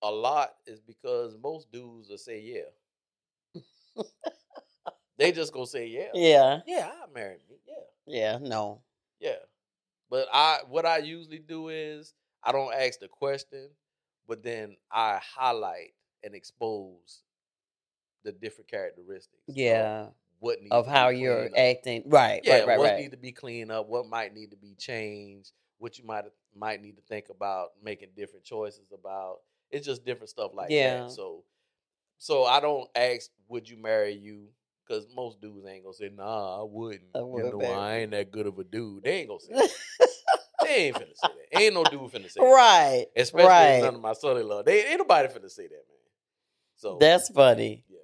a 0.03 0.11
lot 0.11 0.51
is 0.67 0.81
because 0.81 1.37
most 1.37 1.71
dudes 1.71 2.09
will 2.09 2.17
say 2.17 2.41
yeah. 2.41 2.69
They 5.17 5.31
just 5.31 5.53
gonna 5.53 5.65
say 5.67 5.87
yeah. 5.87 6.11
Yeah, 6.13 6.61
yeah 6.65 6.91
i 7.03 7.07
marry 7.11 7.37
me. 7.49 7.57
Yeah. 7.67 7.83
Yeah, 8.07 8.37
no, 8.39 8.83
yeah. 9.19 9.37
But 10.09 10.27
I 10.33 10.59
what 10.67 10.85
I 10.85 10.99
usually 10.99 11.39
do 11.39 11.69
is 11.69 12.13
I 12.43 12.53
don't 12.53 12.73
ask 12.73 12.99
the 12.99 13.09
question, 13.09 13.71
but 14.27 14.43
then 14.43 14.77
I 14.91 15.19
highlight 15.23 15.95
and 16.23 16.35
expose 16.35 17.23
the 18.25 18.33
different 18.33 18.69
characteristics. 18.69 19.41
of 19.47 19.55
yeah, 19.55 20.07
what 20.39 20.59
needs 20.61 20.73
of 20.73 20.85
to 20.85 20.91
how 20.91 21.09
be 21.11 21.19
you're 21.19 21.45
up. 21.45 21.51
acting, 21.57 22.03
right, 22.07 22.41
Yeah, 22.43 22.57
right, 22.59 22.67
right, 22.67 22.77
what 22.79 22.85
right. 22.89 22.97
need 22.99 23.11
to 23.11 23.17
be 23.17 23.31
cleaned 23.31 23.71
up, 23.71 23.87
what 23.87 24.07
might 24.07 24.33
need 24.33 24.51
to 24.51 24.57
be 24.57 24.75
changed, 24.75 25.51
what 25.77 25.97
you 25.97 26.05
might 26.05 26.25
might 26.53 26.81
need 26.81 26.97
to 26.97 27.01
think 27.03 27.29
about 27.29 27.69
making 27.81 28.09
different 28.17 28.43
choices 28.43 28.91
about. 28.93 29.37
It's 29.71 29.85
just 29.85 30.05
different 30.05 30.29
stuff 30.29 30.51
like 30.53 30.69
Yeah. 30.71 31.03
that. 31.03 31.11
So 31.11 31.43
so 32.17 32.43
I 32.45 32.59
don't 32.59 32.89
ask 32.95 33.29
would 33.47 33.69
you 33.69 33.77
marry 33.77 34.13
you 34.13 34.49
because 34.87 35.07
most 35.15 35.41
dudes 35.41 35.65
ain't 35.65 35.83
gonna 35.83 35.93
say, 35.93 36.09
nah, 36.15 36.61
I 36.61 36.63
wouldn't. 36.63 37.01
I 37.15 37.19
you 37.19 37.25
know, 37.51 37.61
I 37.65 37.95
ain't 37.97 38.11
that 38.11 38.31
good 38.31 38.45
of 38.47 38.57
a 38.59 38.63
dude. 38.63 39.03
They 39.03 39.11
ain't 39.19 39.27
gonna 39.29 39.39
say 39.39 39.53
that. 39.53 39.69
they 40.63 40.69
ain't 40.87 40.95
finna 40.95 41.15
say 41.15 41.27
that. 41.29 41.57
Ain't 41.59 41.73
no 41.73 41.83
dude 41.85 42.11
finna 42.11 42.29
say 42.31 42.39
that. 42.41 42.45
right, 42.45 43.05
Especially 43.15 43.47
right. 43.47 43.81
none 43.81 43.95
of 43.95 44.01
my 44.01 44.13
son-in-law. 44.13 44.63
They 44.63 44.85
ain't 44.85 44.99
nobody 44.99 45.27
finna 45.29 45.49
say 45.49 45.63
that, 45.63 45.71
man. 45.71 45.97
So 46.75 46.97
That's 46.99 47.29
funny. 47.29 47.83
yeah. 47.89 47.97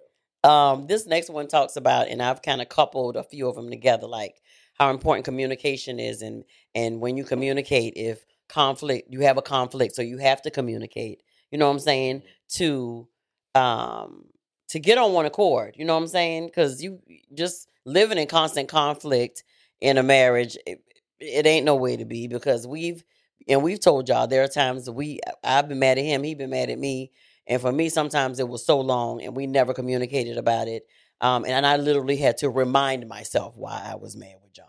Um, 0.43 0.87
this 0.87 1.05
next 1.05 1.29
one 1.29 1.47
talks 1.47 1.75
about, 1.75 2.07
and 2.07 2.21
I've 2.21 2.41
kind 2.41 2.61
of 2.61 2.69
coupled 2.69 3.15
a 3.15 3.23
few 3.23 3.47
of 3.47 3.55
them 3.55 3.69
together, 3.69 4.07
like 4.07 4.41
how 4.75 4.89
important 4.89 5.25
communication 5.25 5.99
is, 5.99 6.21
and 6.21 6.43
and 6.75 6.99
when 6.99 7.17
you 7.17 7.23
communicate, 7.23 7.93
if 7.95 8.25
conflict, 8.49 9.07
you 9.11 9.21
have 9.21 9.37
a 9.37 9.41
conflict, 9.41 9.95
so 9.95 10.01
you 10.01 10.17
have 10.17 10.41
to 10.43 10.51
communicate. 10.51 11.21
You 11.51 11.57
know 11.59 11.67
what 11.67 11.73
I'm 11.73 11.79
saying? 11.79 12.23
To 12.55 13.07
um 13.55 14.25
to 14.69 14.79
get 14.79 14.97
on 14.97 15.13
one 15.13 15.25
accord. 15.25 15.75
You 15.77 15.85
know 15.85 15.93
what 15.95 16.01
I'm 16.03 16.07
saying? 16.07 16.47
Because 16.47 16.81
you 16.81 16.99
just 17.33 17.67
living 17.85 18.17
in 18.17 18.27
constant 18.27 18.69
conflict 18.69 19.43
in 19.81 19.97
a 19.97 20.03
marriage, 20.03 20.57
it, 20.65 20.81
it 21.19 21.45
ain't 21.45 21.65
no 21.65 21.75
way 21.75 21.97
to 21.97 22.05
be. 22.05 22.27
Because 22.27 22.65
we've 22.65 23.03
and 23.47 23.63
we've 23.63 23.79
told 23.79 24.09
y'all 24.09 24.27
there 24.27 24.43
are 24.43 24.47
times 24.47 24.89
we 24.89 25.19
I've 25.43 25.67
been 25.69 25.79
mad 25.79 25.99
at 25.99 26.05
him, 26.05 26.23
he 26.23 26.35
been 26.35 26.49
mad 26.49 26.69
at 26.71 26.79
me, 26.79 27.11
and 27.47 27.61
for 27.61 27.71
me, 27.71 27.89
sometimes 27.89 28.39
it 28.39 28.47
was 28.47 28.65
so 28.65 28.79
long 28.79 29.21
and 29.21 29.35
we 29.35 29.47
never 29.47 29.73
communicated 29.73 30.37
about 30.37 30.67
it. 30.67 30.85
Um, 31.19 31.45
and 31.47 31.65
I 31.65 31.77
literally 31.77 32.17
had 32.17 32.37
to 32.37 32.49
remind 32.49 33.07
myself 33.07 33.55
why 33.55 33.81
I 33.91 33.95
was 33.95 34.15
mad 34.15 34.35
with 34.41 34.53
Johnny. 34.53 34.67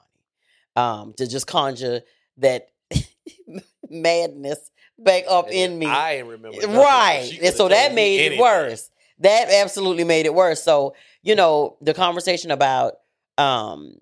Um, 0.77 1.15
to 1.19 1.27
just 1.27 1.47
conjure 1.47 2.01
that 2.39 2.69
madness 3.89 4.71
back 4.99 5.25
up 5.29 5.47
And 5.47 5.55
in 5.55 5.79
me. 5.79 5.87
I 5.87 6.17
ain't 6.17 6.29
remember. 6.29 6.59
right. 6.69 7.31
And 7.43 7.55
so 7.55 7.69
that 7.69 7.95
made 7.95 8.33
it 8.33 8.39
worse. 8.41 8.91
That 9.19 9.51
absolutely 9.51 10.05
made 10.05 10.27
it 10.27 10.35
worse. 10.35 10.63
So, 10.63 10.95
you 11.23 11.35
know, 11.35 11.77
the 11.81 11.95
conversation 11.95 12.51
about 12.51 12.95
um 13.39 13.95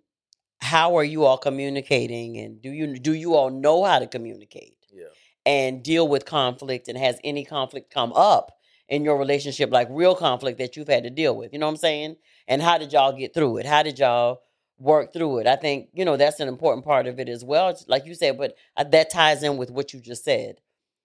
how 0.60 0.96
are 0.96 1.04
you 1.04 1.24
all 1.24 1.38
communicating 1.38 2.36
and 2.38 2.60
do 2.60 2.70
you 2.70 2.98
do 2.98 3.14
you 3.14 3.34
all 3.34 3.50
know 3.50 3.84
how 3.84 3.98
to 3.98 4.06
communicate? 4.06 4.76
Yeah. 4.92 5.04
and 5.46 5.82
deal 5.84 6.06
with 6.08 6.24
conflict 6.26 6.88
and 6.88 6.98
has 6.98 7.18
any 7.22 7.44
conflict 7.44 7.92
come 7.94 8.12
up 8.12 8.50
in 8.90 9.04
your 9.04 9.16
relationship 9.16 9.70
like 9.72 9.88
real 9.90 10.14
conflict 10.14 10.58
that 10.58 10.76
you've 10.76 10.88
had 10.88 11.04
to 11.04 11.10
deal 11.10 11.34
with 11.36 11.52
you 11.52 11.58
know 11.58 11.66
what 11.66 11.70
i'm 11.72 11.76
saying? 11.78 12.16
And 12.48 12.60
how 12.60 12.76
did 12.78 12.92
y'all 12.92 13.12
get 13.16 13.32
through 13.32 13.58
it? 13.58 13.66
How 13.66 13.82
did 13.84 13.98
y'all 14.00 14.42
work 14.78 15.12
through 15.12 15.38
it? 15.38 15.46
I 15.46 15.56
think 15.56 15.88
you 15.94 16.04
know 16.04 16.16
that's 16.16 16.40
an 16.40 16.48
important 16.48 16.84
part 16.84 17.06
of 17.06 17.18
it 17.20 17.28
as 17.28 17.44
well 17.44 17.74
like 17.88 18.04
you 18.06 18.14
said 18.14 18.36
but 18.36 18.56
uh, 18.76 18.84
that 18.84 19.10
ties 19.10 19.42
in 19.42 19.56
with 19.56 19.70
what 19.70 19.92
you 19.94 20.00
just 20.00 20.24
said. 20.24 20.56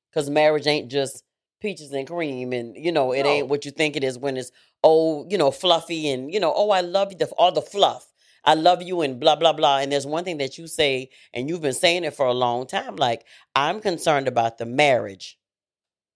Because 0.09 0.29
marriage 0.29 0.65
ain't 0.67 0.89
just 0.89 1.23
peaches 1.61 1.91
and 1.91 2.07
cream 2.07 2.53
and 2.53 2.75
you 2.75 2.91
know 2.91 3.11
it 3.13 3.23
No. 3.23 3.29
ain't 3.29 3.47
what 3.47 3.65
you 3.65 3.71
think 3.71 3.95
it 3.95 4.03
is 4.03 4.17
when 4.17 4.35
it's 4.37 4.51
oh 4.83 5.25
you 5.29 5.37
know 5.37 5.51
fluffy 5.51 6.09
and 6.09 6.33
you 6.33 6.39
know 6.39 6.53
oh 6.55 6.69
i 6.71 6.81
love 6.81 7.11
you 7.11 7.17
the, 7.17 7.27
all 7.37 7.51
the 7.51 7.61
fluff. 7.61 8.11
I 8.47 8.53
love 8.53 8.83
you 8.83 9.01
and 9.01 9.19
blah 9.19 9.35
blah 9.35 9.53
blah. 9.53 9.79
And 9.79 9.91
there's 9.91 10.05
one 10.05 10.23
thing 10.23 10.37
that 10.37 10.57
you 10.59 10.67
say 10.67 11.09
and 11.33 11.49
you've 11.49 11.61
been 11.61 11.73
saying 11.73 12.03
it 12.03 12.13
for 12.13 12.25
a 12.27 12.33
long 12.33 12.65
time 12.67 12.95
like 12.95 13.25
i'm 13.55 13.79
concerned 13.79 14.27
about 14.27 14.57
the 14.57 14.65
marriage 14.65 15.37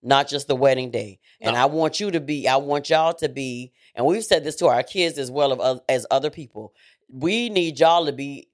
not 0.01 0.27
just 0.29 0.47
the 0.47 0.55
wedding 0.55 0.91
day 0.91 1.19
and 1.41 1.55
No. 1.55 1.61
i 1.61 1.65
want 1.65 1.99
you 1.99 2.11
to 2.11 2.19
be 2.19 2.47
i 2.47 2.55
want 2.57 2.89
y'all 2.89 3.13
to 3.15 3.29
be 3.29 3.71
and 3.95 4.05
we've 4.05 4.23
said 4.23 4.43
this 4.43 4.55
to 4.57 4.67
our 4.67 4.83
kids 4.83 5.17
as 5.17 5.29
well 5.29 5.81
as 5.89 6.05
other 6.09 6.29
people 6.29 6.73
we 7.11 7.49
need 7.49 7.79
y'all 7.79 8.05
to 8.05 8.13
be 8.13 8.47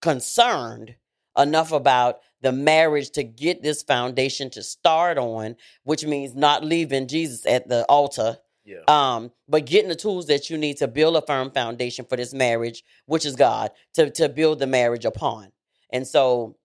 concerned 0.00 0.94
enough 1.38 1.72
about 1.72 2.20
the 2.42 2.52
marriage 2.52 3.10
to 3.10 3.22
get 3.22 3.62
this 3.62 3.82
foundation 3.82 4.50
to 4.50 4.62
start 4.62 5.16
on 5.16 5.56
which 5.84 6.04
means 6.04 6.34
not 6.34 6.64
leaving 6.64 7.08
jesus 7.08 7.46
at 7.46 7.68
the 7.68 7.84
altar 7.84 8.36
Yeah. 8.64 8.80
um 8.88 9.32
but 9.48 9.64
getting 9.64 9.88
the 9.88 9.94
tools 9.96 10.26
that 10.26 10.50
you 10.50 10.58
need 10.58 10.76
to 10.78 10.88
build 10.88 11.16
a 11.16 11.22
firm 11.22 11.50
foundation 11.50 12.04
for 12.04 12.16
this 12.16 12.34
marriage 12.34 12.84
which 13.06 13.24
is 13.24 13.36
god 13.36 13.70
to 13.94 14.10
to 14.10 14.28
build 14.28 14.58
the 14.58 14.66
marriage 14.66 15.04
upon 15.04 15.52
and 15.90 16.06
so 16.06 16.56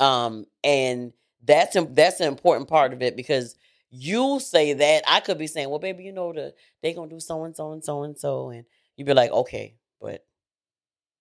um 0.00 0.46
and 0.64 1.12
that's 1.44 1.76
that's 1.90 2.20
an 2.20 2.28
important 2.28 2.68
part 2.68 2.92
of 2.92 3.02
it 3.02 3.16
because 3.16 3.56
you 3.90 4.40
say 4.40 4.72
that 4.72 5.04
i 5.08 5.20
could 5.20 5.38
be 5.38 5.46
saying 5.46 5.68
well 5.70 5.78
baby 5.78 6.04
you 6.04 6.12
know 6.12 6.32
the 6.32 6.54
they 6.82 6.92
gonna 6.92 7.10
do 7.10 7.20
so 7.20 7.44
and 7.44 7.56
so 7.56 7.72
and 7.72 7.84
so 7.84 8.02
and 8.04 8.18
so 8.18 8.50
and 8.50 8.64
you'd 8.96 9.06
be 9.06 9.14
like 9.14 9.30
okay 9.30 9.74
but 10.00 10.24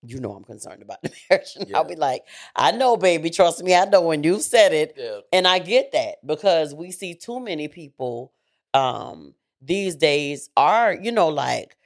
you 0.05 0.19
know 0.19 0.31
i'm 0.33 0.43
concerned 0.43 0.81
about 0.81 1.01
the 1.01 1.11
marriage 1.29 1.55
and 1.55 1.67
i'll 1.73 1.83
be 1.85 1.95
like 1.95 2.23
i 2.55 2.71
know 2.71 2.97
baby 2.97 3.29
trust 3.29 3.63
me 3.63 3.73
i 3.73 3.85
know 3.85 4.01
when 4.01 4.23
you 4.23 4.39
said 4.39 4.73
it 4.73 4.93
Yeah. 4.97 5.19
and 5.31 5.47
I 5.47 5.59
get 5.59 5.91
that 5.93 6.15
because 6.25 6.73
we 6.75 6.91
see 6.91 7.15
too 7.15 7.39
many 7.39 7.67
people 7.67 8.33
um 8.73 9.33
these 9.65 9.95
days 9.95 10.49
are, 10.57 10.93
you 10.93 11.09
know, 11.13 11.29
like 11.29 11.77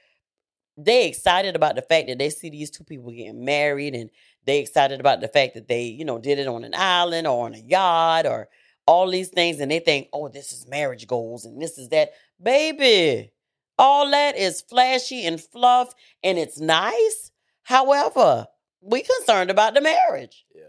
they 0.78 1.08
excited 1.08 1.56
about 1.56 1.74
the 1.74 1.82
fact 1.82 2.06
that 2.06 2.18
they 2.18 2.30
see 2.30 2.50
these 2.50 2.70
two 2.70 2.84
people 2.84 3.10
getting 3.10 3.44
married 3.44 3.94
and 3.94 4.10
they 4.44 4.60
excited 4.60 5.00
about 5.00 5.20
the 5.20 5.28
fact 5.28 5.54
that 5.54 5.66
they, 5.66 5.82
you 5.82 6.04
know, 6.04 6.18
did 6.18 6.38
it 6.38 6.46
on 6.46 6.62
an 6.64 6.74
island 6.74 7.26
or 7.26 7.46
on 7.46 7.54
a 7.54 7.58
yacht 7.58 8.26
or 8.26 8.48
all 8.86 9.10
these 9.10 9.28
things 9.28 9.60
and 9.60 9.70
they 9.70 9.80
think, 9.80 10.08
"Oh, 10.12 10.28
this 10.28 10.52
is 10.52 10.68
marriage 10.68 11.06
goals 11.06 11.44
and 11.44 11.60
this 11.60 11.78
is 11.78 11.88
that." 11.88 12.12
Baby, 12.40 13.32
all 13.76 14.08
that 14.10 14.36
is 14.36 14.62
flashy 14.62 15.26
and 15.26 15.40
fluff 15.40 15.92
and 16.22 16.38
it's 16.38 16.60
nice. 16.60 17.32
However, 17.64 18.46
we 18.80 19.02
concerned 19.02 19.50
about 19.50 19.74
the 19.74 19.80
marriage. 19.80 20.46
Yeah. 20.54 20.62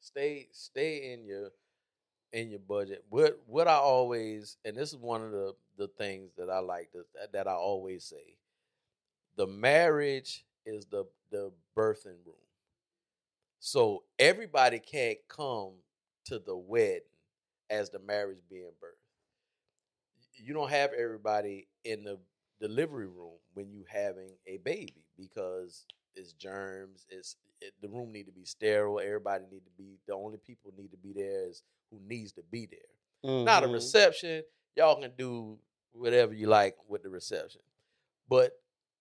Stay 0.00 0.48
stay 0.52 1.12
in 1.12 1.24
your 1.24 1.50
in 2.32 2.48
your 2.50 2.60
budget. 2.60 3.04
What 3.10 3.40
what 3.46 3.66
I 3.66 3.74
always 3.74 4.56
and 4.64 4.76
this 4.76 4.90
is 4.92 4.96
one 4.96 5.22
of 5.22 5.32
the 5.32 5.54
the 5.76 5.88
things 5.88 6.30
that 6.36 6.48
I 6.48 6.60
like 6.60 6.92
to, 6.92 7.04
that 7.32 7.48
I 7.48 7.54
always 7.54 8.04
say. 8.04 8.36
The 9.40 9.46
marriage 9.46 10.44
is 10.66 10.84
the 10.84 11.06
the 11.30 11.50
birthing 11.74 12.20
room. 12.26 12.44
So 13.58 14.02
everybody 14.18 14.78
can't 14.80 15.16
come 15.28 15.76
to 16.26 16.38
the 16.38 16.54
wedding 16.54 17.00
as 17.70 17.88
the 17.88 18.00
marriage 18.00 18.42
being 18.50 18.72
birthed. 18.84 20.44
You 20.44 20.52
don't 20.52 20.68
have 20.68 20.90
everybody 20.92 21.68
in 21.86 22.04
the 22.04 22.18
delivery 22.60 23.06
room 23.06 23.38
when 23.54 23.70
you 23.70 23.86
having 23.88 24.28
a 24.46 24.58
baby 24.58 25.06
because 25.16 25.86
it's 26.14 26.34
germs. 26.34 27.06
It's 27.08 27.36
it, 27.62 27.72
the 27.80 27.88
room 27.88 28.12
need 28.12 28.24
to 28.24 28.32
be 28.32 28.44
sterile. 28.44 29.00
Everybody 29.00 29.44
need 29.50 29.64
to 29.64 29.72
be 29.78 29.96
the 30.06 30.12
only 30.12 30.36
people 30.36 30.70
need 30.76 30.90
to 30.90 30.98
be 30.98 31.14
there 31.14 31.48
is 31.48 31.62
who 31.90 31.98
needs 32.06 32.32
to 32.32 32.42
be 32.50 32.66
there. 32.66 33.30
Mm-hmm. 33.32 33.46
Not 33.46 33.64
a 33.64 33.68
reception. 33.68 34.42
Y'all 34.76 35.00
can 35.00 35.12
do 35.16 35.56
whatever 35.92 36.34
you 36.34 36.46
like 36.46 36.76
with 36.90 37.02
the 37.02 37.08
reception, 37.08 37.62
but 38.28 38.52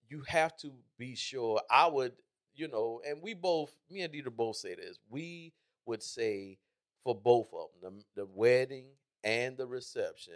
you 0.10 0.24
have 0.28 0.56
to 0.58 0.72
be 0.98 1.16
sure. 1.16 1.62
I 1.70 1.88
would, 1.88 2.14
you 2.56 2.68
know, 2.68 3.02
and 3.08 3.22
we 3.22 3.34
both, 3.34 3.76
me 3.90 4.02
and 4.02 4.14
Deidre 4.14 4.36
both 4.36 4.58
say 4.58 4.76
this. 4.76 5.00
We 5.10 5.54
would 5.86 6.04
say 6.04 6.58
for 7.04 7.16
both 7.16 7.50
of 7.54 7.70
them, 7.82 8.00
the, 8.16 8.24
the 8.24 8.28
wedding 8.34 8.86
and 9.24 9.58
the 9.58 9.68
reception, 9.68 10.36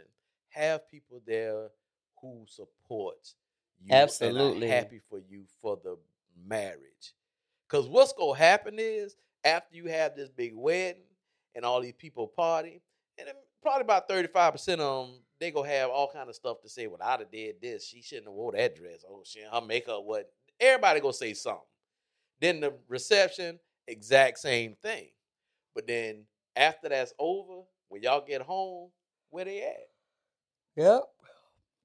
have 0.49 0.89
people 0.89 1.21
there 1.25 1.69
who 2.21 2.45
supports 2.47 3.35
you 3.83 3.93
Absolutely. 3.93 4.67
happy 4.67 5.01
for 5.09 5.19
you 5.29 5.43
for 5.61 5.77
the 5.83 5.97
marriage. 6.47 7.13
Because 7.67 7.87
what's 7.87 8.13
going 8.13 8.35
to 8.35 8.39
happen 8.39 8.75
is 8.77 9.15
after 9.43 9.75
you 9.75 9.87
have 9.87 10.15
this 10.15 10.29
big 10.29 10.53
wedding 10.55 11.01
and 11.55 11.65
all 11.65 11.81
these 11.81 11.93
people 11.93 12.27
party, 12.27 12.81
and 13.17 13.27
probably 13.61 13.81
about 13.81 14.07
35% 14.09 14.79
of 14.79 15.07
them, 15.07 15.15
they 15.43 15.51
going 15.51 15.69
to 15.69 15.75
have 15.75 15.89
all 15.89 16.09
kind 16.11 16.29
of 16.29 16.35
stuff 16.35 16.61
to 16.61 16.69
say, 16.69 16.87
well, 16.87 16.99
I'd 17.03 17.19
have 17.19 17.31
did 17.31 17.61
this. 17.61 17.85
She 17.85 18.01
shouldn't 18.01 18.27
have 18.27 18.33
wore 18.33 18.53
that 18.53 18.75
dress. 18.75 19.03
Oh, 19.09 19.21
shit, 19.25 19.43
her 19.51 19.61
makeup, 19.61 20.03
what? 20.03 20.29
Everybody 20.59 21.01
going 21.01 21.11
to 21.11 21.17
say 21.17 21.33
something. 21.33 21.61
Then 22.39 22.61
the 22.61 22.73
reception, 22.87 23.59
exact 23.87 24.39
same 24.39 24.75
thing. 24.81 25.09
But 25.75 25.87
then 25.87 26.25
after 26.55 26.89
that's 26.89 27.13
over, 27.19 27.63
when 27.89 28.01
y'all 28.01 28.23
get 28.25 28.41
home, 28.41 28.89
where 29.29 29.45
they 29.45 29.63
at? 29.63 29.87
Yep. 30.77 31.03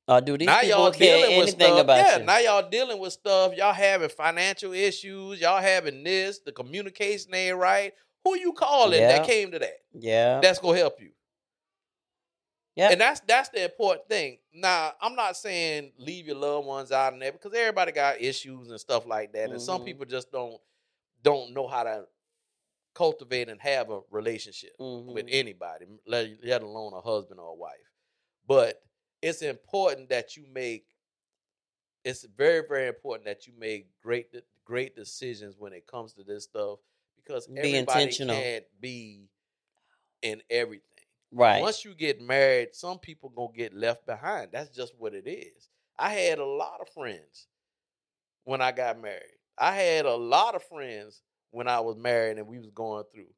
Uh, 0.07 0.21
do 0.21 0.39
these 0.39 0.47
now 0.47 0.61
people 0.61 0.79
y'all 0.79 0.91
care 0.93 1.17
dealing 1.19 1.39
with 1.41 1.51
stuff. 1.51 1.81
about 1.81 1.97
yeah, 1.99 2.19
you? 2.19 2.25
now 2.25 2.39
y'all 2.39 2.69
dealing 2.71 2.99
with 2.99 3.13
stuff. 3.13 3.55
Y'all 3.55 3.75
having 3.75 4.09
financial 4.09 4.73
issues. 4.73 5.41
Y'all 5.41 5.61
having 5.61 6.03
this. 6.03 6.39
The 6.39 6.53
communication 6.53 7.35
ain't 7.35 7.59
right. 7.59 7.93
Who 8.25 8.39
you 8.39 8.55
calling 8.55 9.01
yeah. 9.01 9.19
that 9.19 9.27
came 9.27 9.51
to 9.51 9.59
that? 9.59 9.79
Yeah, 9.93 10.41
that's 10.41 10.61
gonna 10.61 10.79
help 10.79 11.01
you. 11.01 11.11
Yeah, 12.79 12.93
and 12.93 13.01
that's 13.01 13.19
that's 13.27 13.49
the 13.49 13.65
important 13.65 14.09
thing. 14.09 14.39
Now, 14.55 14.93
I'm 15.03 15.17
not 15.17 15.37
saying 15.37 15.91
leave 15.99 16.29
your 16.29 16.37
loved 16.37 16.65
ones 16.65 16.93
out 16.93 17.13
in 17.13 17.19
there 17.19 17.33
because 17.33 17.53
everybody 17.53 17.91
got 17.91 18.21
issues 18.21 18.71
and 18.71 18.79
stuff 18.79 19.05
like 19.05 19.33
that, 19.33 19.47
mm-hmm. 19.47 19.55
and 19.55 19.61
some 19.61 19.79
mm-hmm. 19.79 19.87
people 19.87 20.07
just 20.07 20.31
don't 20.31 20.61
don't 21.25 21.53
know 21.53 21.67
how 21.67 21.83
to 21.83 22.05
cultivate 22.95 23.49
and 23.49 23.61
have 23.61 23.91
a 23.91 23.99
relationship 24.13 24.71
mm-hmm. 24.79 25.13
with 25.13 25.27
anybody, 25.29 25.87
let, 26.07 26.29
let 26.45 26.63
alone 26.63 26.93
a 26.95 27.01
husband 27.01 27.41
or 27.41 27.51
a 27.51 27.55
wife. 27.55 27.73
But 28.47 28.81
it's 29.23 29.43
important 29.43 30.11
that 30.11 30.37
you 30.37 30.45
make 30.53 30.87
it's 32.05 32.25
very 32.37 32.63
very 32.69 32.87
important 32.87 33.25
that 33.25 33.49
you 33.49 33.53
make 33.59 33.89
great 34.01 34.29
great 34.65 34.95
decisions 34.95 35.57
when 35.59 35.73
it 35.73 35.85
comes 35.85 36.13
to 36.13 36.23
this 36.23 36.45
stuff 36.45 36.79
because 37.17 37.49
be 37.49 37.59
everybody 37.59 37.79
intentional. 37.79 38.37
can't 38.37 38.65
be 38.81 39.29
in 40.23 40.41
everything. 40.49 40.83
Right. 41.31 41.61
Once 41.61 41.85
you 41.85 41.95
get 41.95 42.21
married, 42.21 42.75
some 42.75 42.99
people 42.99 43.31
gonna 43.31 43.57
get 43.57 43.75
left 43.75 44.07
behind. 44.07 44.49
That's 44.53 44.75
just 44.75 44.95
what 44.99 45.15
it 45.15 45.29
is. 45.29 45.69
I 45.99 46.11
had 46.11 46.39
a 46.39 46.45
lot 46.45 46.81
of 46.81 46.89
friends 46.89 47.49
when 48.45 48.61
I 48.61 48.73
got 48.73 49.01
married. 49.01 49.37
I 49.59 49.75
had 49.75 50.07
a 50.07 50.15
lot 50.15 50.55
of 50.55 50.63
friends 50.63 51.23
when 51.51 51.69
I 51.69 51.81
was 51.81 51.97
married 51.97 52.39
and 52.39 52.47
we 52.47 52.59
was 52.59 52.71
going 52.71 53.05
through. 53.13 53.33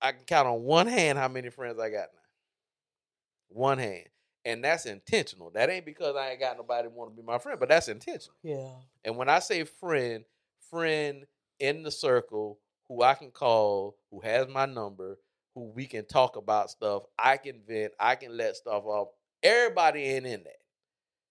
I 0.00 0.12
can 0.12 0.22
count 0.26 0.48
on 0.48 0.62
one 0.62 0.86
hand 0.86 1.18
how 1.18 1.28
many 1.28 1.50
friends 1.50 1.78
I 1.78 1.90
got 1.90 2.08
now. 2.14 2.20
One 3.48 3.78
hand 3.78 4.08
and 4.44 4.62
that's 4.62 4.86
intentional. 4.86 5.50
That 5.50 5.70
ain't 5.70 5.86
because 5.86 6.16
I 6.16 6.30
ain't 6.30 6.40
got 6.40 6.56
nobody 6.56 6.88
want 6.88 7.10
to 7.10 7.16
be 7.16 7.26
my 7.26 7.38
friend, 7.38 7.58
but 7.58 7.68
that's 7.68 7.88
intentional. 7.88 8.36
Yeah. 8.42 8.74
And 9.04 9.16
when 9.16 9.28
I 9.28 9.38
say 9.38 9.64
friend, 9.64 10.24
friend 10.70 11.24
in 11.58 11.82
the 11.82 11.90
circle 11.90 12.58
who 12.88 13.02
I 13.02 13.14
can 13.14 13.30
call, 13.30 13.96
who 14.10 14.20
has 14.20 14.48
my 14.48 14.66
number, 14.66 15.18
who 15.54 15.72
we 15.74 15.86
can 15.86 16.06
talk 16.06 16.36
about 16.36 16.70
stuff, 16.70 17.04
I 17.18 17.36
can 17.36 17.60
vent, 17.66 17.92
I 17.98 18.16
can 18.16 18.36
let 18.36 18.56
stuff 18.56 18.84
off. 18.84 19.08
Everybody 19.42 20.02
ain't 20.02 20.26
in 20.26 20.42
that. 20.44 20.58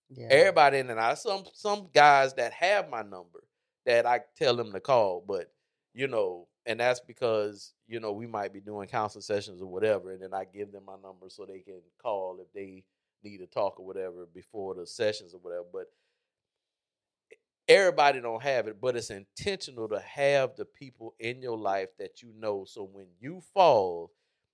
Yeah. 0.10 0.28
Everybody 0.30 0.80
in 0.80 0.88
that. 0.88 1.20
Some 1.20 1.44
some 1.54 1.90
guys 1.94 2.34
that 2.36 2.54
have 2.54 2.90
my 2.90 3.02
number 3.02 3.44
that 3.86 4.06
I 4.06 4.22
tell 4.38 4.56
them 4.56 4.72
to 4.72 4.80
call, 4.80 5.24
but 5.28 5.52
you 5.94 6.08
know, 6.08 6.48
and 6.66 6.80
that's 6.80 7.00
because 7.00 7.74
you 7.88 8.00
know 8.00 8.12
we 8.12 8.28
might 8.28 8.54
be 8.54 8.62
doing 8.62 8.88
counseling 8.88 9.24
sessions 9.24 9.62
or 9.62 9.68
whatever, 9.68 10.12
and 10.12 10.22
then 10.22 10.34
I 10.34 10.46
give 10.46 10.72
them 10.72 10.84
my 10.86 10.96
number 11.04 11.30
so 11.30 11.46
they 11.46 11.60
can 11.60 11.82
call 12.02 12.40
if 12.42 12.52
they 12.54 12.84
need 13.24 13.38
to 13.40 13.48
talk 13.48 13.80
or 13.80 13.86
whatever 13.86 14.28
before 14.34 14.76
the 14.76 14.86
sessions 14.86 15.34
or 15.34 15.40
whatever. 15.40 15.66
But 15.72 15.88
everybody 17.68 18.22
don't 18.22 18.44
have 18.44 18.68
it, 18.68 18.80
but 18.82 18.96
it's 18.96 19.10
intentional 19.10 19.88
to 19.90 20.00
have 20.00 20.56
the 20.56 20.66
people 20.66 21.14
in 21.20 21.42
your 21.42 21.58
life 21.58 21.90
that 22.00 22.22
you 22.22 22.34
know. 22.38 22.66
So 22.66 22.84
when 22.84 23.08
you 23.20 23.42
fall, 23.54 24.12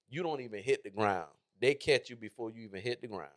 you 0.09 0.23
don't 0.23 0.41
even 0.41 0.63
hit 0.63 0.83
the 0.83 0.89
ground. 0.89 1.29
They 1.59 1.73
catch 1.73 2.09
you 2.09 2.15
before 2.15 2.51
you 2.51 2.63
even 2.63 2.81
hit 2.81 3.01
the 3.01 3.07
ground. 3.07 3.31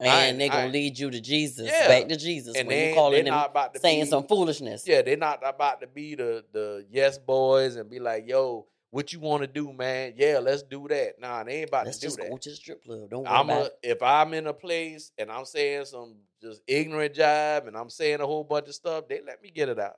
And 0.00 0.40
they're 0.40 0.48
gonna 0.48 0.64
I, 0.64 0.68
lead 0.68 0.98
you 0.98 1.10
to 1.10 1.20
Jesus, 1.20 1.70
yeah. 1.70 1.86
back 1.86 2.08
to 2.08 2.16
Jesus. 2.16 2.56
And 2.56 2.66
when 2.66 2.88
you 2.88 2.94
calling 2.94 3.24
them 3.24 3.48
saying 3.80 4.04
be, 4.04 4.10
some 4.10 4.26
foolishness. 4.26 4.86
Yeah, 4.86 5.02
they're 5.02 5.16
not 5.16 5.40
about 5.44 5.80
to 5.82 5.86
be 5.86 6.14
the 6.14 6.44
the 6.52 6.84
yes 6.90 7.16
boys 7.16 7.76
and 7.76 7.88
be 7.88 8.00
like, 8.00 8.28
yo, 8.28 8.66
what 8.94 9.12
you 9.12 9.18
want 9.18 9.42
to 9.42 9.48
do, 9.48 9.72
man? 9.72 10.12
Yeah, 10.16 10.38
let's 10.40 10.62
do 10.62 10.86
that. 10.86 11.14
Nah, 11.18 11.42
they 11.42 11.62
ain't 11.62 11.68
about 11.68 11.86
let's 11.86 11.98
to 11.98 12.02
do 12.02 12.06
just 12.06 12.18
that. 12.18 12.30
Go 12.30 12.36
to 12.36 12.48
the 12.48 12.54
strip 12.54 12.84
club. 12.84 13.10
Don't 13.10 13.24
worry 13.24 13.32
I'm 13.32 13.50
a. 13.50 13.68
If 13.82 14.00
I'm 14.00 14.32
in 14.34 14.46
a 14.46 14.52
place 14.52 15.10
and 15.18 15.32
I'm 15.32 15.46
saying 15.46 15.86
some 15.86 16.14
just 16.40 16.62
ignorant 16.68 17.12
jive 17.12 17.66
and 17.66 17.76
I'm 17.76 17.90
saying 17.90 18.20
a 18.20 18.26
whole 18.26 18.44
bunch 18.44 18.68
of 18.68 18.74
stuff, 18.76 19.08
they 19.08 19.20
let 19.26 19.42
me 19.42 19.50
get 19.50 19.68
it 19.68 19.80
out. 19.80 19.96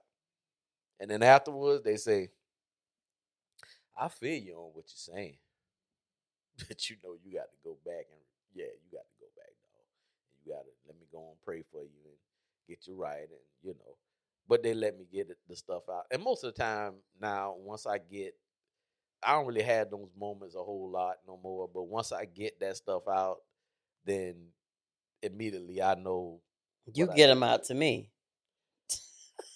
And 0.98 1.10
then 1.10 1.22
afterwards, 1.22 1.84
they 1.84 1.96
say, 1.96 2.30
"I 4.00 4.08
feel 4.08 4.42
you 4.42 4.54
on 4.54 4.70
what 4.72 4.86
you're 4.86 5.14
saying, 5.14 5.36
but 6.66 6.88
you 6.88 6.96
know 7.04 7.16
you 7.22 7.34
got 7.34 7.50
to 7.50 7.58
go 7.62 7.76
back 7.84 8.06
and 8.10 8.20
yeah, 8.54 8.64
you 8.64 8.96
got 8.96 9.04
to 9.04 9.16
go 9.20 9.26
back, 9.36 9.52
dog. 9.74 9.84
You 10.42 10.52
got 10.54 10.62
to 10.62 10.70
let 10.86 10.98
me 10.98 11.06
go 11.12 11.18
and 11.18 11.36
pray 11.44 11.62
for 11.70 11.82
you 11.82 12.00
and 12.02 12.16
get 12.66 12.86
you 12.86 12.94
right, 12.94 13.28
and 13.28 13.44
you 13.62 13.74
know." 13.74 13.96
But 14.48 14.62
they 14.62 14.72
let 14.72 14.96
me 14.96 15.06
get 15.12 15.28
the 15.48 15.56
stuff 15.56 15.82
out, 15.90 16.06
and 16.10 16.22
most 16.22 16.44
of 16.44 16.54
the 16.54 16.62
time 16.62 16.94
now, 17.20 17.56
once 17.58 17.84
I 17.84 17.98
get 17.98 18.34
I 19.22 19.32
don't 19.32 19.46
really 19.46 19.62
have 19.62 19.90
those 19.90 20.10
moments 20.18 20.54
a 20.54 20.62
whole 20.62 20.90
lot 20.90 21.16
no 21.26 21.38
more. 21.42 21.68
But 21.72 21.84
once 21.84 22.12
I 22.12 22.24
get 22.24 22.60
that 22.60 22.76
stuff 22.76 23.02
out, 23.08 23.38
then 24.04 24.34
immediately 25.22 25.82
I 25.82 25.94
know. 25.94 26.40
You 26.92 27.08
get 27.14 27.28
them 27.28 27.42
out 27.42 27.64
to 27.64 27.74
me. 27.74 28.10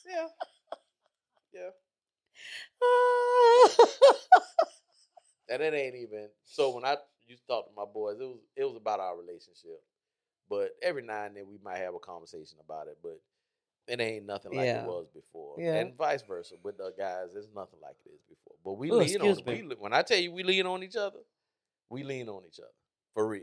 Yeah. 0.07 0.27
Yeah. 1.53 1.71
and 5.51 5.63
it 5.63 5.75
ain't 5.75 5.97
even 5.97 6.29
so 6.45 6.75
when 6.75 6.85
I 6.85 6.97
used 7.27 7.43
to 7.43 7.49
talk 7.49 7.67
to 7.67 7.73
my 7.77 7.85
boys, 7.85 8.21
it 8.21 8.25
was 8.25 8.41
it 8.57 8.65
was 8.65 8.77
about 8.77 9.01
our 9.01 9.17
relationship. 9.17 9.83
But 10.49 10.71
every 10.83 11.03
now 11.03 11.25
and 11.25 11.37
then 11.37 11.47
we 11.49 11.59
might 11.63 11.79
have 11.79 11.95
a 11.95 11.99
conversation 12.01 12.59
about 12.65 12.89
it. 12.89 12.99
But 13.03 13.21
it 13.87 14.01
ain't 14.01 14.27
nothing 14.27 14.53
like 14.53 14.67
yeah. 14.67 14.83
it 14.83 14.87
was 14.87 15.07
before. 15.13 15.57
Yeah. 15.59 15.75
And 15.75 15.97
vice 15.97 16.23
versa 16.23 16.55
with 16.63 16.79
the 16.79 16.93
guys, 16.97 17.29
it's 17.35 17.49
nothing 17.55 17.81
like 17.83 17.97
it 18.05 18.11
is 18.11 18.21
before. 18.29 18.57
But 18.65 18.75
we 18.75 18.91
Ooh, 18.91 18.99
lean 18.99 19.21
on 19.21 19.39
we, 19.47 19.75
when 19.79 19.93
I 19.93 20.03
tell 20.03 20.19
you 20.19 20.33
we 20.33 20.43
lean 20.43 20.67
on 20.67 20.83
each 20.83 20.97
other, 20.97 21.19
we 21.89 22.05
lean 22.05 22.29
on 22.29 22.43
each 22.47 22.59
other. 22.59 22.69
For 23.15 23.27
real. 23.27 23.43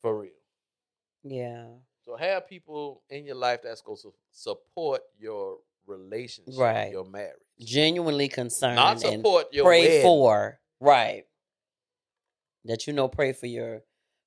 For 0.00 0.18
real. 0.18 0.30
Yeah. 1.22 1.66
So 2.04 2.16
have 2.16 2.48
people 2.48 3.02
in 3.10 3.26
your 3.26 3.34
life 3.34 3.60
that's 3.62 3.82
going 3.82 3.98
to 4.02 4.12
support 4.32 5.02
your 5.18 5.58
relationship, 5.86 6.58
right. 6.58 6.90
your 6.90 7.04
marriage. 7.04 7.36
Genuinely 7.60 8.28
concerned. 8.28 8.76
Not 8.76 9.00
support 9.00 9.46
your 9.52 9.66
pray 9.66 9.82
wedding. 9.82 10.02
for. 10.02 10.60
Right. 10.80 11.24
That 12.64 12.86
you 12.86 12.92
know 12.92 13.08
pray 13.08 13.32
for 13.32 13.46
your 13.46 13.82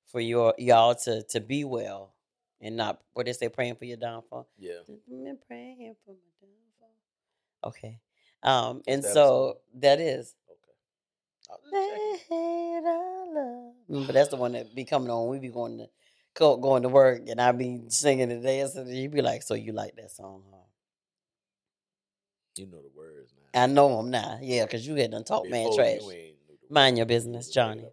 for 0.06 0.20
your 0.20 0.54
y'all 0.58 0.94
to 0.94 1.22
to 1.30 1.40
be 1.40 1.64
well 1.64 2.13
and 2.60 2.76
not 2.76 3.00
what 3.12 3.26
they 3.26 3.32
say 3.32 3.48
praying 3.48 3.76
for 3.76 3.84
your 3.84 3.96
downfall. 3.96 4.48
Yeah. 4.58 4.80
praying 5.46 5.94
for 6.04 6.12
my 6.12 6.30
downfall. 6.40 6.94
Okay. 7.64 8.00
Um, 8.42 8.82
and 8.86 9.02
that 9.02 9.12
so 9.12 9.58
that 9.80 10.00
is. 10.00 10.34
Okay. 10.50 10.72
But 14.06 14.14
that's 14.14 14.28
the 14.28 14.36
one 14.36 14.52
that 14.52 14.74
be 14.74 14.84
coming 14.84 15.10
on. 15.10 15.28
We 15.28 15.38
be 15.38 15.48
going 15.48 15.78
to 15.78 15.88
going 16.34 16.82
to 16.82 16.88
work, 16.88 17.22
and 17.28 17.40
I 17.40 17.52
be 17.52 17.82
singing 17.88 18.28
the 18.28 18.36
dance, 18.36 18.74
and 18.74 18.88
you 18.88 19.08
be 19.08 19.22
like, 19.22 19.42
"So 19.42 19.54
you 19.54 19.72
like 19.72 19.96
that 19.96 20.10
song, 20.10 20.42
huh?" 20.50 20.58
You 22.56 22.66
know 22.66 22.82
the 22.82 22.90
words 22.94 23.32
now. 23.54 23.62
I 23.62 23.66
know 23.66 23.96
them 23.96 24.10
now. 24.10 24.38
Yeah, 24.42 24.64
because 24.64 24.86
you 24.86 24.94
had 24.96 25.10
done 25.10 25.24
talk 25.24 25.48
man 25.48 25.74
trash. 25.74 26.00
you 26.00 26.10
ain't 26.10 26.36
knew 26.48 26.56
the 26.68 26.74
Mind 26.74 26.96
your 26.96 27.06
business, 27.06 27.48
Johnny. 27.50 27.84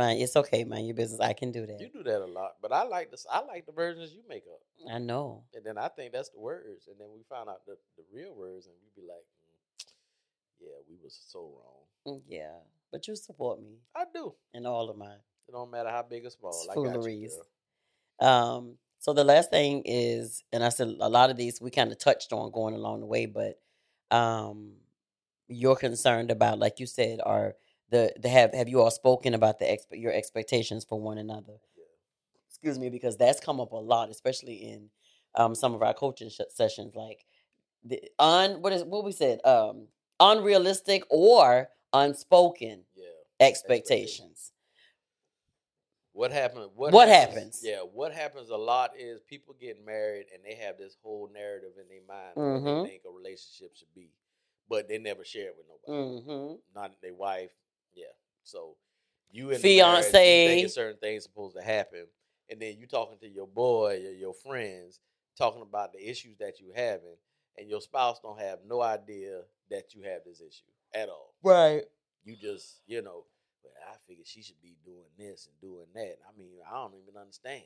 Up 0.00 0.04
your 0.08 0.20
own 0.20 0.26
stuff. 0.26 0.34
Man, 0.36 0.44
it's 0.44 0.54
okay, 0.54 0.64
Mind 0.64 0.86
Your 0.86 0.96
business. 0.96 1.20
I 1.20 1.32
can 1.32 1.52
do 1.52 1.66
that. 1.66 1.80
You 1.80 1.88
do 1.92 2.02
that 2.04 2.20
a 2.22 2.26
lot, 2.26 2.56
but 2.62 2.72
I 2.72 2.84
like 2.84 3.10
this. 3.10 3.26
I 3.30 3.40
like 3.44 3.66
the 3.66 3.72
versions 3.72 4.12
you 4.12 4.22
make 4.28 4.44
up, 4.52 4.60
I 4.92 4.98
know. 4.98 5.44
and 5.54 5.64
then 5.64 5.78
I 5.78 5.88
think 5.88 6.12
that's 6.12 6.30
the 6.30 6.40
words, 6.40 6.86
and 6.88 6.96
then 7.00 7.08
we 7.14 7.22
find 7.28 7.48
out 7.48 7.64
the, 7.66 7.76
the 7.96 8.04
real 8.12 8.34
words, 8.34 8.66
and 8.66 8.74
we 8.82 9.02
be 9.02 9.06
like, 9.08 9.24
mm, 9.24 9.86
"Yeah, 10.60 10.76
we 10.88 10.96
was 11.02 11.18
so 11.28 11.40
wrong." 11.40 12.16
Mm, 12.18 12.22
Yeah, 12.28 12.58
but 12.92 13.06
you 13.08 13.16
support 13.16 13.60
me 13.60 13.78
I 13.94 14.04
do. 14.12 14.34
in 14.54 14.66
all 14.66 14.88
of 14.90 14.96
mine. 14.96 15.18
It 15.48 15.52
don't 15.52 15.70
matter 15.70 15.90
how 15.90 16.02
big 16.02 16.24
or 16.26 16.30
small. 16.30 16.50
It's 16.50 16.68
I 16.70 16.74
got 16.74 16.82
you, 16.84 16.90
fooleries. 16.92 17.34
girl. 18.20 18.28
Um, 18.28 18.78
so 18.98 19.12
the 19.12 19.24
last 19.24 19.50
thing 19.50 19.82
is, 19.84 20.42
and 20.52 20.64
I 20.64 20.70
said 20.70 20.88
a 21.00 21.08
lot 21.08 21.30
of 21.30 21.36
these 21.36 21.60
we 21.60 21.70
kind 21.70 21.92
of 21.92 21.98
touched 21.98 22.32
on 22.32 22.50
going 22.50 22.74
along 22.74 23.00
the 23.00 23.06
way, 23.06 23.26
but 23.26 23.60
um, 24.10 24.72
you're 25.48 25.76
concerned 25.76 26.30
about, 26.32 26.58
like 26.58 26.80
you 26.80 26.86
said, 26.86 27.20
are 27.24 27.54
the 27.90 28.12
the 28.18 28.28
have 28.28 28.52
have 28.54 28.68
you 28.68 28.80
all 28.80 28.90
spoken 28.90 29.34
about 29.34 29.58
the 29.58 29.78
your 29.92 30.12
expectations 30.12 30.84
for 30.84 31.00
one 31.00 31.18
another? 31.18 31.54
Excuse 32.48 32.78
me, 32.78 32.88
because 32.90 33.16
that's 33.16 33.38
come 33.40 33.60
up 33.60 33.72
a 33.72 33.76
lot, 33.76 34.10
especially 34.10 34.54
in 34.56 34.90
um 35.34 35.54
some 35.54 35.74
of 35.74 35.82
our 35.82 35.94
coaching 35.94 36.30
sh- 36.30 36.40
sessions, 36.48 36.94
like 36.94 37.24
the 37.84 38.02
un 38.18 38.62
what 38.62 38.72
is 38.72 38.82
what 38.84 39.04
we 39.04 39.12
said, 39.12 39.44
um, 39.44 39.88
unrealistic 40.20 41.04
or 41.10 41.68
unspoken 41.92 42.84
Yeah. 42.94 43.04
expectations. 43.40 44.52
What 46.12 46.32
happened? 46.32 46.70
What, 46.74 46.94
What 46.94 47.08
happens? 47.08 47.60
Yeah, 47.62 47.80
what 47.80 48.10
happens 48.12 48.48
a 48.48 48.56
lot 48.56 48.92
is 48.98 49.20
people 49.20 49.54
get 49.60 49.84
married 49.84 50.26
and 50.32 50.42
they 50.42 50.54
have 50.54 50.78
this 50.78 50.96
whole 51.02 51.28
narrative 51.32 51.72
in 51.80 51.86
their 51.88 52.00
mind 52.08 52.32
of 52.36 52.62
what 52.64 52.84
they 52.84 52.88
think 52.90 53.02
a 53.06 53.10
relationship 53.10 53.76
should 53.76 53.94
be, 53.94 54.08
but 54.66 54.88
they 54.88 54.96
never 54.96 55.24
share 55.24 55.48
it 55.48 55.56
with 55.58 55.66
nobody, 55.68 56.20
Mm-hmm. 56.22 56.54
not 56.74 56.92
their 57.02 57.12
wife. 57.14 57.50
Yeah, 57.96 58.04
so 58.44 58.76
you 59.32 59.50
in 59.50 59.60
the 59.60 59.78
marriage, 59.78 60.06
you 60.06 60.12
thinking 60.12 60.68
certain 60.68 60.98
things 60.98 61.24
supposed 61.24 61.56
to 61.56 61.62
happen, 61.62 62.06
and 62.48 62.60
then 62.60 62.76
you 62.78 62.86
talking 62.86 63.18
to 63.18 63.28
your 63.28 63.48
boy 63.48 64.02
or 64.06 64.12
your 64.12 64.34
friends, 64.34 65.00
talking 65.36 65.62
about 65.62 65.92
the 65.92 66.08
issues 66.08 66.36
that 66.38 66.60
you 66.60 66.72
having, 66.74 67.16
and 67.56 67.68
your 67.68 67.80
spouse 67.80 68.20
don't 68.20 68.38
have 68.38 68.58
no 68.66 68.82
idea 68.82 69.40
that 69.70 69.94
you 69.94 70.02
have 70.02 70.20
this 70.24 70.40
issue 70.40 70.70
at 70.94 71.08
all. 71.08 71.34
Right. 71.42 71.82
You 72.24 72.36
just, 72.36 72.82
you 72.86 73.02
know, 73.02 73.24
but 73.62 73.72
I 73.90 73.96
figure 74.06 74.24
she 74.24 74.42
should 74.42 74.60
be 74.62 74.76
doing 74.84 75.08
this 75.18 75.46
and 75.46 75.60
doing 75.60 75.86
that. 75.94 76.18
I 76.28 76.38
mean, 76.38 76.58
I 76.70 76.74
don't 76.74 76.94
even 76.94 77.20
understand. 77.20 77.62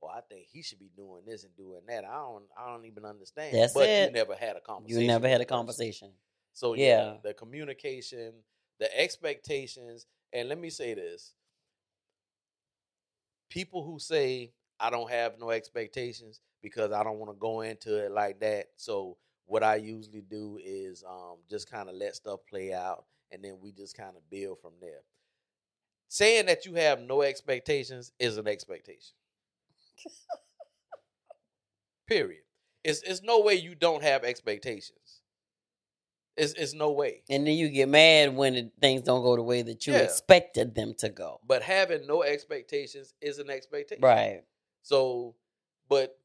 Well, 0.00 0.12
I 0.14 0.20
think 0.20 0.46
he 0.50 0.62
should 0.62 0.78
be 0.78 0.90
doing 0.96 1.22
this 1.26 1.44
and 1.44 1.56
doing 1.56 1.80
that. 1.88 2.04
I 2.04 2.14
don't, 2.16 2.44
I 2.58 2.70
don't 2.70 2.84
even 2.84 3.04
understand. 3.04 3.56
That's 3.56 3.72
but 3.72 3.88
it. 3.88 4.06
you 4.08 4.12
never 4.12 4.34
had 4.34 4.56
a 4.56 4.60
conversation. 4.60 5.00
You 5.00 5.06
never 5.06 5.28
had 5.28 5.40
a 5.40 5.46
conversation. 5.46 6.10
So 6.52 6.74
yeah, 6.74 6.84
Yeah. 6.84 7.14
the 7.22 7.34
communication, 7.34 8.34
the 8.78 9.00
expectations, 9.00 10.06
and 10.32 10.48
let 10.48 10.58
me 10.58 10.70
say 10.70 10.94
this: 10.94 11.34
people 13.50 13.84
who 13.84 13.98
say 13.98 14.52
I 14.80 14.90
don't 14.90 15.10
have 15.10 15.38
no 15.38 15.50
expectations 15.50 16.40
because 16.62 16.92
I 16.92 17.02
don't 17.04 17.18
want 17.18 17.30
to 17.30 17.38
go 17.38 17.60
into 17.60 18.04
it 18.04 18.10
like 18.10 18.40
that. 18.40 18.66
So 18.76 19.16
what 19.46 19.62
I 19.62 19.76
usually 19.76 20.22
do 20.22 20.58
is 20.62 21.04
um, 21.08 21.36
just 21.48 21.70
kind 21.70 21.88
of 21.88 21.94
let 21.94 22.16
stuff 22.16 22.40
play 22.48 22.72
out, 22.72 23.04
and 23.30 23.44
then 23.44 23.58
we 23.60 23.72
just 23.72 23.96
kind 23.96 24.16
of 24.16 24.28
build 24.30 24.58
from 24.60 24.72
there. 24.80 25.02
Saying 26.08 26.46
that 26.46 26.64
you 26.64 26.74
have 26.74 27.00
no 27.00 27.22
expectations 27.22 28.12
is 28.18 28.38
an 28.38 28.48
expectation. 28.48 29.16
Period. 32.06 32.42
It's 32.82 33.02
it's 33.02 33.22
no 33.22 33.40
way 33.40 33.54
you 33.54 33.74
don't 33.74 34.02
have 34.02 34.24
expectations. 34.24 35.20
It's 36.36 36.52
it's 36.54 36.74
no 36.74 36.90
way. 36.90 37.22
And 37.30 37.46
then 37.46 37.54
you 37.54 37.68
get 37.68 37.88
mad 37.88 38.34
when 38.34 38.54
it, 38.56 38.72
things 38.80 39.02
don't 39.02 39.22
go 39.22 39.36
the 39.36 39.42
way 39.42 39.62
that 39.62 39.86
you 39.86 39.92
Yeah. 39.92 40.00
expected 40.00 40.74
them 40.74 40.94
to 40.98 41.08
go. 41.08 41.40
But 41.46 41.62
having 41.62 42.06
no 42.06 42.22
expectations 42.22 43.14
is 43.20 43.38
an 43.38 43.50
expectation. 43.50 44.02
Right. 44.02 44.42
So, 44.82 45.36
but 45.88 46.18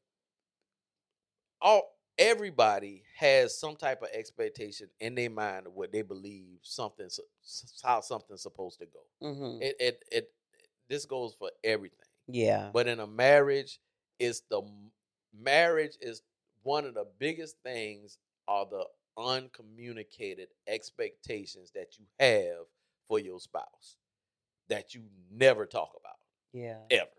all 1.60 1.96
everybody 2.18 3.02
has 3.16 3.58
some 3.58 3.76
type 3.76 4.02
of 4.02 4.08
expectation 4.12 4.88
in 5.00 5.14
their 5.14 5.30
mind 5.30 5.66
of 5.66 5.74
what 5.74 5.92
they 5.92 6.02
believe 6.02 6.58
something 6.62 7.08
how 7.82 8.00
something's 8.00 8.42
supposed 8.42 8.78
to 8.80 8.86
go. 8.86 9.28
hmm 9.32 9.58
It 9.62 9.76
it 9.78 10.04
it 10.10 10.30
this 10.88 11.04
goes 11.06 11.34
for 11.38 11.50
everything. 11.62 11.98
Yeah. 12.26 12.70
But 12.72 12.88
in 12.88 13.00
a 13.00 13.06
marriage, 13.06 13.78
it's 14.18 14.40
the 14.50 14.62
marriage 15.32 15.96
is 16.00 16.22
one 16.62 16.84
of 16.84 16.94
the 16.94 17.06
biggest 17.18 17.56
things 17.62 18.18
are 18.48 18.66
the 18.66 18.84
uncommunicated 19.18 20.48
expectations 20.66 21.70
that 21.74 21.98
you 21.98 22.04
have 22.18 22.66
for 23.08 23.18
your 23.18 23.40
spouse 23.40 23.96
that 24.68 24.94
you 24.94 25.02
never 25.30 25.66
talk 25.66 25.92
about 25.98 26.16
Yeah. 26.52 26.78
ever. 26.90 27.10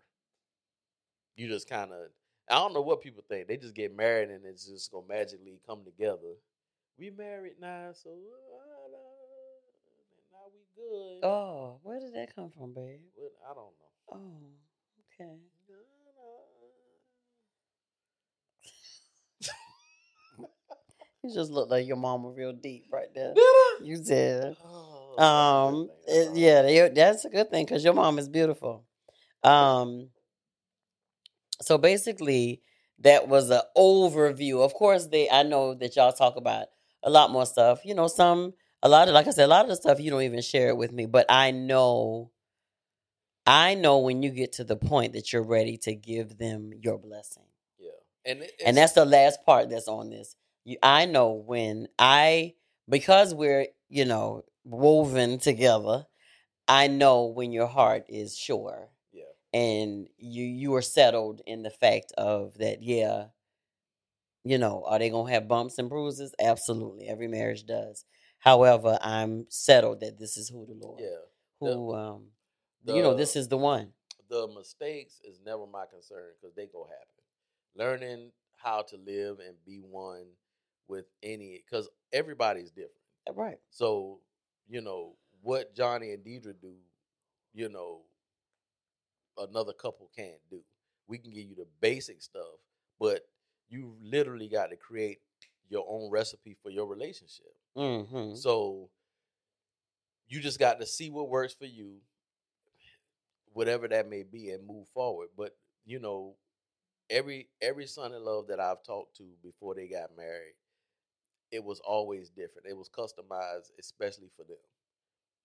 You 1.36 1.48
just 1.48 1.68
kind 1.68 1.92
of 1.92 2.10
I 2.50 2.56
don't 2.56 2.74
know 2.74 2.82
what 2.82 3.00
people 3.00 3.24
think. 3.28 3.46
They 3.48 3.56
just 3.56 3.74
get 3.74 3.94
married 3.96 4.30
and 4.30 4.44
it's 4.44 4.66
just 4.66 4.90
gonna 4.90 5.06
magically 5.06 5.60
come 5.66 5.84
together. 5.84 6.34
We 6.98 7.10
married 7.10 7.54
now, 7.60 7.90
so 7.92 8.10
uh, 8.10 8.88
now 10.32 10.46
we 10.52 10.60
good. 10.76 11.24
Oh, 11.24 11.78
where 11.82 12.00
did 12.00 12.14
that 12.14 12.34
come 12.34 12.50
from, 12.50 12.74
babe? 12.74 13.00
I 13.48 13.54
don't 13.54 13.72
know. 13.78 13.92
Oh, 14.12 15.20
okay. 15.20 15.38
You 21.22 21.32
just 21.32 21.50
look 21.50 21.70
like 21.70 21.86
your 21.86 21.96
mama 21.96 22.30
real 22.30 22.52
deep 22.52 22.86
right 22.90 23.12
there. 23.14 23.32
You 23.82 23.98
did. 24.02 24.56
Oh, 24.64 25.22
Um, 25.22 25.90
it- 26.06 26.34
yeah, 26.36 26.62
they- 26.62 26.88
that's 26.88 27.24
a 27.24 27.28
good 27.30 27.50
thing 27.50 27.64
because 27.64 27.84
your 27.84 27.94
mom 27.94 28.18
is 28.18 28.28
beautiful. 28.28 28.84
Um, 29.44 30.10
so 31.60 31.78
basically, 31.78 32.62
that 32.98 33.28
was 33.28 33.50
an 33.50 33.60
overview. 33.76 34.64
Of 34.64 34.74
course, 34.74 35.06
they 35.06 35.28
I 35.30 35.42
know 35.42 35.74
that 35.74 35.96
y'all 35.96 36.12
talk 36.12 36.36
about 36.36 36.68
a 37.02 37.10
lot 37.10 37.30
more 37.30 37.46
stuff. 37.46 37.84
You 37.84 37.94
know, 37.94 38.08
some 38.08 38.54
a 38.82 38.88
lot 38.88 39.08
of 39.08 39.14
like 39.14 39.26
I 39.26 39.30
said, 39.30 39.44
a 39.44 39.48
lot 39.48 39.64
of 39.64 39.68
the 39.68 39.76
stuff 39.76 40.00
you 40.00 40.10
don't 40.10 40.22
even 40.22 40.40
share 40.40 40.68
it 40.68 40.76
with 40.76 40.92
me, 40.92 41.06
but 41.06 41.26
I 41.28 41.50
know. 41.50 42.30
I 43.44 43.74
know 43.74 43.98
when 43.98 44.22
you 44.22 44.30
get 44.30 44.52
to 44.54 44.64
the 44.64 44.76
point 44.76 45.14
that 45.14 45.32
you're 45.32 45.42
ready 45.42 45.76
to 45.78 45.96
give 45.96 46.38
them 46.38 46.70
your 46.80 46.96
blessing 46.96 47.42
Yeah, 47.76 47.90
and 48.24 48.48
and 48.64 48.76
that's 48.76 48.92
the 48.92 49.04
last 49.04 49.44
part 49.44 49.68
that's 49.68 49.88
on 49.88 50.10
this. 50.10 50.36
You, 50.64 50.76
I 50.82 51.06
know 51.06 51.32
when 51.32 51.88
I 51.98 52.54
because 52.88 53.34
we're 53.34 53.66
you 53.88 54.04
know 54.04 54.44
woven 54.64 55.38
together. 55.38 56.06
I 56.68 56.86
know 56.86 57.26
when 57.26 57.50
your 57.50 57.66
heart 57.66 58.04
is 58.08 58.36
sure 58.36 58.88
yeah, 59.12 59.24
and 59.52 60.08
you 60.16 60.44
you 60.44 60.74
are 60.76 60.82
settled 60.82 61.40
in 61.46 61.62
the 61.62 61.70
fact 61.70 62.12
of 62.16 62.56
that. 62.58 62.82
Yeah, 62.82 63.26
you 64.44 64.58
know, 64.58 64.84
are 64.86 64.98
they 64.98 65.10
gonna 65.10 65.30
have 65.32 65.48
bumps 65.48 65.78
and 65.78 65.88
bruises? 65.88 66.34
Absolutely, 66.40 67.08
every 67.08 67.28
marriage 67.28 67.64
does. 67.64 68.04
However, 68.38 68.98
I'm 69.00 69.46
settled 69.48 70.00
that 70.00 70.18
this 70.18 70.36
is 70.36 70.48
who 70.48 70.66
the 70.66 70.74
Lord, 70.74 71.00
yeah. 71.00 71.18
who 71.60 71.94
um, 71.94 72.26
you 72.84 73.02
know, 73.02 73.14
this 73.14 73.36
is 73.36 73.48
the 73.48 73.56
one. 73.56 73.92
the 74.28 74.48
mistakes 74.48 75.20
is 75.24 75.40
never 75.44 75.66
my 75.66 75.84
concern 75.86 76.30
because 76.40 76.54
they 76.54 76.66
go 76.66 76.84
happen. 76.84 77.22
Learning 77.74 78.30
how 78.56 78.82
to 78.82 78.96
live 78.96 79.38
and 79.38 79.56
be 79.64 79.78
one 79.78 80.26
with 80.88 81.06
any 81.22 81.62
because 81.64 81.88
everybody's 82.12 82.70
different. 82.70 82.92
Right. 83.34 83.58
So 83.70 84.20
you 84.68 84.80
know 84.80 85.16
what 85.42 85.74
Johnny 85.74 86.12
and 86.12 86.24
Deidre 86.24 86.54
do. 86.60 86.74
You 87.54 87.68
know, 87.68 88.00
another 89.38 89.72
couple 89.72 90.10
can't 90.16 90.40
do. 90.50 90.60
We 91.06 91.18
can 91.18 91.32
give 91.32 91.44
you 91.44 91.54
the 91.54 91.66
basic 91.80 92.22
stuff, 92.22 92.42
but 92.98 93.22
you 93.68 93.96
literally 94.02 94.48
got 94.48 94.70
to 94.70 94.76
create 94.76 95.18
your 95.68 95.84
own 95.88 96.10
recipe 96.10 96.56
for 96.62 96.70
your 96.70 96.86
relationship. 96.86 97.54
Mm-hmm. 97.76 98.34
So 98.36 98.90
you 100.28 100.40
just 100.40 100.58
got 100.58 100.80
to 100.80 100.86
see 100.86 101.10
what 101.10 101.28
works 101.28 101.54
for 101.54 101.66
you, 101.66 101.96
whatever 103.52 103.88
that 103.88 104.08
may 104.08 104.22
be, 104.22 104.50
and 104.50 104.66
move 104.66 104.88
forward. 104.94 105.28
But 105.36 105.56
you 105.84 105.98
know, 105.98 106.36
every 107.10 107.48
every 107.60 107.86
son 107.86 108.12
in 108.12 108.24
love 108.24 108.46
that 108.48 108.60
I've 108.60 108.82
talked 108.82 109.16
to 109.16 109.24
before 109.42 109.74
they 109.74 109.88
got 109.88 110.16
married, 110.16 110.54
it 111.52 111.62
was 111.62 111.80
always 111.80 112.30
different. 112.30 112.66
It 112.68 112.76
was 112.76 112.88
customized, 112.88 113.70
especially 113.78 114.30
for 114.36 114.44
them. 114.44 114.56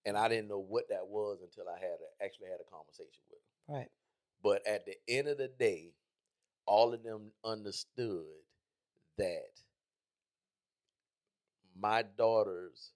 And 0.06 0.18
I 0.18 0.30
didn't 0.30 0.48
know 0.48 0.66
what 0.66 0.90
that 0.90 1.06
was 1.06 1.40
until 1.42 1.66
I 1.70 1.78
had 1.80 1.98
a, 2.00 2.24
actually 2.24 2.48
had 2.48 2.62
a 2.62 2.72
conversation 2.72 3.22
with 3.30 3.40
them. 3.68 3.76
Right. 3.76 3.92
But 4.42 4.66
at 4.66 4.86
the 4.86 4.96
end 5.08 5.28
of 5.28 5.38
the 5.38 5.50
day, 5.50 5.92
all 6.66 6.94
of 6.94 7.04
them 7.04 7.32
understood 7.44 8.24
that 9.18 9.62
my 11.80 12.04
daughter's 12.18 12.94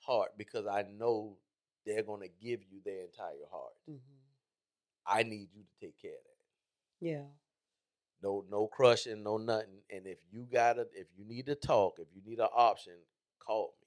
heart, 0.00 0.32
because 0.38 0.66
I 0.66 0.84
know 0.96 1.36
they're 1.84 2.02
going 2.02 2.20
to 2.20 2.28
give 2.28 2.60
you 2.70 2.78
their 2.84 3.02
entire 3.04 3.48
heart. 3.50 3.74
Mm-hmm. 3.90 3.98
I 5.06 5.22
need 5.22 5.48
you 5.54 5.62
to 5.62 5.86
take 5.86 6.00
care 6.00 6.12
of 6.12 6.24
that. 6.24 7.06
Yeah. 7.06 7.24
No, 8.24 8.42
no 8.50 8.66
crushing, 8.66 9.22
no 9.22 9.36
nothing. 9.36 9.82
And 9.90 10.06
if 10.06 10.16
you 10.32 10.46
gotta, 10.50 10.86
if 10.94 11.06
you 11.14 11.26
need 11.26 11.44
to 11.46 11.54
talk, 11.54 11.98
if 11.98 12.08
you 12.14 12.22
need 12.24 12.38
an 12.38 12.48
option, 12.56 12.94
call 13.38 13.74
me. 13.82 13.86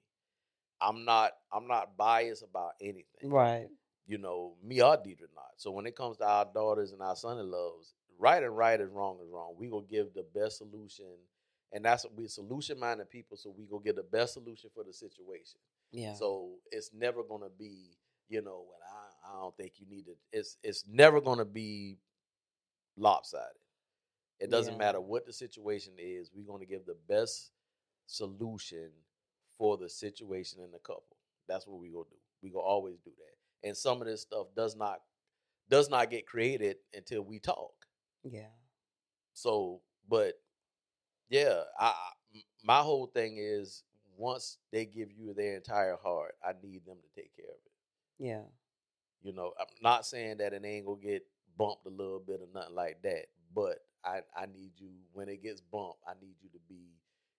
I'm 0.80 1.04
not, 1.04 1.32
I'm 1.52 1.68
not 1.68 1.98
biased 1.98 2.44
about 2.44 2.74
anything. 2.80 3.32
Right. 3.32 3.68
You 4.06 4.20
know, 4.20 4.54
me 4.64 4.80
or 4.84 4.96
Deidre 4.96 5.34
not. 5.36 5.54
So 5.58 5.72
when 5.72 5.88
it 5.88 5.96
comes 5.96 6.18
to 6.18 6.26
our 6.28 6.46
daughters 6.54 6.92
and 6.92 7.02
our 7.02 7.16
son-in-laws, 7.16 7.96
right 8.20 8.44
and 8.44 8.56
right 8.56 8.80
is 8.80 8.92
wrong 8.92 9.18
is 9.24 9.30
wrong. 9.32 9.56
We 9.58 9.70
gonna 9.70 9.88
give 9.90 10.14
the 10.14 10.26
best 10.36 10.60
solution, 10.60 11.08
and 11.74 11.84
that's 11.84 12.06
we 12.16 12.28
solution 12.28 12.80
minded 12.80 13.10
people. 13.10 13.38
So 13.38 13.54
we 13.58 13.66
gonna 13.66 13.84
get 13.84 13.96
the 13.96 14.04
best 14.04 14.36
solution 14.36 14.70
for 14.74 14.84
the 14.84 14.94
situation. 14.94 15.60
Yeah. 15.92 16.14
So 16.14 16.52
it's 16.72 16.92
never 16.94 17.24
gonna 17.24 17.50
be, 17.58 17.98
you 18.30 18.44
know, 18.44 18.66
well, 18.68 18.80
I, 19.26 19.32
I 19.32 19.42
don't 19.42 19.58
think 19.58 19.74
you 19.78 19.88
need 19.90 20.08
it. 20.08 20.18
It's 20.32 20.58
it's 20.62 20.86
never 20.88 21.20
gonna 21.20 21.44
be 21.44 21.98
lopsided. 22.96 23.58
It 24.40 24.50
doesn't 24.50 24.74
Yeah. 24.74 24.78
matter 24.78 25.02
what 25.02 25.26
the 25.26 25.34
situation 25.34 25.94
is. 25.98 26.32
We're 26.34 26.46
gonna 26.46 26.66
give 26.66 26.86
the 26.86 26.96
best 27.08 27.52
solution 28.06 28.92
for 29.58 29.78
the 29.78 29.90
situation 29.90 30.62
in 30.62 30.72
the 30.72 30.80
couple. 30.80 31.18
That's 31.48 31.66
what 31.68 31.80
we 31.80 31.90
gonna 31.90 32.10
do. 32.10 32.18
We 32.42 32.50
gonna 32.52 32.64
always 32.66 33.00
do 33.00 33.12
that. 33.18 33.68
And 33.68 33.76
some 33.76 34.02
of 34.02 34.08
this 34.08 34.22
stuff 34.22 34.48
does 34.56 34.76
not 34.76 35.02
does 35.70 35.90
not 35.90 36.10
get 36.10 36.26
created 36.28 36.78
until 36.94 37.22
we 37.24 37.40
talk. 37.40 37.74
yeah. 38.24 38.50
So, 39.34 39.82
but 40.08 40.42
yeah, 41.30 41.64
I 41.80 41.94
my 42.64 42.80
whole 42.82 43.08
thing 43.08 43.38
is 43.38 43.84
once 44.16 44.58
they 44.72 44.86
give 44.86 45.12
you 45.12 45.34
their 45.34 45.56
entire 45.56 45.96
heart, 45.98 46.36
I 46.44 46.54
need 46.62 46.86
them 46.86 46.98
to 47.02 47.22
take 47.22 47.36
care 47.36 47.46
of 47.50 47.58
it. 47.66 47.72
Yeah. 48.26 48.44
You 49.22 49.34
know, 49.34 49.54
I'm 49.60 49.68
not 49.82 50.06
saying 50.06 50.38
that 50.38 50.54
it 50.54 50.64
ain't 50.66 50.86
gonna 50.86 51.02
get 51.02 51.26
bumped 51.58 51.86
a 51.86 51.90
little 51.90 52.20
bit 52.20 52.42
or 52.42 52.48
nothing 52.54 52.76
like 52.76 53.02
that, 53.04 53.28
but 53.54 53.80
I 54.08 54.22
I 54.36 54.46
need 54.46 54.72
you 54.78 54.90
when 55.14 55.30
it 55.30 55.44
gets 55.44 55.62
bumped, 55.62 56.00
I 56.08 56.14
need 56.22 56.36
you 56.42 56.50
to 56.50 56.60
be 56.70 56.96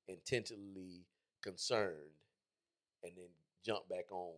intentionally 0.07 1.05
concerned 1.43 2.13
and 3.03 3.13
then 3.17 3.29
jump 3.65 3.89
back 3.89 4.11
on 4.13 4.35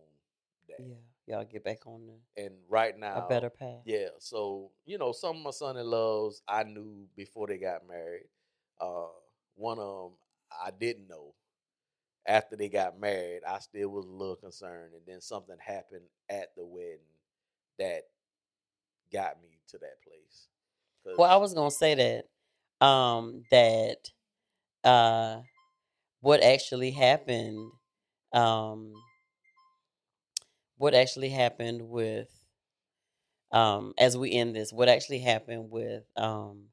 that. 0.67 0.85
Yeah. 0.85 0.95
Y'all 1.27 1.45
get 1.45 1.63
back 1.63 1.85
on 1.85 2.01
the, 2.07 2.43
And 2.43 2.55
right 2.67 2.97
now 2.97 3.25
a 3.25 3.29
better 3.29 3.49
path. 3.49 3.81
yeah, 3.85 4.09
so 4.19 4.71
you 4.85 4.97
know, 4.97 5.11
some 5.11 5.37
of 5.37 5.43
my 5.43 5.51
son-in-laws 5.51 6.41
I 6.47 6.63
knew 6.63 7.07
before 7.15 7.47
they 7.47 7.57
got 7.57 7.87
married. 7.87 8.27
Uh, 8.79 9.07
one 9.55 9.79
of 9.79 10.11
them 10.11 10.11
I 10.65 10.71
didn't 10.71 11.07
know. 11.07 11.33
After 12.27 12.55
they 12.55 12.69
got 12.69 12.99
married, 12.99 13.41
I 13.47 13.57
still 13.59 13.89
was 13.89 14.05
a 14.05 14.09
little 14.09 14.35
concerned, 14.35 14.93
and 14.93 15.01
then 15.07 15.21
something 15.21 15.55
happened 15.59 16.05
at 16.29 16.55
the 16.55 16.63
wedding 16.63 16.99
that 17.79 18.03
got 19.11 19.41
me 19.41 19.59
to 19.69 19.77
that 19.79 20.01
place. 20.03 20.47
Well, 21.05 21.29
I 21.29 21.35
was 21.37 21.53
gonna 21.53 21.71
say 21.71 21.95
that 21.95 22.85
um 22.85 23.43
that 23.51 23.97
uh 24.83 25.41
what 26.21 26.43
actually 26.43 26.91
happened 26.91 27.71
um 28.33 28.93
what 30.77 30.93
actually 30.93 31.29
happened 31.29 31.81
with 31.89 32.29
um 33.51 33.93
as 33.97 34.17
we 34.17 34.31
end 34.31 34.55
this 34.55 34.71
what 34.71 34.89
actually 34.89 35.19
happened 35.19 35.69
with 35.69 36.03
um 36.17 36.63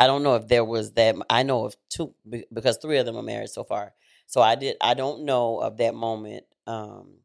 I 0.00 0.06
don't 0.08 0.22
know 0.24 0.36
if 0.36 0.48
there 0.48 0.64
was 0.64 0.92
that 0.92 1.16
I 1.30 1.42
know 1.44 1.66
of 1.66 1.76
two 1.90 2.14
because 2.52 2.78
three 2.78 2.98
of 2.98 3.06
them 3.06 3.16
are 3.16 3.22
married 3.22 3.50
so 3.50 3.64
far. 3.64 3.94
So 4.26 4.42
I 4.42 4.54
did 4.56 4.76
I 4.80 4.94
don't 4.94 5.24
know 5.24 5.58
of 5.60 5.78
that 5.78 5.94
moment 5.94 6.44
um 6.66 7.18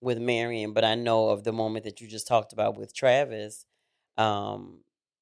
with 0.00 0.18
Marion, 0.18 0.72
but 0.74 0.84
I 0.84 0.94
know 0.96 1.30
of 1.30 1.44
the 1.44 1.52
moment 1.52 1.84
that 1.86 2.00
you 2.00 2.08
just 2.08 2.28
talked 2.28 2.52
about 2.52 2.76
with 2.78 2.94
Travis. 2.94 3.66
Um 4.18 4.80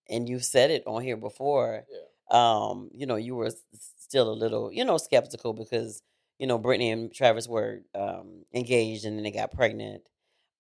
and 0.09 0.29
you 0.29 0.39
said 0.39 0.71
it 0.71 0.83
on 0.87 1.03
here 1.03 1.17
before 1.17 1.85
yeah, 1.91 2.01
um, 2.31 2.91
you 2.93 3.07
know, 3.07 3.17
you 3.17 3.35
were 3.35 3.51
still 3.73 4.31
a 4.31 4.35
little, 4.35 4.73
you 4.73 4.85
know, 4.85 4.99
skeptical 4.99 5.53
because, 5.53 6.03
you 6.39 6.47
know, 6.47 6.59
Brittany 6.59 6.91
and 6.91 7.13
Travis 7.13 7.49
were 7.49 7.83
um, 7.95 8.45
engaged 8.53 9.05
and 9.05 9.17
then 9.17 9.25
they 9.25 9.31
got 9.31 9.53
pregnant. 9.53 10.03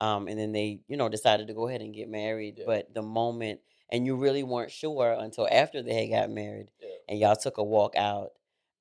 Um, 0.00 0.28
and 0.28 0.38
then 0.38 0.52
they, 0.52 0.80
you 0.88 0.96
know, 0.96 1.08
decided 1.08 1.48
to 1.48 1.54
go 1.54 1.68
ahead 1.68 1.80
and 1.80 1.94
get 1.94 2.08
married. 2.08 2.56
Yeah. 2.58 2.64
But 2.66 2.94
the 2.94 3.02
moment, 3.02 3.60
and 3.90 4.04
you 4.04 4.16
really 4.16 4.42
weren't 4.42 4.70
sure 4.70 5.16
until 5.18 5.48
after 5.50 5.82
they 5.82 6.06
had 6.06 6.10
got 6.10 6.30
married 6.30 6.70
yeah, 6.80 6.88
and 7.08 7.18
y'all 7.18 7.36
took 7.36 7.56
a 7.56 7.64
walk 7.64 7.96
out 7.96 8.32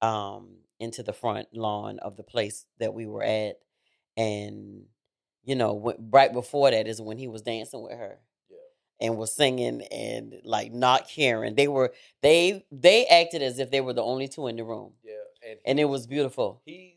um, 0.02 0.58
into 0.80 1.04
the 1.04 1.14
front 1.14 1.48
lawn 1.54 2.00
of 2.00 2.18
the 2.18 2.24
place 2.24 2.66
that 2.80 2.94
we 2.94 3.06
were 3.06 3.24
at. 3.24 3.60
And, 4.18 4.84
you 5.44 5.56
know, 5.56 5.96
right 6.12 6.34
before 6.34 6.72
that 6.72 6.88
is 6.88 7.02
when 7.02 7.18
he 7.18 7.28
was 7.28 7.42
dancing 7.42 7.82
with 7.82 7.94
her 7.94 8.20
and 9.02 9.18
was 9.18 9.36
singing 9.36 9.82
and 9.92 10.36
like 10.44 10.72
not 10.72 11.08
caring. 11.10 11.56
They 11.56 11.68
were 11.68 11.94
they 12.22 12.66
they 12.72 13.06
acted 13.08 13.42
as 13.42 13.60
if 13.60 13.72
they 13.72 13.82
were 13.82 13.94
the 13.94 14.04
only 14.04 14.28
two 14.28 14.48
in 14.48 14.56
the 14.56 14.64
room, 14.64 14.94
yeah. 15.04 15.14
And 15.50 15.60
and 15.66 15.80
it 15.80 15.86
was 15.86 16.08
beautiful. 16.08 16.62
He's 16.66 16.92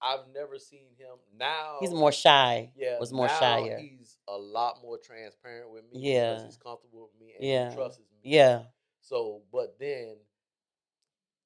I've 0.00 0.28
never 0.34 0.58
seen 0.58 0.88
him 0.98 1.16
now. 1.38 1.78
He's 1.80 1.90
more 1.92 2.12
shy. 2.12 2.70
Yeah, 2.76 2.98
was 3.00 3.12
more 3.12 3.28
shyer. 3.28 3.78
He's 3.78 4.18
a 4.28 4.36
lot 4.36 4.80
more 4.82 4.98
transparent 4.98 5.70
with 5.70 5.82
me. 5.92 6.00
Yeah. 6.12 6.34
because 6.34 6.44
he's 6.46 6.56
comfortable 6.58 7.10
with 7.10 7.20
me 7.20 7.34
and 7.38 7.44
Yeah. 7.48 7.70
he 7.70 7.76
trusts 7.76 7.98
me. 7.98 8.04
Yeah, 8.22 8.62
So, 9.00 9.42
but 9.52 9.76
then, 9.80 10.16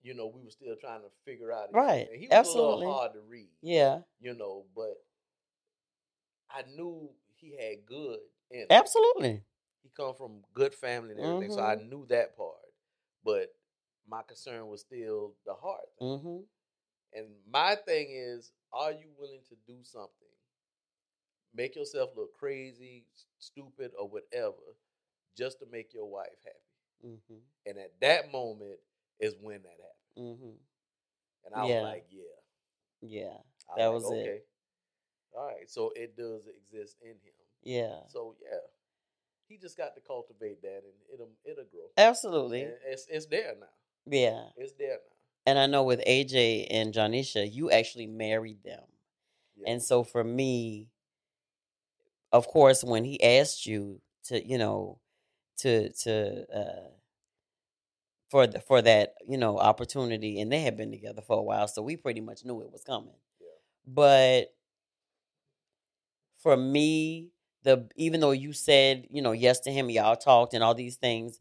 you 0.03 0.14
know, 0.14 0.26
we 0.35 0.43
were 0.43 0.51
still 0.51 0.74
trying 0.81 1.01
to 1.03 1.09
figure 1.24 1.53
out. 1.53 1.68
Right, 1.72 2.09
he 2.12 2.26
was 2.26 2.31
a 2.33 2.35
absolutely. 2.35 2.87
little 2.87 2.95
hard 2.95 3.12
to 3.14 3.20
read. 3.28 3.51
yeah, 3.62 4.01
You 4.20 4.35
know, 4.35 4.64
but 4.74 4.95
I 6.51 6.62
knew 6.74 7.11
he 7.37 7.57
had 7.57 7.87
good 7.87 8.18
in 8.51 8.61
him. 8.62 8.66
absolutely. 8.70 9.43
He 9.83 9.89
come 9.91 10.14
from 10.14 10.43
good 10.55 10.74
family 10.74 11.12
and 11.12 11.20
everything, 11.20 11.51
so 11.51 11.62
I 11.62 11.74
Mhm. 11.74 11.89
knew 11.89 12.07
that 12.07 12.37
part. 12.37 12.57
But 13.24 13.55
my 14.07 14.22
concern 14.22 14.68
was 14.68 14.81
still 14.83 15.35
the 15.45 15.55
heart. 15.55 15.89
thing. 15.99 16.18
hmm 16.18 16.41
And 17.12 17.28
my 17.51 17.74
thing 17.76 18.09
is, 18.11 18.53
are 18.72 18.93
you 18.93 19.11
willing 19.18 19.43
to 19.49 19.57
do 19.66 19.83
something? 19.85 20.28
Make 21.55 21.76
yourself 21.76 22.11
look 22.16 22.35
crazy, 22.35 23.07
stupid, 23.39 23.93
or 23.99 24.09
whatever, 24.09 24.76
just 25.37 25.59
to 25.61 25.66
make 25.70 25.93
your 25.93 26.07
wife 26.07 26.37
happy. 26.45 26.59
hmm 27.03 27.39
And 27.66 27.78
at 27.78 27.99
that 28.01 28.33
moment 28.33 28.81
is 29.20 29.35
when 29.41 29.62
that 29.62 29.70
happened. 29.70 30.14
hmm 30.16 30.57
And 31.45 31.55
I 31.55 31.64
Yeah. 31.64 31.81
was 31.81 31.83
like, 31.83 32.07
yeah. 32.11 32.22
Yeah, 33.03 33.37
That 33.76 33.87
like, 33.87 33.95
was 33.95 34.11
it. 34.11 34.18
okay. 34.20 34.41
All 35.37 35.47
right. 35.47 35.70
So 35.70 35.93
it 35.97 36.16
does 36.16 36.47
exist 36.47 36.97
in 37.03 37.11
him. 37.11 37.35
yeah, 37.62 38.01
So 38.09 38.37
yeah. 38.43 38.59
He 39.51 39.59
just 39.59 39.76
got 39.76 39.94
to 39.96 40.01
cultivate 40.01 40.62
that 40.62 40.82
and 40.84 40.94
it'll 41.12 41.28
it'll 41.44 41.64
grow. 41.64 41.88
absolutely. 41.98 42.62
And 42.62 42.72
it's 42.86 43.07
it's 43.11 43.26
there 43.26 43.55
now. 43.61 43.66
Yeah, 44.07 44.44
It's 44.57 44.72
there 44.78 44.92
now. 44.92 45.16
and 45.46 45.59
I 45.59 45.66
know 45.66 45.82
with 45.82 46.01
AJ 46.07 46.68
and 46.70 46.94
Janisha, 46.94 47.53
you 47.53 47.70
actually 47.70 48.07
married 48.07 48.62
them. 48.64 48.84
Yeah. 49.57 49.72
And 49.72 49.82
so 49.82 50.05
for 50.05 50.22
me, 50.24 50.88
of 52.32 52.46
course, 52.46 52.82
when 52.84 53.05
he 53.05 53.20
asked 53.22 53.66
you 53.66 54.01
to, 54.26 54.42
you 54.46 54.57
know, 54.57 55.01
to 55.59 55.90
to 56.05 56.46
uh 56.55 56.88
for 58.30 58.46
the, 58.46 58.61
for 58.61 58.80
that, 58.80 59.14
you 59.28 59.36
know, 59.36 59.59
opportunity, 59.59 60.40
and 60.40 60.53
they 60.53 60.61
had 60.61 60.76
been 60.76 60.92
together 60.92 61.20
for 61.22 61.36
a 61.38 61.42
while, 61.42 61.66
so 61.66 61.82
we 61.82 61.96
pretty 61.96 62.20
much 62.20 62.44
knew 62.44 62.61
it 62.62 62.70
was 62.70 62.84
coming. 62.84 63.16
Yeah. 63.40 63.48
But 63.86 64.55
for 66.38 66.57
me, 66.57 67.30
the 67.64 67.88
even 67.96 68.20
though 68.20 68.30
you 68.32 68.52
said, 68.52 69.06
you 69.11 69.22
know, 69.22 69.32
yes 69.32 69.61
to 69.61 69.72
him, 69.72 69.90
y'all 69.90 70.16
talked 70.16 70.54
and 70.54 70.64
all 70.64 70.74
these 70.74 70.96
things, 70.96 71.40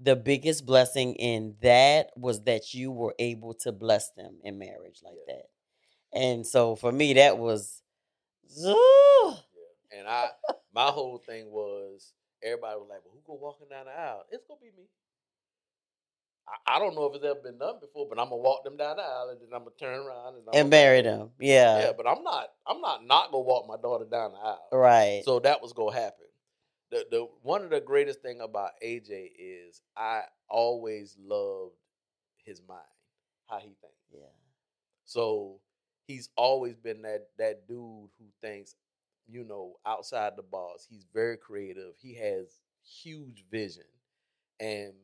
the 0.00 0.16
biggest 0.16 0.66
blessing 0.66 1.14
in 1.16 1.56
that 1.62 2.10
was 2.16 2.42
that 2.44 2.74
you 2.74 2.90
were 2.92 3.14
able 3.18 3.54
to 3.54 3.72
bless 3.72 4.10
them 4.12 4.38
in 4.44 4.58
marriage 4.58 5.00
like 5.04 5.16
Yeah. 5.28 5.34
that. 5.34 5.48
And 6.20 6.46
so 6.46 6.76
for 6.76 6.92
me, 6.92 7.14
that 7.14 7.38
was, 7.38 7.82
Yeah. 8.50 9.34
And 9.98 10.08
I 10.08 10.30
my 10.74 10.86
whole 10.86 11.18
thing 11.18 11.50
was 11.50 12.12
everybody 12.42 12.78
was 12.78 12.88
like, 12.88 13.00
Well, 13.04 13.14
who 13.14 13.22
go 13.26 13.34
walking 13.34 13.68
down 13.68 13.86
the 13.86 13.92
aisle? 13.92 14.24
It's 14.30 14.44
gonna 14.46 14.60
be 14.60 14.70
me. 14.76 14.88
I, 16.66 16.76
I 16.76 16.78
don't 16.78 16.94
know 16.94 17.06
if 17.06 17.14
it's 17.16 17.24
ever 17.24 17.40
been 17.42 17.58
done 17.58 17.76
before, 17.80 18.06
but 18.08 18.18
I'm 18.18 18.26
gonna 18.30 18.36
walk 18.42 18.64
them 18.64 18.76
down 18.76 18.96
the 18.96 19.02
aisle 19.02 19.30
and 19.30 19.40
then 19.40 19.48
I'm 19.52 19.60
gonna 19.64 19.70
turn 19.78 20.06
around 20.06 20.34
and, 20.36 20.44
I'm 20.48 20.60
and 20.60 20.70
marry 20.70 21.02
them. 21.02 21.30
Yeah, 21.40 21.80
Yeah, 21.80 21.92
but 21.96 22.06
I'm 22.08 22.22
not 22.22 22.48
I'm 22.66 22.80
not 22.80 23.06
not 23.06 23.30
gonna 23.32 23.44
walk 23.44 23.66
my 23.68 23.76
daughter 23.76 24.04
down 24.04 24.32
the 24.32 24.38
aisle. 24.38 24.68
right. 24.72 25.22
So 25.24 25.40
that 25.40 25.62
was 25.62 25.72
gonna 25.72 25.94
happen. 25.96 26.26
The 26.90 27.06
the 27.10 27.28
one 27.42 27.62
of 27.64 27.70
the 27.70 27.80
greatest 27.80 28.22
thing 28.22 28.40
about 28.40 28.70
AJ 28.84 29.30
is 29.38 29.82
I 29.96 30.22
always 30.48 31.16
loved 31.20 31.74
his 32.44 32.62
mind, 32.66 32.80
how 33.48 33.58
he 33.58 33.74
thinks. 33.80 34.06
yeah, 34.12 34.20
So 35.04 35.60
he's 36.06 36.30
always 36.36 36.76
been 36.76 37.02
that 37.02 37.28
that 37.38 37.66
dude 37.68 38.08
who 38.18 38.24
thinks, 38.40 38.74
you 39.28 39.44
know, 39.44 39.74
outside 39.86 40.32
the 40.36 40.42
box. 40.42 40.86
He's 40.88 41.06
very 41.12 41.36
creative. 41.36 41.94
He 42.00 42.14
has 42.14 42.60
huge 42.82 43.44
vision, 43.50 43.84
and 44.60 44.94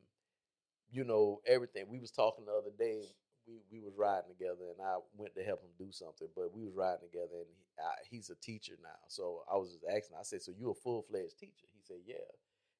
you 0.95 1.05
know 1.05 1.41
everything. 1.47 1.87
We 1.89 2.01
was 2.01 2.13
talking 2.13 2.47
the 2.47 2.53
other 2.53 2.73
day. 2.79 3.03
We 3.47 3.61
we 3.71 3.81
was 3.81 3.95
riding 3.99 4.31
together, 4.31 4.71
and 4.73 4.81
I 4.81 4.99
went 5.17 5.35
to 5.37 5.45
help 5.45 5.63
him 5.63 5.73
do 5.79 5.93
something. 5.93 6.29
But 6.37 6.55
we 6.55 6.65
was 6.65 6.75
riding 6.75 7.09
together, 7.11 7.45
and 7.45 7.51
he, 7.51 7.65
I, 7.83 7.93
he's 8.11 8.31
a 8.31 8.37
teacher 8.37 8.75
now. 8.83 9.01
So 9.09 9.45
I 9.53 9.57
was 9.57 9.73
just 9.73 9.85
asking. 9.85 10.17
I 10.19 10.25
said, 10.25 10.43
"So 10.43 10.53
you 10.59 10.71
a 10.71 10.75
full 10.75 11.03
fledged 11.03 11.39
teacher?" 11.39 11.69
He 11.75 11.83
said, 11.85 12.01
"Yeah." 12.07 12.29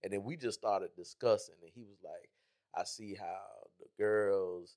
And 0.03 0.13
then 0.13 0.25
we 0.25 0.37
just 0.37 0.59
started 0.61 0.91
discussing, 0.97 1.57
and 1.63 1.71
he 1.75 1.83
was 1.85 1.99
like, 2.05 2.31
"I 2.75 2.85
see 2.85 3.15
how 3.15 3.69
the 3.81 3.87
girls, 3.99 4.77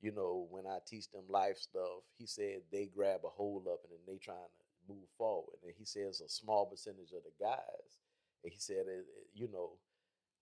you 0.00 0.12
know, 0.12 0.46
when 0.50 0.66
I 0.66 0.78
teach 0.86 1.10
them 1.10 1.24
life 1.28 1.58
stuff, 1.58 2.04
he 2.18 2.26
said 2.26 2.62
they 2.72 2.86
grab 2.86 3.20
a 3.24 3.28
hold 3.30 3.66
up 3.68 3.80
and 3.84 3.92
then 3.92 4.00
they 4.06 4.18
trying 4.18 4.36
to 4.36 4.94
move 4.94 5.08
forward. 5.18 5.58
And 5.64 5.72
he 5.78 5.84
says 5.84 6.20
a 6.20 6.28
small 6.28 6.66
percentage 6.66 7.12
of 7.12 7.22
the 7.24 7.32
guys. 7.44 8.00
And 8.44 8.52
he 8.52 8.58
said, 8.58 8.86
it, 8.88 9.06
it, 9.06 9.28
you 9.34 9.48
know, 9.52 9.78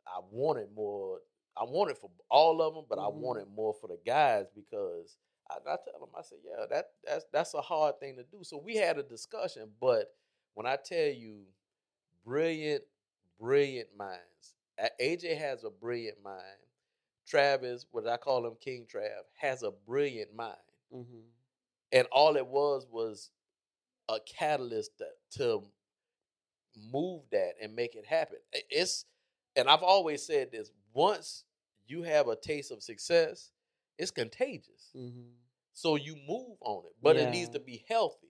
I 0.06 0.20
wanted 0.30 0.68
more. 0.74 1.20
I 1.56 1.64
wanted 1.64 1.98
for 1.98 2.10
all 2.30 2.62
of 2.62 2.74
them, 2.74 2.84
but 2.88 2.98
Mhm. 2.98 3.04
I 3.04 3.08
wanted 3.08 3.48
more 3.48 3.74
for 3.74 3.88
the 3.88 3.98
guys 4.04 4.46
because 4.54 5.16
I, 5.50 5.56
I 5.56 5.76
tell 5.84 6.00
them, 6.00 6.10
I 6.16 6.22
said, 6.22 6.38
yeah, 6.44 6.66
that 6.70 6.92
that's 7.04 7.24
that's 7.32 7.54
a 7.54 7.60
hard 7.60 7.98
thing 8.00 8.16
to 8.16 8.22
do. 8.24 8.44
So 8.44 8.56
we 8.58 8.76
had 8.76 8.98
a 8.98 9.02
discussion, 9.02 9.70
but 9.80 10.14
when 10.54 10.66
I 10.66 10.76
tell 10.76 11.08
you, 11.08 11.44
brilliant, 12.24 12.84
brilliant 13.38 13.88
minds. 13.96 14.54
AJ 15.00 15.36
has 15.38 15.64
a 15.64 15.70
brilliant 15.70 16.22
mind. 16.22 16.42
Travis, 17.26 17.86
what 17.92 18.06
I 18.06 18.16
call 18.16 18.46
him 18.46 18.56
King 18.60 18.86
Trav, 18.92 19.22
has 19.38 19.62
a 19.62 19.70
brilliant 19.70 20.34
mind. 20.34 20.56
Mm-hmm. 20.92 21.20
And 21.92 22.06
all 22.12 22.36
it 22.36 22.46
was 22.46 22.86
was 22.90 23.30
a 24.08 24.18
catalyst 24.26 24.92
to, 24.98 25.06
to 25.38 25.62
move 26.92 27.22
that 27.32 27.54
and 27.60 27.74
make 27.74 27.94
it 27.94 28.06
happen. 28.06 28.38
It's 28.70 29.04
and 29.56 29.68
I've 29.68 29.82
always 29.82 30.24
said 30.24 30.52
this, 30.52 30.70
once 30.92 31.44
you 31.86 32.02
have 32.02 32.28
a 32.28 32.36
taste 32.36 32.70
of 32.70 32.82
success, 32.82 33.50
it's 33.98 34.10
contagious. 34.10 34.90
Mm-hmm. 34.96 35.28
So 35.72 35.96
you 35.96 36.16
move 36.28 36.56
on 36.60 36.84
it, 36.86 36.92
but 37.02 37.16
it 37.16 37.30
needs 37.30 37.50
to 37.50 37.60
be 37.60 37.84
healthy. 37.88 38.28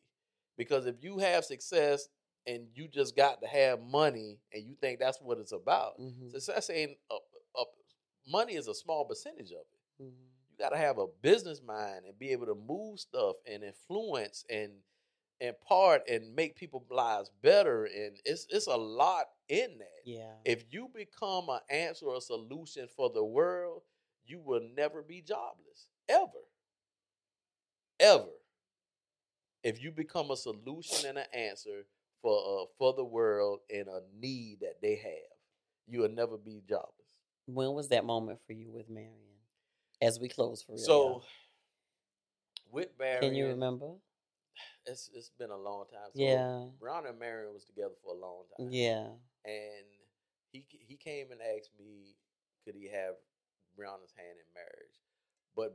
Because 0.56 0.86
if 0.86 0.96
you 1.02 1.18
have 1.18 1.44
success 1.44 2.08
and 2.46 2.66
you 2.74 2.86
just 2.88 3.16
got 3.16 3.40
to 3.42 3.48
have 3.48 3.80
money 3.82 4.38
and 4.52 4.64
you 4.64 4.74
think 4.80 4.98
that's 5.00 5.20
what 5.20 5.38
it's 5.38 5.52
about, 5.52 5.98
Mm-hmm. 6.00 6.28
success 6.30 6.70
ain't 6.70 6.92
a, 7.10 7.14
a, 7.58 7.64
money 8.28 8.54
is 8.54 8.68
a 8.68 8.74
small 8.74 9.04
percentage 9.04 9.50
of 9.50 9.64
it. 9.72 10.02
Mm-hmm. 10.02 10.22
You 10.50 10.58
got 10.58 10.70
to 10.70 10.76
have 10.76 10.98
a 10.98 11.06
business 11.22 11.60
mind 11.66 12.04
and 12.06 12.18
be 12.18 12.30
able 12.30 12.46
to 12.46 12.54
move 12.54 13.00
stuff 13.00 13.36
and 13.50 13.62
influence 13.64 14.44
and 14.50 14.72
impart 15.40 16.02
and 16.08 16.34
make 16.34 16.56
people's 16.56 16.90
lives 16.90 17.30
better. 17.42 17.84
And 17.84 18.16
it's 18.24 18.46
it's 18.50 18.66
a 18.66 18.76
lot 18.76 19.26
in 19.48 19.78
that. 19.78 20.02
Yeah. 20.04 20.32
If 20.44 20.64
you 20.70 20.90
become 20.94 21.48
an 21.48 21.60
answer 21.70 22.06
or 22.06 22.16
a 22.16 22.20
solution 22.20 22.88
for 22.94 23.10
the 23.10 23.24
world, 23.24 23.82
you 24.24 24.40
will 24.40 24.62
never 24.76 25.02
be 25.02 25.22
jobless. 25.22 25.88
Ever. 26.08 26.28
Ever. 27.98 28.24
If 29.62 29.82
you 29.82 29.90
become 29.90 30.30
a 30.30 30.36
solution 30.36 31.08
and 31.08 31.18
an 31.18 31.26
answer 31.34 31.84
for 32.22 32.62
uh, 32.62 32.66
for 32.78 32.94
the 32.94 33.04
world 33.04 33.60
and 33.72 33.88
a 33.88 34.00
need 34.18 34.58
that 34.60 34.80
they 34.80 34.96
have, 34.96 35.36
you 35.86 36.00
will 36.00 36.08
never 36.08 36.36
be 36.36 36.62
jobless. 36.68 36.94
When 37.46 37.72
was 37.72 37.88
that 37.88 38.04
moment 38.04 38.38
for 38.46 38.52
you 38.52 38.70
with 38.70 38.88
Marion? 38.88 39.14
As 40.00 40.18
we 40.18 40.28
close 40.28 40.62
for 40.62 40.72
real. 40.72 40.84
So 40.84 41.22
with 42.72 42.88
Marion, 42.98 43.20
can 43.20 43.34
you 43.34 43.48
remember? 43.48 43.96
It's 44.86 45.10
it's 45.14 45.30
been 45.30 45.50
a 45.50 45.56
long 45.56 45.86
time. 45.92 46.10
So 46.14 46.22
Yeah. 46.22 46.66
Brown 46.78 47.06
and 47.06 47.18
Marion 47.18 47.52
was 47.52 47.64
together 47.64 47.94
for 48.02 48.14
a 48.14 48.18
long 48.18 48.44
time. 48.56 48.68
Yeah. 48.70 49.08
and 49.44 49.86
he 50.52 50.66
he 50.70 50.96
came 50.96 51.30
and 51.32 51.40
asked 51.40 51.70
me 51.78 52.16
could 52.64 52.74
he 52.74 52.88
have 52.88 53.14
Brianna's 53.76 54.12
hand 54.16 54.38
in 54.38 54.52
marriage, 54.54 55.00
but 55.56 55.74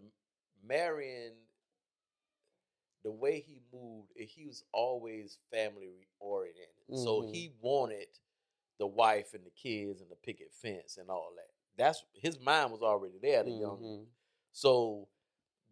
Marion, 0.64 1.34
the 3.04 3.12
way 3.12 3.40
he 3.40 3.62
moved, 3.74 4.12
eh, 4.20 4.26
he 4.26 4.46
was 4.46 4.64
always 4.72 5.40
family 5.52 6.08
oriented. 6.20 6.68
So 6.96 7.22
Mhm. 7.22 7.32
he 7.34 7.50
wanted 7.62 8.20
the 8.78 8.88
wife 8.88 9.34
and 9.34 9.46
the 9.46 9.52
kids 9.52 10.02
and 10.02 10.10
the 10.12 10.16
picket 10.16 10.52
fence 10.54 10.98
and 10.98 11.10
all 11.10 11.34
that. 11.36 11.52
That's 11.78 12.04
his 12.14 12.40
mind 12.40 12.72
was 12.72 12.82
already 12.82 13.18
there. 13.20 13.44
The 13.44 13.52
young, 13.52 13.80
Mhm. 13.82 14.08
so 14.52 15.08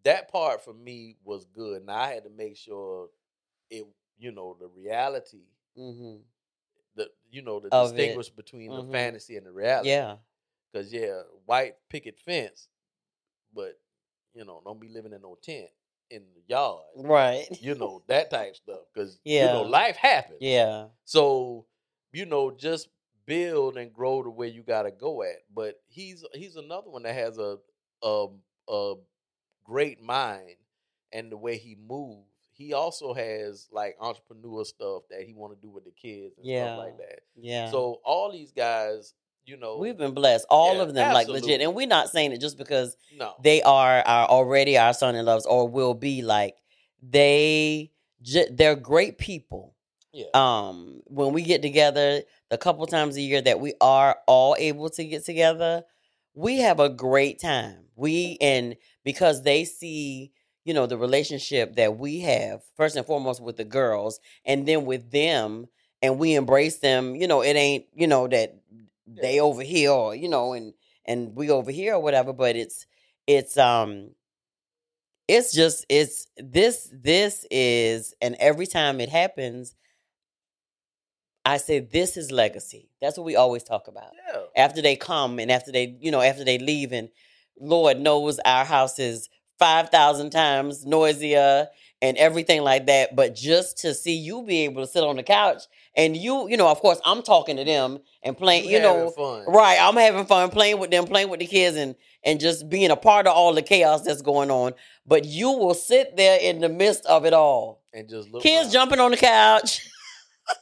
that 0.03 0.31
part 0.31 0.63
for 0.63 0.73
me 0.73 1.17
was 1.23 1.45
good. 1.45 1.85
Now 1.85 1.97
I 1.97 2.13
had 2.13 2.23
to 2.25 2.29
make 2.29 2.57
sure 2.57 3.09
it, 3.69 3.85
you 4.17 4.31
know, 4.31 4.55
the 4.59 4.67
reality 4.67 5.45
Mhm. 5.77 6.23
the 6.95 7.09
you 7.31 7.41
know 7.41 7.59
the 7.59 7.71
Of 7.71 7.97
it. 7.99 8.15
distinguish 8.15 8.29
between 8.29 8.71
Mhm. 8.71 8.75
the 8.75 8.91
fantasy 8.91 9.37
and 9.37 9.45
the 9.45 9.51
reality. 9.51 9.89
Yeah. 9.89 10.17
Cause 10.73 10.91
yeah, 10.93 11.23
white 11.45 11.75
picket 11.89 12.19
fence, 12.19 12.69
but 13.53 13.79
you 14.33 14.45
know, 14.45 14.61
don't 14.65 14.79
be 14.81 14.89
living 14.89 15.13
in 15.13 15.21
no 15.21 15.35
tent 15.41 15.69
in 16.09 16.25
the 16.35 16.43
yard. 16.47 16.83
Right. 16.95 17.47
You 17.59 17.75
know 17.75 18.03
that 18.07 18.29
type 18.29 18.55
stuff. 18.55 18.81
Cause 18.95 19.19
you 19.37 19.49
know 19.49 19.61
life 19.63 19.95
happens. 19.97 20.41
Yeah. 20.41 20.89
So 21.05 21.67
you 22.11 22.25
know 22.25 22.51
just 22.51 22.89
build 23.25 23.77
and 23.77 23.93
grow 23.93 24.23
to 24.23 24.29
where 24.29 24.47
you 24.49 24.63
got 24.63 24.83
to 24.83 24.91
go 24.91 25.23
at. 25.23 25.37
But 25.53 25.81
he's 25.87 26.23
he's 26.33 26.55
another 26.55 26.89
one 26.89 27.03
that 27.03 27.15
has 27.15 27.37
a 27.37 27.57
a 28.03 28.27
a 28.69 28.95
great 29.63 30.01
mind 30.01 30.55
and 31.11 31.31
the 31.31 31.37
way 31.37 31.57
he 31.57 31.75
moves. 31.75 32.27
He 32.51 32.73
also 32.73 33.13
has 33.13 33.67
like 33.71 33.95
entrepreneur 33.99 34.63
stuff 34.63 35.03
that 35.09 35.23
he 35.23 35.33
want 35.33 35.53
to 35.53 35.59
do 35.61 35.69
with 35.69 35.85
the 35.85 35.91
kids 35.91 36.37
and 36.37 36.45
Yeah. 36.45 36.67
stuff 36.75 36.77
like 36.77 36.97
that. 36.97 37.19
Yeah. 37.35 37.71
So 37.71 37.99
all 38.05 38.31
these 38.31 38.51
guys, 38.51 39.13
you 39.45 39.57
know, 39.57 39.77
we've 39.77 39.97
been 39.97 40.13
blessed, 40.13 40.45
all 40.49 40.75
Yeah, 40.77 40.83
of 40.83 40.93
them, 40.93 41.11
like 41.13 41.27
legit. 41.27 41.61
And 41.61 41.73
we're 41.73 41.87
not 41.87 42.09
saying 42.09 42.31
it 42.31 42.39
just 42.41 42.57
because 42.57 42.95
no, 43.15 43.33
they 43.41 43.61
are 43.63 44.01
our 44.05 44.27
already 44.27 44.77
our 44.77 44.93
son 44.93 45.15
in 45.15 45.25
loves 45.25 45.45
or 45.45 45.67
will 45.67 45.93
be 45.93 46.21
like 46.21 46.55
they 47.01 47.91
j- 48.21 48.49
they're 48.51 48.75
great 48.75 49.17
people 49.17 49.75
yeah, 50.13 50.27
um 50.33 51.01
when 51.07 51.33
we 51.33 51.41
get 51.41 51.61
together 51.61 52.21
the 52.49 52.57
couple 52.57 52.85
times 52.85 53.17
a 53.17 53.21
year 53.21 53.41
that 53.41 53.59
we 53.59 53.73
are 53.81 54.17
all 54.27 54.55
able 54.59 54.89
to 54.91 55.03
get 55.03 55.25
together 55.25 55.83
we 56.33 56.57
have 56.59 56.79
a 56.79 56.89
great 56.89 57.39
time. 57.39 57.85
We 57.95 58.37
and 58.41 58.75
because 59.03 59.43
they 59.43 59.65
see 59.65 60.31
you 60.65 60.73
know 60.73 60.85
the 60.87 60.97
relationship 60.97 61.75
that 61.75 61.97
we 61.97 62.19
have 62.21 62.61
first 62.77 62.95
and 62.95 63.05
foremost 63.05 63.41
with 63.41 63.57
the 63.57 63.65
girls 63.65 64.19
and 64.45 64.67
then 64.67 64.85
with 64.85 65.11
them 65.11 65.67
and 66.01 66.17
we 66.17 66.35
embrace 66.35 66.79
them 66.79 67.15
you 67.15 67.27
know 67.27 67.41
it 67.41 67.55
ain't 67.55 67.85
you 67.93 68.07
know 68.07 68.27
that 68.27 68.55
they 69.05 69.39
over 69.41 69.61
here 69.61 69.91
or 69.91 70.15
you 70.15 70.29
know 70.29 70.53
and 70.53 70.73
and 71.05 71.35
we 71.35 71.49
over 71.49 71.69
here 71.69 71.95
or 71.95 71.99
whatever 71.99 72.31
but 72.31 72.55
it's 72.55 72.85
it's 73.27 73.57
um 73.57 74.11
it's 75.27 75.53
just 75.53 75.85
it's 75.89 76.27
this 76.37 76.89
this 76.91 77.45
is 77.49 78.13
and 78.21 78.35
every 78.39 78.67
time 78.67 78.99
it 78.99 79.09
happens 79.09 79.75
i 81.45 81.57
say 81.57 81.79
this 81.79 82.17
is 82.17 82.31
legacy 82.31 82.89
that's 83.01 83.17
what 83.17 83.25
we 83.25 83.35
always 83.35 83.63
talk 83.63 83.87
about 83.87 84.11
yeah, 84.33 84.41
after 84.55 84.81
they 84.81 84.95
come 84.95 85.39
and 85.39 85.51
after 85.51 85.71
they 85.71 85.95
you 85.99 86.11
know 86.11 86.21
after 86.21 86.43
they 86.43 86.57
leave 86.57 86.91
and 86.91 87.09
lord 87.59 87.99
knows 87.99 88.39
our 88.45 88.65
house 88.65 88.99
is 88.99 89.29
5000 89.59 90.29
times 90.31 90.85
noisier 90.85 91.67
and 92.01 92.17
everything 92.17 92.63
like 92.63 92.87
that 92.87 93.15
but 93.15 93.35
just 93.35 93.77
to 93.79 93.93
see 93.93 94.15
you 94.15 94.43
be 94.43 94.61
able 94.61 94.81
to 94.81 94.87
sit 94.87 95.03
on 95.03 95.15
the 95.15 95.23
couch 95.23 95.63
and 95.95 96.17
you 96.17 96.49
you 96.49 96.57
know 96.57 96.67
of 96.67 96.79
course 96.79 96.99
i'm 97.05 97.21
talking 97.21 97.57
to 97.57 97.63
them 97.63 97.99
and 98.23 98.37
playing 98.37 98.69
you, 98.69 98.79
know 98.79 99.09
fun, 99.11 99.43
Right. 99.47 99.77
I'm 99.79 99.95
having 99.95 100.25
fun 100.25 100.49
playing 100.49 100.79
with 100.79 100.91
them, 100.91 101.05
playing 101.05 101.29
with 101.29 101.39
the 101.39 101.45
kids 101.45 101.75
and 101.77 101.95
and 102.23 102.39
just 102.39 102.69
being 102.69 102.89
a 102.89 102.95
part 102.95 103.27
of 103.27 103.33
all 103.35 103.53
the 103.53 103.61
chaos 103.61 104.01
that's 104.03 104.21
going 104.21 104.49
on. 104.49 104.73
But 105.05 105.25
you 105.25 105.51
will 105.51 105.73
sit 105.73 106.15
there 106.15 106.39
in 106.39 106.61
the 106.61 106.69
midst 106.69 107.05
of 107.05 107.25
it 107.25 107.33
all. 107.33 107.83
and 107.93 108.07
just 108.09 108.29
look. 108.31 108.41
kids 108.41 108.67
around. 108.67 108.71
jumping 108.71 108.99
on 109.01 109.11
the 109.11 109.17
couch, 109.17 109.85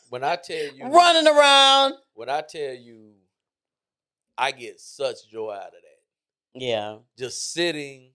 When 0.09 0.23
I 0.23 0.35
tell 0.35 0.57
you, 0.75 0.85
running 0.87 1.27
around. 1.27 1.93
When 2.13 2.29
I 2.29 2.41
tell 2.41 2.73
you, 2.73 3.13
I 4.37 4.51
get 4.51 4.79
such 4.79 5.29
joy 5.29 5.51
out 5.51 5.67
of 5.67 5.71
that. 5.73 6.61
Yeah. 6.61 6.97
Just 7.17 7.53
sitting, 7.53 8.11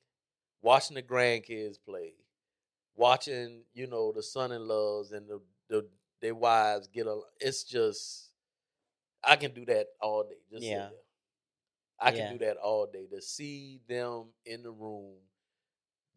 watching 0.63 0.95
the 0.97 1.03
grandkids 1.03 1.77
play, 1.85 2.13
watching 2.95 3.63
you 3.75 3.87
know 3.87 4.13
the 4.13 4.23
son-in-laws 4.23 5.13
and 5.13 5.29
the 5.29 5.41
the 5.69 5.87
their 6.21 6.35
wives 6.35 6.89
get 6.89 7.07
a. 7.07 7.21
It's 7.41 7.65
just, 7.65 8.31
I 9.25 9.37
can 9.37 9.53
do 9.53 9.65
that 9.67 9.87
all 10.01 10.25
day. 10.25 10.37
Just 10.51 10.65
Yeah. 10.65 10.89
I 11.99 12.11
can 12.11 12.21
Yeah. 12.21 12.33
do 12.33 12.39
that 12.39 12.59
all 12.59 12.87
day. 12.87 13.07
To 13.07 13.23
see 13.23 13.81
them 13.89 14.27
in 14.45 14.63
the 14.63 14.71
room, 14.71 15.17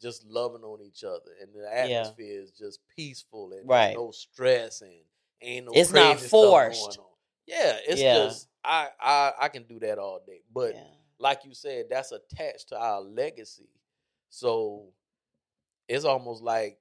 just 0.02 0.26
loving 0.26 0.64
on 0.64 0.82
each 0.82 1.04
other, 1.06 1.32
and 1.42 1.54
the 1.54 1.62
Yeah. 1.62 2.02
atmosphere 2.02 2.42
is 2.42 2.52
just 2.52 2.80
peaceful 2.96 3.54
and 3.54 3.68
Right. 3.68 3.96
no 3.96 4.12
stress 4.12 4.82
and 4.82 5.06
ain't 5.42 5.66
no. 5.66 5.72
It's 5.74 5.92
not 5.92 6.20
forced. 6.20 7.00
Yeah, 7.46 7.78
it's 7.88 8.02
Yeah. 8.02 8.14
just 8.26 8.48
I 8.64 8.90
I 9.00 9.32
I 9.42 9.48
can 9.50 9.64
do 9.64 9.80
that 9.80 9.98
all 9.98 10.22
day. 10.26 10.42
But 10.54 10.76
yeah. 10.76 10.84
like 11.20 11.46
you 11.46 11.54
said, 11.54 11.86
that's 11.90 12.12
attached 12.12 12.70
to 12.70 12.78
our 12.80 13.02
legacy. 13.02 13.70
So 14.30 14.94
it's 15.88 16.06
almost 16.06 16.44
like, 16.44 16.78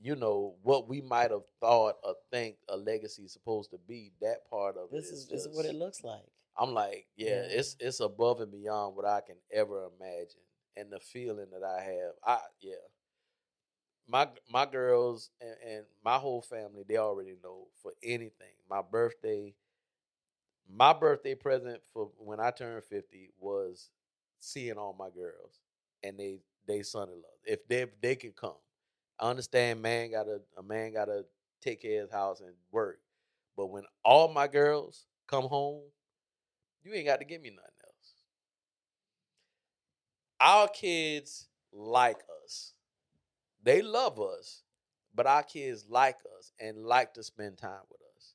you 0.00 0.16
know, 0.16 0.56
what 0.62 0.88
we 0.88 1.00
might 1.00 1.30
have 1.30 1.44
thought 1.60 1.96
or 2.02 2.14
think 2.32 2.56
a 2.68 2.76
legacy 2.76 3.22
is 3.22 3.32
supposed 3.32 3.70
to 3.70 3.78
be, 3.86 4.12
that 4.20 4.48
part 4.50 4.76
of 4.76 4.90
This 4.90 5.10
it 5.10 5.12
is 5.14 5.18
is, 5.20 5.28
this 5.28 5.44
is 5.46 5.56
what 5.56 5.66
it 5.66 5.74
looks 5.74 6.02
like. 6.02 6.24
I'm 6.56 6.74
like, 6.74 7.06
yeah, 7.16 7.28
Yeah. 7.28 7.58
it's 7.58 7.76
it's 7.78 8.00
above 8.00 8.40
and 8.40 8.50
beyond 8.50 8.96
what 8.96 9.04
I 9.04 9.20
can 9.20 9.36
ever 9.52 9.88
imagine. 10.00 10.40
And 10.76 10.92
the 10.92 11.00
feeling 11.00 11.46
that 11.52 11.64
I 11.64 11.80
have. 11.82 12.12
I 12.24 12.38
yeah. 12.60 12.74
My 14.08 14.28
my 14.50 14.66
girls 14.66 15.30
and, 15.40 15.56
and 15.66 15.84
my 16.04 16.16
whole 16.18 16.42
family, 16.42 16.82
they 16.88 16.96
already 16.96 17.36
know 17.42 17.68
for 17.82 17.92
anything. 18.02 18.54
My 18.68 18.82
birthday, 18.82 19.54
my 20.70 20.92
birthday 20.92 21.34
present 21.34 21.80
for 21.92 22.10
when 22.18 22.40
I 22.40 22.50
turned 22.50 22.84
50 22.84 23.30
was 23.38 23.90
seeing 24.40 24.76
all 24.76 24.94
my 24.98 25.10
girls. 25.10 25.60
and 26.02 26.18
they 26.18 26.40
they 26.66 26.82
son 26.82 27.08
in 27.08 27.16
law. 27.16 27.34
If 27.44 27.66
they 27.68 27.82
if 27.82 28.00
they 28.00 28.14
can 28.16 28.32
come, 28.32 28.56
I 29.18 29.30
understand. 29.30 29.82
Man, 29.82 30.10
gotta 30.12 30.40
a 30.58 30.62
man 30.62 30.92
gotta 30.92 31.24
take 31.62 31.82
care 31.82 32.02
of 32.02 32.08
his 32.08 32.12
house 32.12 32.40
and 32.40 32.54
work. 32.70 33.00
But 33.56 33.66
when 33.68 33.84
all 34.04 34.28
my 34.32 34.46
girls 34.48 35.06
come 35.26 35.44
home, 35.48 35.82
you 36.82 36.92
ain't 36.94 37.06
got 37.06 37.20
to 37.20 37.24
give 37.24 37.40
me 37.42 37.50
nothing 37.50 37.72
else. 37.84 38.14
Our 40.40 40.68
kids 40.68 41.48
like 41.72 42.18
us. 42.44 42.72
They 43.68 43.82
love 43.82 44.18
us, 44.18 44.62
but 45.14 45.26
our 45.26 45.42
kids 45.42 45.84
like 45.90 46.16
us 46.38 46.52
and 46.58 46.86
like 46.86 47.12
to 47.12 47.22
spend 47.22 47.58
time 47.58 47.82
with 47.90 48.00
us. 48.16 48.32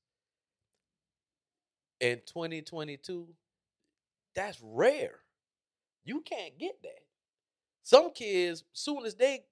In 2.00 2.22
2022, 2.28 3.28
that's 4.36 4.60
rare. 4.62 5.22
You 6.06 6.22
can't 6.22 6.60
get 6.60 6.84
that. 6.84 7.02
Some 7.82 8.12
kids, 8.12 8.64
soon 8.74 9.08
as 9.08 9.16
they 9.16 9.46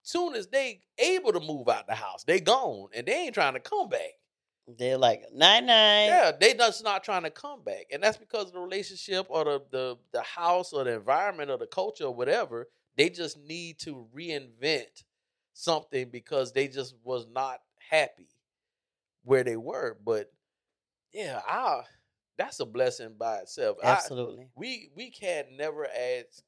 soon 0.00 0.34
as 0.34 0.46
they 0.46 0.80
able 0.98 1.34
to 1.34 1.40
move 1.40 1.68
out 1.68 1.86
the 1.86 1.94
house, 1.94 2.24
they 2.24 2.40
gone 2.40 2.88
and 2.94 3.06
they 3.06 3.26
ain't 3.26 3.34
trying 3.34 3.52
to 3.52 3.60
come 3.60 3.90
back. 3.90 4.14
They're 4.66 4.96
like 4.96 5.24
night 5.34 5.64
night. 5.64 6.06
Yeah, 6.06 6.32
they 6.40 6.54
just 6.54 6.82
not 6.82 7.04
trying 7.04 7.24
to 7.24 7.30
come 7.30 7.62
back, 7.62 7.88
and 7.92 8.02
that's 8.02 8.16
because 8.16 8.46
of 8.46 8.52
the 8.54 8.60
relationship 8.60 9.26
or 9.28 9.44
the 9.44 9.62
the 9.70 9.96
the 10.12 10.22
house 10.22 10.72
or 10.72 10.84
the 10.84 10.94
environment 10.94 11.50
or 11.50 11.58
the 11.58 11.66
culture 11.66 12.04
or 12.04 12.14
whatever. 12.14 12.68
They 12.96 13.10
just 13.10 13.36
need 13.36 13.78
to 13.80 14.06
reinvent 14.16 15.02
something 15.56 16.10
because 16.10 16.52
they 16.52 16.68
just 16.68 16.94
was 17.02 17.26
not 17.32 17.60
happy 17.90 18.28
where 19.24 19.42
they 19.42 19.56
were. 19.56 19.96
But 20.04 20.30
yeah, 21.12 21.40
I 21.48 21.82
that's 22.36 22.60
a 22.60 22.66
blessing 22.66 23.14
by 23.18 23.38
itself. 23.38 23.78
Absolutely. 23.82 24.44
I, 24.44 24.48
we 24.54 24.90
we 24.94 25.10
can 25.10 25.44
never 25.56 25.86
ask 25.86 26.42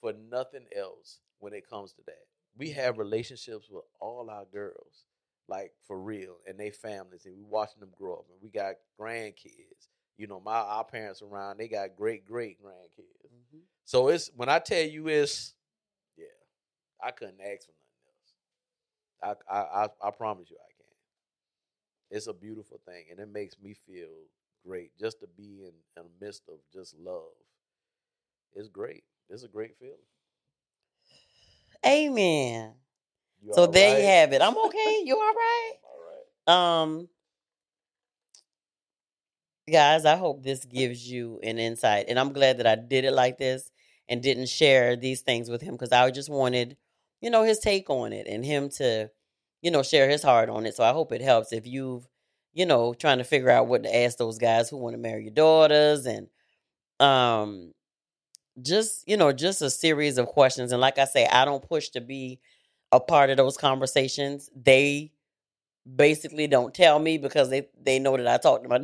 for 0.00 0.12
nothing 0.12 0.66
else 0.76 1.18
when 1.40 1.52
it 1.52 1.68
comes 1.68 1.92
to 1.94 2.02
that. 2.06 2.24
We 2.56 2.70
have 2.70 2.98
relationships 2.98 3.68
with 3.70 3.84
all 4.00 4.30
our 4.30 4.44
girls, 4.52 5.06
like 5.48 5.72
for 5.86 6.00
real, 6.00 6.36
and 6.46 6.58
they 6.58 6.70
families, 6.70 7.26
and 7.26 7.36
we 7.36 7.42
watching 7.42 7.80
them 7.80 7.90
grow 7.98 8.14
up, 8.14 8.26
and 8.30 8.40
we 8.40 8.48
got 8.48 8.74
grandkids. 9.00 9.88
You 10.18 10.28
know, 10.28 10.40
my 10.40 10.54
our 10.54 10.84
parents 10.84 11.20
around, 11.20 11.58
they 11.58 11.66
got 11.66 11.96
great 11.96 12.24
great 12.24 12.62
grandkids. 12.62 13.26
Mm-hmm. 13.26 13.62
So 13.84 14.08
it's 14.08 14.30
when 14.36 14.48
I 14.48 14.60
tell 14.60 14.84
you 14.84 15.08
it's, 15.08 15.54
yeah, 16.16 16.26
I 17.02 17.10
couldn't 17.10 17.40
ask 17.40 17.66
for. 17.66 17.72
I 19.22 19.34
I 19.50 19.58
I, 19.58 19.88
I 20.04 20.10
promise 20.10 20.50
you, 20.50 20.56
I 20.56 20.70
can. 20.76 22.16
It's 22.16 22.26
a 22.26 22.32
beautiful 22.32 22.80
thing, 22.86 23.06
and 23.10 23.18
it 23.20 23.32
makes 23.32 23.56
me 23.62 23.74
feel 23.86 24.10
great 24.66 24.96
just 24.98 25.20
to 25.20 25.26
be 25.36 25.64
in, 25.64 25.72
in 25.96 26.04
the 26.04 26.24
midst 26.26 26.42
of 26.48 26.56
just 26.72 26.96
love. 26.98 27.32
It's 28.54 28.68
great. 28.68 29.04
It's 29.28 29.44
a 29.44 29.48
great 29.48 29.76
feeling. 29.78 29.96
Amen. 31.84 32.74
You 33.42 33.52
so 33.54 33.66
there 33.66 33.90
right? 33.90 33.98
you 33.98 34.06
have 34.06 34.32
it. 34.32 34.42
I'm 34.42 34.56
okay. 34.56 35.00
You 35.04 35.16
all 35.16 35.20
right? 35.20 35.72
all 35.84 36.54
right. 36.56 36.82
Um, 36.82 37.08
guys, 39.70 40.04
I 40.04 40.16
hope 40.16 40.42
this 40.42 40.64
gives 40.64 41.10
you 41.10 41.40
an 41.42 41.58
insight, 41.58 42.06
and 42.08 42.18
I'm 42.18 42.32
glad 42.32 42.58
that 42.58 42.66
I 42.66 42.76
did 42.76 43.04
it 43.04 43.12
like 43.12 43.38
this 43.38 43.70
and 44.08 44.22
didn't 44.22 44.48
share 44.48 44.96
these 44.96 45.22
things 45.22 45.48
with 45.48 45.62
him 45.62 45.74
because 45.74 45.92
I 45.92 46.10
just 46.10 46.28
wanted, 46.28 46.76
you 47.22 47.30
know, 47.30 47.44
his 47.44 47.60
take 47.60 47.90
on 47.90 48.12
it 48.12 48.28
and 48.28 48.44
him 48.44 48.70
to, 48.70 49.10
you 49.62 49.70
know, 49.72 49.82
share 49.84 50.10
his 50.10 50.22
heart 50.24 50.50
on 50.50 50.66
it. 50.66 50.76
So 50.76 50.84
I 50.84 50.92
hope 50.92 51.12
it 51.12 51.22
helps 51.22 51.52
if 51.54 51.66
you've, 51.66 52.06
you 52.54 52.66
know, 52.66 52.94
trying 52.94 53.18
to 53.18 53.24
figure 53.24 53.50
out 53.50 53.68
what 53.68 53.84
to 53.84 53.96
ask 53.96 54.18
those 54.18 54.38
guys 54.38 54.70
who 54.70 54.78
want 54.78 54.94
to 54.94 54.98
marry 54.98 55.24
your 55.24 55.32
daughters 55.34 56.06
and, 56.06 56.28
um, 57.00 57.72
just 58.60 59.08
you 59.08 59.16
know 59.16 59.32
just 59.32 59.62
a 59.62 59.70
series 59.70 60.18
of 60.18 60.26
questions. 60.26 60.72
And 60.72 60.80
like 60.80 60.98
i 60.98 61.04
say 61.06 61.26
i 61.26 61.44
don't 61.44 61.66
push 61.66 61.90
to 61.90 62.00
be 62.00 62.40
a 62.92 63.00
part 63.00 63.30
of 63.30 63.36
those 63.36 63.56
conversations. 63.56 64.50
They 64.54 65.12
basically 65.96 66.46
don't 66.46 66.74
tell 66.74 66.98
me 66.98 67.18
because 67.18 67.50
they 67.50 67.68
they 67.82 67.98
know 67.98 68.16
that 68.16 68.26
i 68.28 68.38
talk 68.38 68.62
to 68.62 68.68
my 68.68 68.80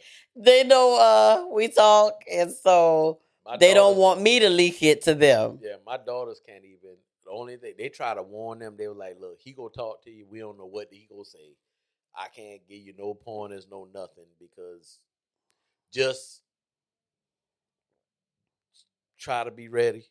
they 0.36 0.64
know 0.64 0.96
uh 0.98 1.46
we 1.54 1.68
talk. 1.68 2.22
And 2.30 2.52
so 2.52 3.20
my 3.44 3.56
they 3.56 3.74
don't 3.74 3.96
want 3.96 4.20
me 4.20 4.40
to 4.40 4.48
leak 4.48 4.82
it 4.82 5.02
to 5.02 5.14
them. 5.14 5.58
Yeah 5.62 5.76
my 5.86 5.96
daughters 5.98 6.40
can't 6.46 6.64
even 6.64 6.96
the 7.26 7.32
only 7.32 7.56
thing 7.56 7.74
they 7.78 7.88
try 7.88 8.14
to 8.14 8.22
warn 8.22 8.58
them 8.58 8.76
they 8.78 8.88
were 8.88 8.94
like 8.94 9.16
look 9.20 9.38
he 9.40 9.52
gonna 9.52 9.68
talk 9.70 10.02
to 10.02 10.10
you 10.10 10.26
we 10.30 10.38
don't 10.38 10.58
know 10.58 10.66
what 10.66 10.88
he 10.90 11.06
gonna 11.10 11.24
say 11.24 11.56
i 12.16 12.28
can't 12.28 12.66
give 12.68 12.78
you 12.78 12.94
no 12.98 13.14
pointers 13.14 13.66
no 13.70 13.88
nothing 13.92 14.26
because 14.40 15.00
just 15.92 16.42
try 19.18 19.44
to 19.44 19.50
be 19.50 19.68
ready. 19.68 20.04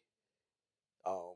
Um, 1.05 1.35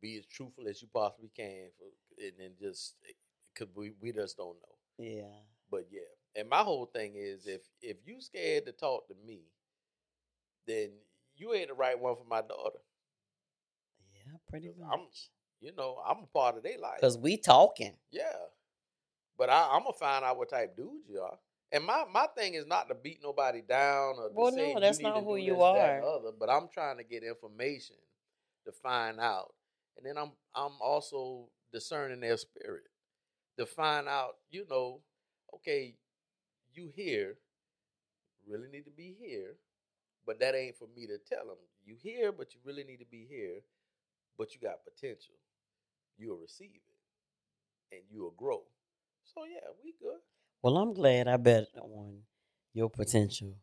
be 0.00 0.18
as 0.18 0.26
truthful 0.26 0.66
as 0.68 0.82
you 0.82 0.88
possibly 0.92 1.30
can, 1.34 1.68
for, 1.78 1.86
and 2.22 2.32
then 2.38 2.50
just 2.60 2.96
because 3.54 3.68
eh, 3.68 3.74
we 3.76 3.92
we 4.00 4.12
just 4.12 4.36
don't 4.36 4.56
know. 4.56 5.04
Yeah. 5.04 5.38
But 5.70 5.86
yeah, 5.90 6.00
and 6.36 6.48
my 6.48 6.58
whole 6.58 6.86
thing 6.86 7.12
is 7.16 7.46
if 7.46 7.62
if 7.80 7.98
you 8.04 8.20
scared 8.20 8.66
to 8.66 8.72
talk 8.72 9.06
to 9.08 9.14
me, 9.24 9.42
then 10.66 10.90
you 11.36 11.54
ain't 11.54 11.68
the 11.68 11.74
right 11.74 11.98
one 11.98 12.16
for 12.16 12.26
my 12.28 12.40
daughter. 12.40 12.80
Pretty 14.52 14.68
much. 14.78 14.88
I'm, 14.92 15.00
you 15.62 15.72
know, 15.74 15.96
I'm 16.06 16.24
a 16.24 16.26
part 16.26 16.58
of 16.58 16.62
their 16.62 16.78
life 16.78 16.98
because 17.00 17.16
we 17.16 17.38
talking. 17.38 17.94
Yeah, 18.10 18.22
but 19.38 19.48
I, 19.48 19.70
I'm 19.72 19.82
gonna 19.82 19.94
find 19.98 20.24
out 20.24 20.36
what 20.36 20.50
type 20.50 20.76
dudes 20.76 21.08
you 21.08 21.20
are. 21.20 21.38
And 21.72 21.84
my, 21.84 22.04
my 22.12 22.26
thing 22.36 22.52
is 22.52 22.66
not 22.66 22.88
to 22.88 22.94
beat 22.94 23.20
nobody 23.22 23.62
down 23.62 24.16
or 24.18 24.30
well, 24.34 24.52
no, 24.54 24.78
that's 24.78 25.00
not 25.00 25.24
who 25.24 25.36
you 25.36 25.62
are. 25.62 26.02
Other, 26.02 26.32
but 26.38 26.50
I'm 26.50 26.68
trying 26.68 26.98
to 26.98 27.04
get 27.04 27.22
information 27.22 27.96
to 28.66 28.72
find 28.72 29.18
out, 29.18 29.54
and 29.96 30.04
then 30.04 30.18
I'm 30.22 30.32
I'm 30.54 30.72
also 30.82 31.48
discerning 31.72 32.20
their 32.20 32.36
spirit 32.36 32.84
to 33.58 33.64
find 33.64 34.06
out. 34.06 34.36
You 34.50 34.66
know, 34.68 35.00
okay, 35.54 35.94
you 36.74 36.90
here, 36.94 37.36
really 38.46 38.68
need 38.68 38.84
to 38.84 38.90
be 38.90 39.16
here, 39.18 39.54
but 40.26 40.40
that 40.40 40.54
ain't 40.54 40.76
for 40.76 40.88
me 40.94 41.06
to 41.06 41.16
tell 41.16 41.46
them. 41.46 41.56
You 41.86 41.96
here, 41.98 42.32
but 42.32 42.54
you 42.54 42.60
really 42.64 42.84
need 42.84 42.98
to 42.98 43.06
be 43.10 43.26
here, 43.28 43.60
but 44.38 44.54
you 44.54 44.60
got 44.60 44.84
potential. 44.84 45.34
You'll 46.18 46.38
receive 46.38 46.70
it, 46.74 47.94
and 47.96 48.02
you'll 48.10 48.34
grow. 48.36 48.62
So 49.24 49.44
yeah, 49.44 49.68
we 49.82 49.94
good. 50.00 50.20
Well, 50.62 50.76
I'm 50.76 50.94
glad 50.94 51.28
I 51.28 51.36
bet 51.36 51.66
on 51.80 52.20
your 52.72 52.88
potential 52.90 53.56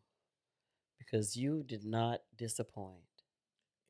because 0.98 1.36
you 1.36 1.64
did 1.66 1.84
not 1.84 2.20
disappoint. 2.36 3.02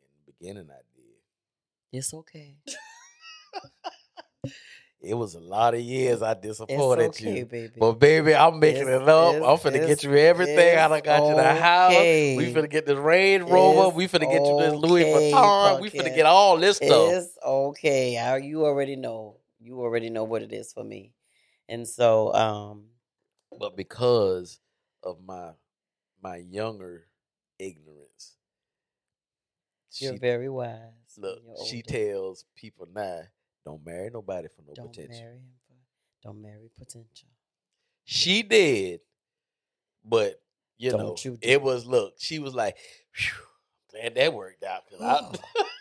In 0.01 0.09
the 0.27 0.33
beginning, 0.33 0.69
I 0.71 0.83
did. 0.95 1.99
It's 1.99 2.15
okay. 2.15 2.57
it 5.03 5.15
was 5.15 5.35
a 5.35 5.41
lot 5.41 5.75
of 5.75 5.81
years 5.81 6.21
I 6.21 6.35
disappointed 6.35 7.09
okay, 7.09 7.39
you. 7.39 7.47
Baby. 7.47 7.73
But 7.79 7.93
baby, 7.95 8.35
I'm 8.35 8.61
making 8.61 8.83
it's, 8.89 9.03
it 9.03 9.09
up. 9.09 9.35
I'm 9.35 9.57
finna 9.57 9.87
get 9.87 10.05
you 10.05 10.15
everything. 10.15 10.79
I 10.79 10.89
done 10.89 11.01
got 11.03 11.21
okay. 11.21 11.31
you 11.31 11.37
the 11.37 11.55
house. 11.55 11.93
We 11.93 12.55
finna 12.55 12.71
get 12.71 12.87
this 12.87 12.99
Range 12.99 13.45
Rover. 13.45 13.89
It's 13.89 13.97
we 13.97 14.09
finna 14.09 14.31
get 14.31 14.43
you 14.43 14.59
this 14.59 14.75
Louis 14.75 15.05
Vuitton. 15.05 15.81
We 15.81 15.91
finna 15.91 16.15
get 16.15 16.27
all 16.27 16.59
this 16.59 16.77
stuff. 16.77 17.13
It's 17.13 17.39
okay. 17.45 18.41
You 18.43 18.67
already 18.67 18.97
know. 18.97 19.37
You 19.59 19.81
already 19.81 20.11
know 20.11 20.25
what 20.25 20.43
it 20.43 20.53
is 20.53 20.73
for 20.73 20.85
me. 20.85 21.13
And 21.69 21.87
so 21.89 22.35
um 22.35 22.85
but 23.59 23.77
because 23.77 24.61
of 25.03 25.19
my 25.25 25.53
my 26.23 26.37
younger 26.37 27.07
ignorance, 27.59 28.37
you're 29.99 30.13
she, 30.13 30.19
very 30.19 30.49
wise. 30.49 30.79
Look, 31.19 31.41
she 31.67 31.83
tells 31.83 32.45
people 32.55 32.87
now, 32.95 33.23
don't 33.65 33.85
marry 33.85 34.11
nobody 34.13 34.49
for 34.49 34.63
no 34.63 34.75
don't 34.75 34.89
potential. 34.89 35.23
Marry 35.25 35.37
him 35.37 35.53
for, 35.67 35.75
don't 36.29 36.43
marry 36.43 36.71
potential. 36.79 37.29
She 38.05 38.43
did, 38.43 39.01
but 40.05 40.41
you 40.79 40.91
don't 40.91 41.01
know, 41.01 41.17
you 41.21 41.39
it 41.43 41.63
was 41.63 41.87
look. 41.87 42.15
She 42.19 42.39
was 42.39 42.55
like, 42.55 42.77
glad 43.91 44.15
that 44.15 44.35
worked 44.35 44.65
out. 44.65 44.83
Cause 44.91 45.01
I, 45.01 45.65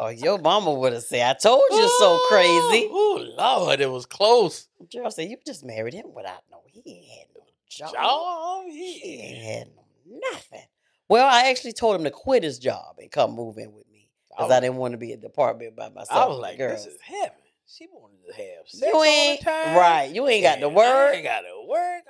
Oh, 0.00 0.08
your 0.08 0.38
mama 0.38 0.72
would 0.72 0.92
have 0.92 1.02
said, 1.02 1.28
I 1.28 1.32
told 1.36 1.62
you 1.72 1.88
so 1.98 2.20
crazy. 2.28 2.88
Oh, 2.88 3.34
Lord, 3.36 3.80
it 3.80 3.90
was 3.90 4.06
close. 4.06 4.68
Gerald 4.88 5.12
said, 5.12 5.28
You 5.28 5.36
just 5.44 5.64
married 5.64 5.92
him 5.94 6.14
without 6.14 6.42
no, 6.52 6.58
he 6.66 6.82
ain't 6.86 7.08
had 7.08 7.26
no 7.34 7.42
job. 7.68 7.92
job? 7.94 8.64
He, 8.66 8.92
he 8.92 9.20
ain't 9.20 9.44
had 9.44 9.68
no 9.74 10.20
nothing. 10.30 10.62
Well, 11.08 11.26
I 11.26 11.48
actually 11.48 11.72
told 11.72 11.96
him 11.96 12.04
to 12.04 12.10
quit 12.10 12.44
his 12.44 12.60
job 12.60 12.96
and 12.98 13.10
come 13.10 13.32
move 13.34 13.58
in 13.58 13.72
with 13.72 13.86
me 13.87 13.87
because 14.30 14.50
I, 14.50 14.56
I, 14.56 14.60
didn't 14.60 14.76
want 14.76 14.92
to 14.92 14.98
be 14.98 15.12
at 15.12 15.20
the 15.20 15.26
apartment 15.26 15.76
by 15.76 15.88
myself. 15.88 16.10
I 16.10 16.26
was 16.26 16.38
like, 16.38 16.58
Girls. 16.58 16.84
This 16.84 16.94
is 16.94 17.00
heaven. 17.00 17.32
She 17.66 17.86
wanted 17.92 18.16
to 18.26 18.32
have 18.32 18.66
sex 18.66 18.92
you 18.92 19.04
ain't, 19.04 19.46
Right. 19.46 20.10
You 20.10 20.26
ain't 20.26 20.42
got 20.42 20.60
to 20.60 20.68
work. 20.70 20.86
I 20.86 21.12
ain't 21.16 21.24
got 21.24 21.40
to 21.40 21.66
work. 21.68 22.02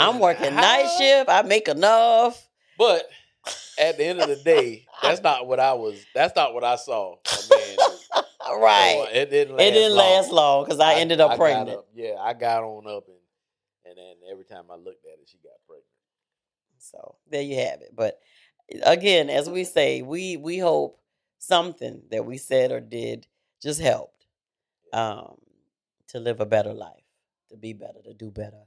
I'm, 0.00 0.14
I'm 0.14 0.18
working 0.18 0.54
night 0.56 0.88
shift. 0.98 1.30
I 1.30 1.42
make 1.42 1.68
enough. 1.68 2.48
But 2.76 3.08
at 3.78 3.96
the 3.96 4.04
end 4.04 4.20
of 4.20 4.28
the 4.28 4.36
day, 4.36 4.86
that's 5.02 5.22
not 5.22 5.46
what 5.46 5.60
I 5.60 5.74
was. 5.74 6.04
That's 6.14 6.34
not 6.34 6.52
what 6.52 6.64
I 6.64 6.76
saw. 6.76 7.16
I 7.26 8.50
mean, 8.50 8.60
right. 8.60 9.08
it 9.12 9.30
didn't. 9.30 9.56
Last 9.56 9.64
it 9.64 9.70
didn't 9.70 9.96
long. 9.96 10.16
last 10.16 10.32
long 10.32 10.64
because 10.64 10.80
I, 10.80 10.92
I, 10.92 10.94
ended 10.96 11.20
up 11.20 11.32
I 11.32 11.36
pregnant. 11.36 11.78
Up, 11.78 11.88
yeah, 11.94 12.16
I 12.20 12.32
got 12.34 12.64
on 12.64 12.86
up 12.88 13.06
and 13.06 13.16
and 13.86 13.96
then 13.96 14.30
every 14.30 14.44
time 14.44 14.64
I 14.70 14.76
looked 14.76 15.04
at 15.04 15.18
it, 15.20 15.28
she 15.28 15.38
got 15.38 15.52
pregnant. 15.66 15.86
So 16.78 17.16
there 17.30 17.42
you 17.42 17.56
have 17.56 17.80
it. 17.82 17.94
But 17.94 18.18
again, 18.82 19.30
as 19.30 19.48
we 19.48 19.64
say, 19.64 20.02
we 20.02 20.36
we 20.36 20.58
hope 20.58 20.98
something 21.46 22.02
that 22.10 22.24
we 22.24 22.38
said 22.38 22.72
or 22.72 22.80
did 22.80 23.26
just 23.62 23.80
helped 23.80 24.26
um, 24.92 25.36
to 26.08 26.18
live 26.20 26.40
a 26.40 26.46
better 26.46 26.72
life, 26.72 27.04
to 27.50 27.56
be 27.56 27.72
better, 27.72 28.00
to 28.04 28.14
do 28.14 28.30
better. 28.30 28.64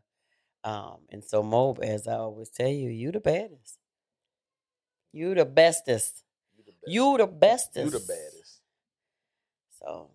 Um, 0.63 0.97
and 1.09 1.23
so, 1.23 1.43
Mob, 1.43 1.79
as 1.81 2.07
I 2.07 2.15
always 2.15 2.49
tell 2.49 2.67
you, 2.67 2.89
you 2.89 3.11
the 3.11 3.19
baddest. 3.19 3.77
You 5.13 5.33
the 5.33 5.45
bestest. 5.45 6.23
You 6.57 6.63
the 6.65 6.71
best. 6.71 6.93
You 6.93 7.17
the 7.17 7.27
bestest. 7.27 7.85
You 7.85 7.91
the 7.91 8.05
baddest. 8.05 8.61
So 9.79 10.09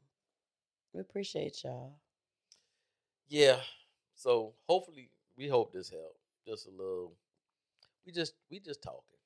we 0.93 1.01
appreciate 1.01 1.63
y'all. 1.65 1.97
Yeah. 3.29 3.61
So 4.15 4.53
hopefully, 4.69 5.11
we 5.37 5.49
hope 5.49 5.73
this 5.73 5.91
helped. 5.91 6.19
Just 6.47 6.67
a 6.67 6.71
little. 6.71 7.15
We 8.05 8.13
just 8.13 8.35
we 8.51 8.61
just 8.61 8.83
talking. 8.83 9.19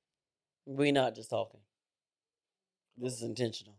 We 0.67 0.93
not 0.93 1.15
just 1.15 1.31
talking. 1.31 1.61
This 2.97 3.15
is 3.15 3.23
intentional. 3.23 3.75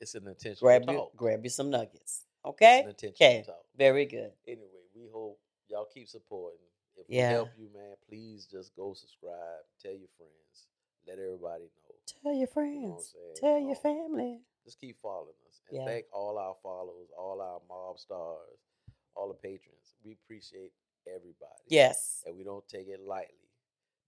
It's 0.00 0.14
an 0.14 0.26
intentional 0.26 0.66
Grab 0.66 0.86
talk. 0.86 0.94
you, 0.94 1.08
grab 1.16 1.44
you 1.44 1.50
some 1.50 1.70
nuggets. 1.70 2.26
It's 2.44 2.44
Okay. 2.44 2.80
an 2.82 2.88
intentional 2.90 3.14
Okay. 3.32 3.42
talk. 3.46 3.64
Very 3.76 4.04
good. 4.06 4.32
Anyway, 4.46 4.82
we 4.94 5.06
hope 5.08 5.38
y'all 5.68 5.86
keep 5.86 6.08
supporting. 6.08 6.58
If 6.96 7.08
Yeah. 7.08 7.28
we 7.28 7.34
help 7.34 7.56
you, 7.56 7.68
man, 7.70 7.96
please 8.08 8.46
just 8.46 8.74
go 8.74 8.92
subscribe. 8.94 9.64
Tell 9.78 9.92
your 9.92 10.08
friends. 10.18 10.66
Let 11.06 11.18
everybody 11.18 11.64
know. 11.64 11.94
Tell 12.06 12.32
your 12.32 12.34
You 12.34 12.46
know 12.46 12.52
friends. 12.52 13.16
Tell 13.36 13.58
your 13.58 13.76
Um, 13.76 13.82
family. 13.82 14.44
Just 14.64 14.78
keep 14.78 14.98
following 15.00 15.34
us. 15.48 15.60
And 15.68 15.78
Yeah. 15.78 15.84
thank 15.86 16.06
all 16.12 16.36
our 16.38 16.54
followers, 16.56 17.10
all 17.12 17.40
our 17.40 17.60
mob 17.60 17.98
stars, 17.98 18.58
all 19.14 19.28
the 19.28 19.34
patrons. 19.34 19.94
We 20.04 20.12
appreciate 20.12 20.72
everybody. 21.06 21.62
Yes. 21.66 22.22
And 22.26 22.36
we 22.36 22.44
don't 22.44 22.66
take 22.68 22.88
it 22.88 23.00
lightly 23.00 23.48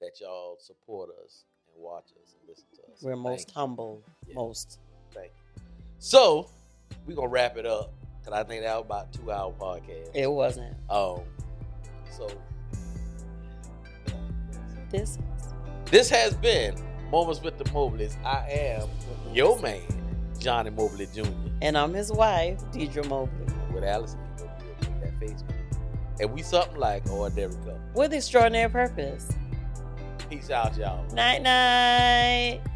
that 0.01 0.21
y'all 0.21 0.59
support 0.59 1.11
us 1.11 1.45
and 1.75 1.83
watch 1.85 2.05
us 2.23 2.35
and 2.39 2.49
listen 2.49 2.65
to 2.77 2.93
us. 2.93 3.03
We're 3.03 3.13
Thank 3.13 3.23
most 3.23 3.49
you. 3.49 3.55
humble. 3.55 4.03
Yeah. 4.27 4.35
Most. 4.35 4.79
Thank 5.13 5.33
you. 5.57 5.63
So 5.99 6.51
we're 7.07 7.17
gonna 7.17 7.29
wrap 7.29 7.57
it 7.57 7.67
up. 7.67 7.93
Cause 8.25 8.33
I 8.33 8.43
think 8.43 8.63
that 8.63 8.75
was 8.77 8.85
about 8.87 9.13
two 9.13 9.31
hour 9.31 9.53
podcast. 9.53 10.11
It 10.15 10.31
wasn't. 10.31 10.75
Um 10.89 11.21
so 12.11 12.29
This 14.91 15.19
this 15.91 16.09
has 16.11 16.35
been 16.35 16.75
Moments 17.11 17.43
with 17.43 17.59
the 17.59 17.65
Mobleys. 17.65 18.17
I 18.25 18.49
am 18.51 18.89
your 19.33 19.59
man, 19.61 19.83
Johnny 20.39 20.71
Mobley 20.71 21.07
Jr. 21.15 21.23
And 21.63 21.77
I'm 21.77 21.93
his 21.93 22.11
wife, 22.11 22.59
Deidre 22.73 23.07
Mobley. 23.09 23.47
with 23.73 23.85
Allison. 23.85 24.19
You 24.39 24.45
know, 24.47 24.51
we'll 24.61 24.91
make 25.01 25.01
that 25.01 25.21
Facebook. 25.21 25.55
And 26.21 26.33
we 26.33 26.43
something 26.43 26.77
like 26.77 27.09
ordinary 27.11 27.53
couple. 27.53 27.79
With 27.95 28.13
extraordinary 28.15 28.71
purpose. 28.71 29.29
Peace 30.31 30.51
out, 30.51 30.77
y'all. 30.77 31.05
Night 31.13 31.43
night. 31.43 32.74